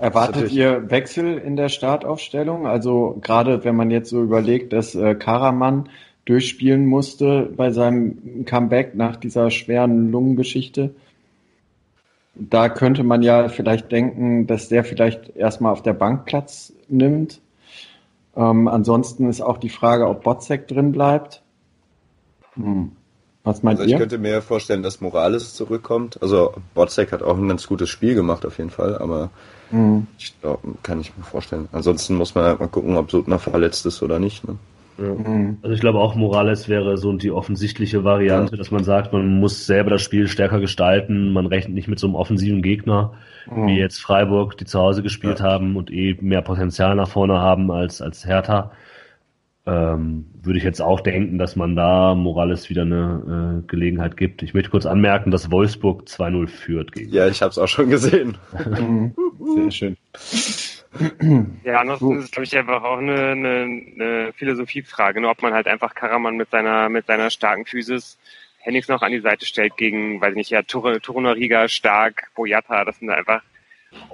[0.00, 2.66] Erwartet ihr Wechsel in der Startaufstellung?
[2.66, 5.88] Also gerade wenn man jetzt so überlegt, dass äh, Karaman
[6.24, 10.94] durchspielen musste bei seinem Comeback nach dieser schweren Lungengeschichte.
[12.34, 17.40] Da könnte man ja vielleicht denken, dass der vielleicht erstmal auf der Bank Platz nimmt.
[18.36, 21.42] Ähm, ansonsten ist auch die Frage, ob Botzek drin bleibt.
[22.54, 22.92] Hm.
[23.44, 23.98] Was meint also ich ihr?
[23.98, 26.20] könnte mir vorstellen, dass Morales zurückkommt.
[26.22, 29.30] Also Botzek hat auch ein ganz gutes Spiel gemacht auf jeden Fall, aber
[29.74, 30.06] mhm.
[30.18, 31.68] ich glaube, kann ich mir vorstellen.
[31.72, 34.46] Ansonsten muss man halt mal gucken, ob Sutner verletzt ist oder nicht.
[34.46, 34.56] Ne?
[34.98, 35.04] Ja.
[35.14, 35.58] Mhm.
[35.62, 38.58] Also ich glaube auch Morales wäre so die offensichtliche Variante, ja.
[38.58, 42.06] dass man sagt, man muss selber das Spiel stärker gestalten, man rechnet nicht mit so
[42.06, 43.12] einem offensiven Gegner,
[43.50, 43.66] mhm.
[43.66, 45.46] wie jetzt Freiburg, die zu Hause gespielt ja.
[45.46, 48.70] haben und eh mehr Potenzial nach vorne haben als, als Hertha
[49.66, 54.42] ähm, würde ich jetzt auch denken, dass man da Morales wieder eine äh, Gelegenheit gibt.
[54.42, 56.92] Ich möchte kurz anmerken, dass Wolfsburg 2-0 führt.
[56.92, 58.36] Gegen ja, ich habe es auch schon gesehen.
[59.40, 59.96] Sehr schön.
[61.64, 65.28] Ja, ansonsten ist es, glaube ich, einfach auch eine, eine, eine Philosophiefrage, ne?
[65.28, 68.18] ob man halt einfach Karaman mit seiner, mit seiner starken Physis
[68.60, 72.98] Hennings noch an die Seite stellt gegen, weiß ich nicht, ja, Turunariga, Stark, Boyata, das
[72.98, 73.42] sind einfach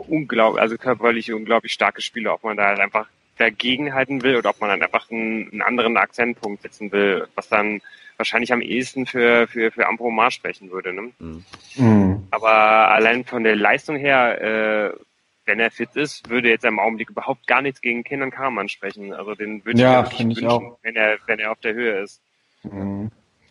[0.09, 3.07] unglaublich, also körperlich unglaublich starke Spieler, ob man da halt einfach
[3.41, 7.80] dagegenhalten will oder ob man dann einfach einen, einen anderen Akzentpunkt setzen will, was dann
[8.16, 10.93] wahrscheinlich am ehesten für, für, für Ambromar sprechen würde.
[10.93, 11.11] Ne?
[11.18, 12.26] Mhm.
[12.30, 12.53] Aber
[12.91, 14.99] allein von der Leistung her, äh,
[15.47, 19.14] wenn er fit ist, würde jetzt im Augenblick überhaupt gar nichts gegen Kindern Karaman sprechen.
[19.14, 20.78] Also den würde ja, ich mir wünschen, auch.
[20.82, 22.20] wenn er, wenn er auf der Höhe ist.
[22.62, 23.11] Mhm.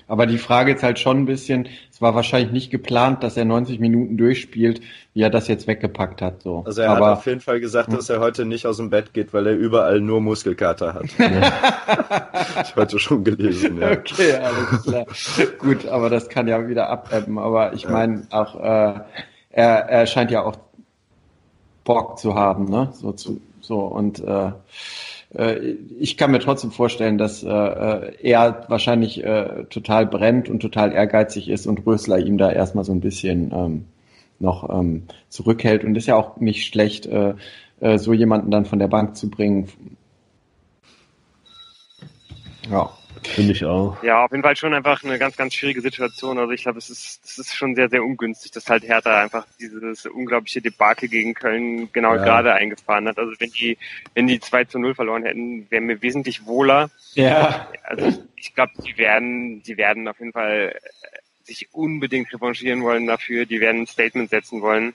[0.10, 3.46] Aber die Frage ist halt schon ein bisschen, es war wahrscheinlich nicht geplant, dass er
[3.46, 4.82] 90 Minuten durchspielt,
[5.14, 6.42] wie er das jetzt weggepackt hat.
[6.42, 6.64] So.
[6.66, 9.14] Also er Aber, hat auf jeden Fall gesagt, dass er heute nicht aus dem Bett
[9.14, 11.06] geht, weil er überall nur Muskelkater hat.
[12.64, 13.92] ich heute schon gelesen, ja.
[13.92, 15.06] Okay, alles klar.
[15.60, 17.38] Gut, aber das kann ja wieder abebben.
[17.38, 19.00] Aber ich meine auch, äh,
[19.52, 20.58] er, er scheint ja auch
[21.84, 22.90] Bock zu haben, ne?
[22.94, 24.52] So zu, so und äh,
[26.00, 29.24] ich kann mir trotzdem vorstellen, dass äh, äh, er wahrscheinlich
[29.70, 33.86] total brennt und total ehrgeizig ist und Rösler ihm da erstmal so ein bisschen ähm,
[34.40, 35.84] noch ähm, zurückhält.
[35.84, 37.08] Und ist ja auch nicht schlecht,
[37.96, 39.70] so jemanden dann von der Bank zu bringen.
[42.70, 42.90] Ja.
[43.24, 44.02] Finde ich auch.
[44.04, 46.38] Ja, auf jeden Fall schon einfach eine ganz, ganz schwierige Situation.
[46.38, 49.46] Also ich glaube, es ist, es ist schon sehr, sehr ungünstig, dass halt Hertha einfach
[49.60, 52.24] dieses unglaubliche Debakel gegen Köln genau ja.
[52.24, 53.18] gerade eingefahren hat.
[53.18, 53.78] Also wenn die,
[54.14, 56.90] wenn die 2 zu 0 verloren hätten, wären wir wesentlich wohler.
[57.14, 57.68] Ja.
[57.84, 60.76] Also ich glaube, die werden, die werden auf jeden Fall
[61.44, 63.46] sich unbedingt revanchieren wollen dafür.
[63.46, 64.94] Die werden ein Statement setzen wollen.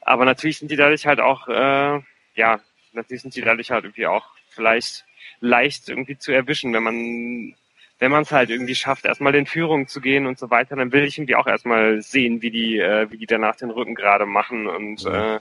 [0.00, 2.00] Aber natürlich sind die dadurch halt auch, äh,
[2.34, 2.60] ja,
[2.92, 5.04] natürlich sind die dadurch halt irgendwie auch vielleicht
[5.40, 7.54] leicht irgendwie zu erwischen, wenn man
[8.00, 10.90] wenn man es halt irgendwie schafft, erstmal in Führung zu gehen und so weiter, dann
[10.90, 14.24] will ich irgendwie auch erstmal sehen, wie die, äh, wie die danach den Rücken gerade
[14.24, 15.38] machen und äh,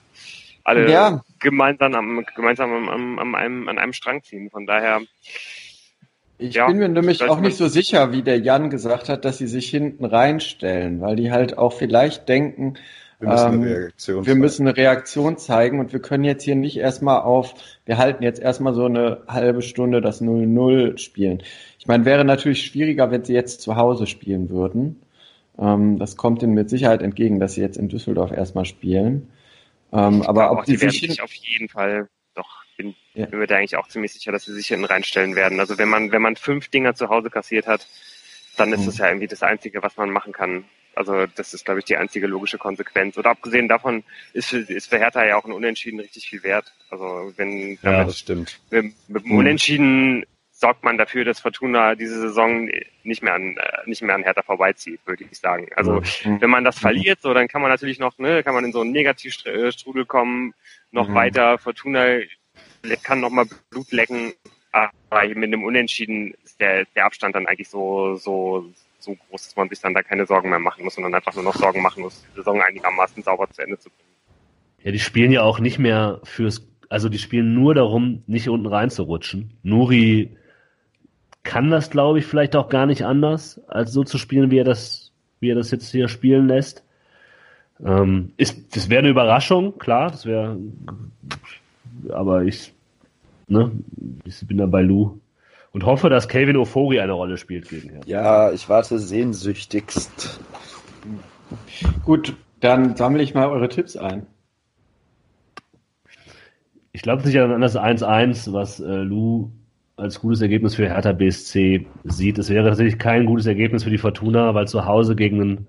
[0.65, 1.23] alle ja.
[1.39, 4.49] gemeinsam am gemeinsam am, am, am einem, an einem Strang ziehen.
[4.49, 5.01] Von daher.
[6.37, 9.37] Ich ja, bin mir nämlich auch nicht so sicher, wie der Jan gesagt hat, dass
[9.37, 12.75] sie sich hinten reinstellen, weil die halt auch vielleicht denken,
[13.19, 16.55] wir müssen, ähm, eine Reaktion wir müssen eine Reaktion zeigen und wir können jetzt hier
[16.55, 17.53] nicht erstmal auf,
[17.85, 21.43] wir halten jetzt erstmal so eine halbe Stunde das 0-0 spielen.
[21.79, 25.01] Ich meine, wäre natürlich schwieriger, wenn sie jetzt zu Hause spielen würden.
[25.59, 29.29] Ähm, das kommt ihnen mit Sicherheit entgegen, dass sie jetzt in Düsseldorf erstmal spielen.
[29.91, 33.25] Ähm, aber ob die sich, sich auf jeden Fall doch bin, ja.
[33.25, 35.59] bin mir da eigentlich auch ziemlich sicher, dass sie sich hinten reinstellen werden.
[35.59, 37.85] Also wenn man wenn man fünf Dinger zu Hause kassiert hat,
[38.55, 38.85] dann ist mhm.
[38.85, 40.63] das ja irgendwie das Einzige, was man machen kann.
[40.99, 43.15] Also das ist, glaube ich, die einzige logische Konsequenz.
[43.15, 44.03] Und abgesehen davon
[44.33, 46.73] ist für, ist für Hertha ja auch ein Unentschieden richtig viel wert.
[46.89, 48.59] Also wenn ja, das stimmt.
[48.69, 52.69] Mit, mit dem Unentschieden sorgt man dafür, dass Fortuna diese Saison
[53.03, 55.69] nicht mehr an, äh, nicht mehr an Hertha vorbeizieht, würde ich sagen.
[55.77, 56.41] Also mhm.
[56.41, 58.81] wenn man das verliert, so dann kann man natürlich noch, ne, kann man in so
[58.81, 60.53] einen Negativstrudel kommen,
[60.91, 61.15] noch mhm.
[61.15, 61.59] weiter.
[61.59, 62.17] Fortuna
[63.03, 64.33] kann noch mal Blut lecken,
[64.73, 64.91] aber
[65.27, 68.69] mit einem Unentschieden ist der, der Abstand dann eigentlich so, so,
[69.03, 71.43] so groß, dass man sich dann da keine Sorgen mehr machen muss, sondern einfach nur
[71.43, 74.09] noch Sorgen machen muss, die Saison einigermaßen sauber zu Ende zu bringen.
[74.83, 78.67] Ja, die spielen ja auch nicht mehr fürs, also die spielen nur darum, nicht unten
[78.67, 79.57] reinzurutschen.
[79.63, 80.37] Nuri
[81.43, 84.63] kann das, glaube ich, vielleicht auch gar nicht anders, als so zu spielen, wie er
[84.65, 86.83] das, wie er das jetzt hier spielen lässt.
[87.83, 90.57] Ähm, ist, das wäre eine Überraschung, klar, das wäre,
[92.09, 92.73] aber ich,
[93.47, 93.71] ne,
[94.25, 95.19] ich bin da bei Lou
[95.71, 98.07] und hoffe, dass Calvin Ofori eine Rolle spielt gegen Hertha.
[98.07, 100.39] Ja, ich warte sehnsüchtigst.
[102.05, 104.25] Gut, dann sammle ich mal eure Tipps ein.
[106.91, 109.51] Ich glaube sicher an das 1-1, was äh, Lou
[109.95, 112.37] als gutes Ergebnis für Hertha BSC sieht.
[112.39, 115.67] Es wäre tatsächlich kein gutes Ergebnis für die Fortuna, weil zu Hause gegen einen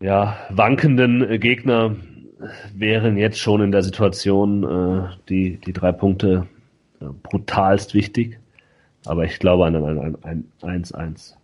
[0.00, 1.96] ja, wankenden Gegner
[2.74, 6.55] wären jetzt schon in der Situation äh, die, die drei Punkte äh,
[7.22, 8.38] brutalst wichtig.
[9.04, 11.34] Aber ich glaube an ein 1-1.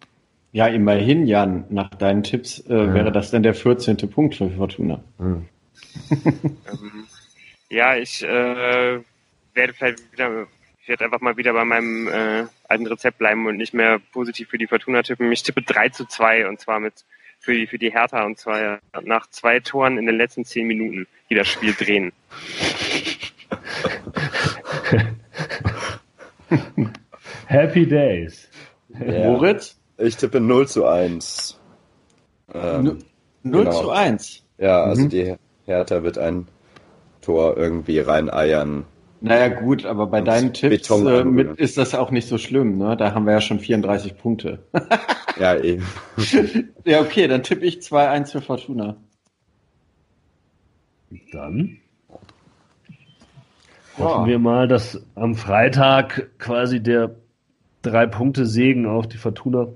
[0.52, 2.94] Ja, immerhin, Jan, nach deinen Tipps äh, ja.
[2.94, 3.96] wäre das dann der 14.
[4.10, 5.02] Punkt für Fortuna.
[5.18, 5.48] Mhm.
[7.70, 9.00] ja, ich äh,
[9.54, 10.46] werde vielleicht wieder
[10.82, 14.48] ich werde einfach mal wieder bei meinem äh, alten Rezept bleiben und nicht mehr positiv
[14.48, 15.30] für die Fortuna tippen.
[15.30, 17.04] Ich tippe 3 zu 2 und zwar mit
[17.38, 21.06] für die, für die Hertha und zwar nach zwei Toren in den letzten zehn Minuten,
[21.28, 22.12] die das Spiel drehen.
[27.46, 28.48] Happy Days.
[28.88, 29.30] Ja.
[29.30, 29.78] Moritz?
[29.98, 31.60] Ich tippe 0 zu 1.
[32.54, 32.98] Ähm,
[33.42, 33.80] 0 genau.
[33.80, 34.44] zu 1?
[34.58, 35.08] Ja, also mhm.
[35.08, 35.34] die
[35.64, 36.48] Hertha wird ein
[37.20, 38.84] Tor irgendwie reineiern.
[39.20, 42.96] Naja, gut, aber bei deinen Tipps äh, mit, ist das auch nicht so schlimm, ne?
[42.96, 44.64] Da haben wir ja schon 34 Punkte.
[45.38, 45.86] ja, eben.
[46.84, 48.96] ja, okay, dann tippe ich 2-1 für Fortuna.
[51.32, 51.78] Dann
[53.98, 55.36] hoffen wir mal, dass am
[56.38, 57.14] quasi der
[57.82, 59.68] drei Punkte Segen auf die Fortuna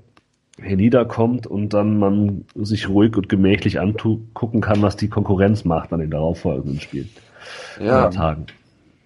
[0.59, 5.99] herniederkommt und dann man sich ruhig und gemächlich angucken kann, was die Konkurrenz macht an
[5.99, 7.09] den darauffolgenden Spielen.
[7.79, 8.09] Ja.
[8.09, 8.47] Tagen.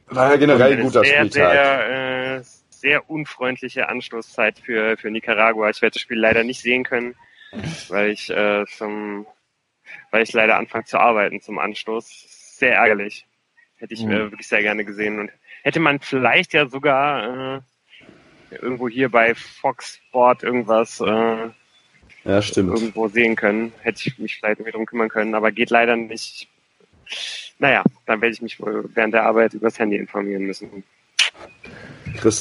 [0.07, 1.51] War ja generell ein guter sehr, Spieltag.
[1.51, 5.69] Sehr, äh, sehr unfreundliche Anstoßzeit für, für Nicaragua.
[5.69, 7.15] Ich werde das Spiel leider nicht sehen können,
[7.89, 9.25] weil ich äh, zum,
[10.09, 12.57] weil ich leider anfange zu arbeiten zum Anstoß.
[12.57, 13.25] Sehr ärgerlich.
[13.81, 14.11] Hätte ich mhm.
[14.11, 15.31] äh, wirklich sehr gerne gesehen und
[15.63, 17.61] hätte man vielleicht ja sogar äh,
[18.51, 21.49] irgendwo hier bei Fox Sport irgendwas äh,
[22.23, 22.77] ja, stimmt.
[22.77, 23.73] irgendwo sehen können.
[23.81, 26.47] Hätte ich mich vielleicht irgendwie drum kümmern können, aber geht leider nicht.
[27.57, 30.83] Naja, dann werde ich mich wohl während der Arbeit übers Handy informieren müssen.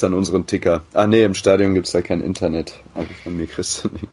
[0.01, 0.83] Dann unseren Ticker.
[0.93, 2.79] Ah nee, im Stadion gibt es da kein Internet.
[2.93, 4.07] Aber von mir kriegst du nicht.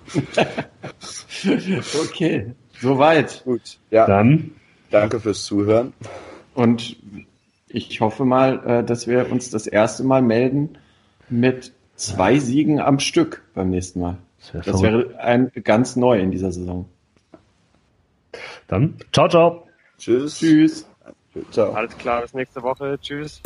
[2.02, 3.42] okay, soweit.
[3.44, 3.78] Gut.
[3.90, 4.06] Ja.
[4.06, 4.52] Dann.
[4.90, 5.92] Danke fürs Zuhören.
[6.58, 6.96] Und
[7.68, 10.76] ich hoffe mal, äh, dass wir uns das erste Mal melden
[11.28, 14.16] mit zwei Siegen am Stück beim nächsten Mal.
[14.52, 16.86] Das, das wäre ein, ganz neu in dieser Saison.
[18.66, 19.68] Dann ciao, ciao.
[19.98, 20.40] Tschüss.
[20.40, 20.88] Tschüss.
[21.52, 21.74] Ciao.
[21.74, 22.98] Alles klar, bis nächste Woche.
[23.00, 23.40] Tschüss.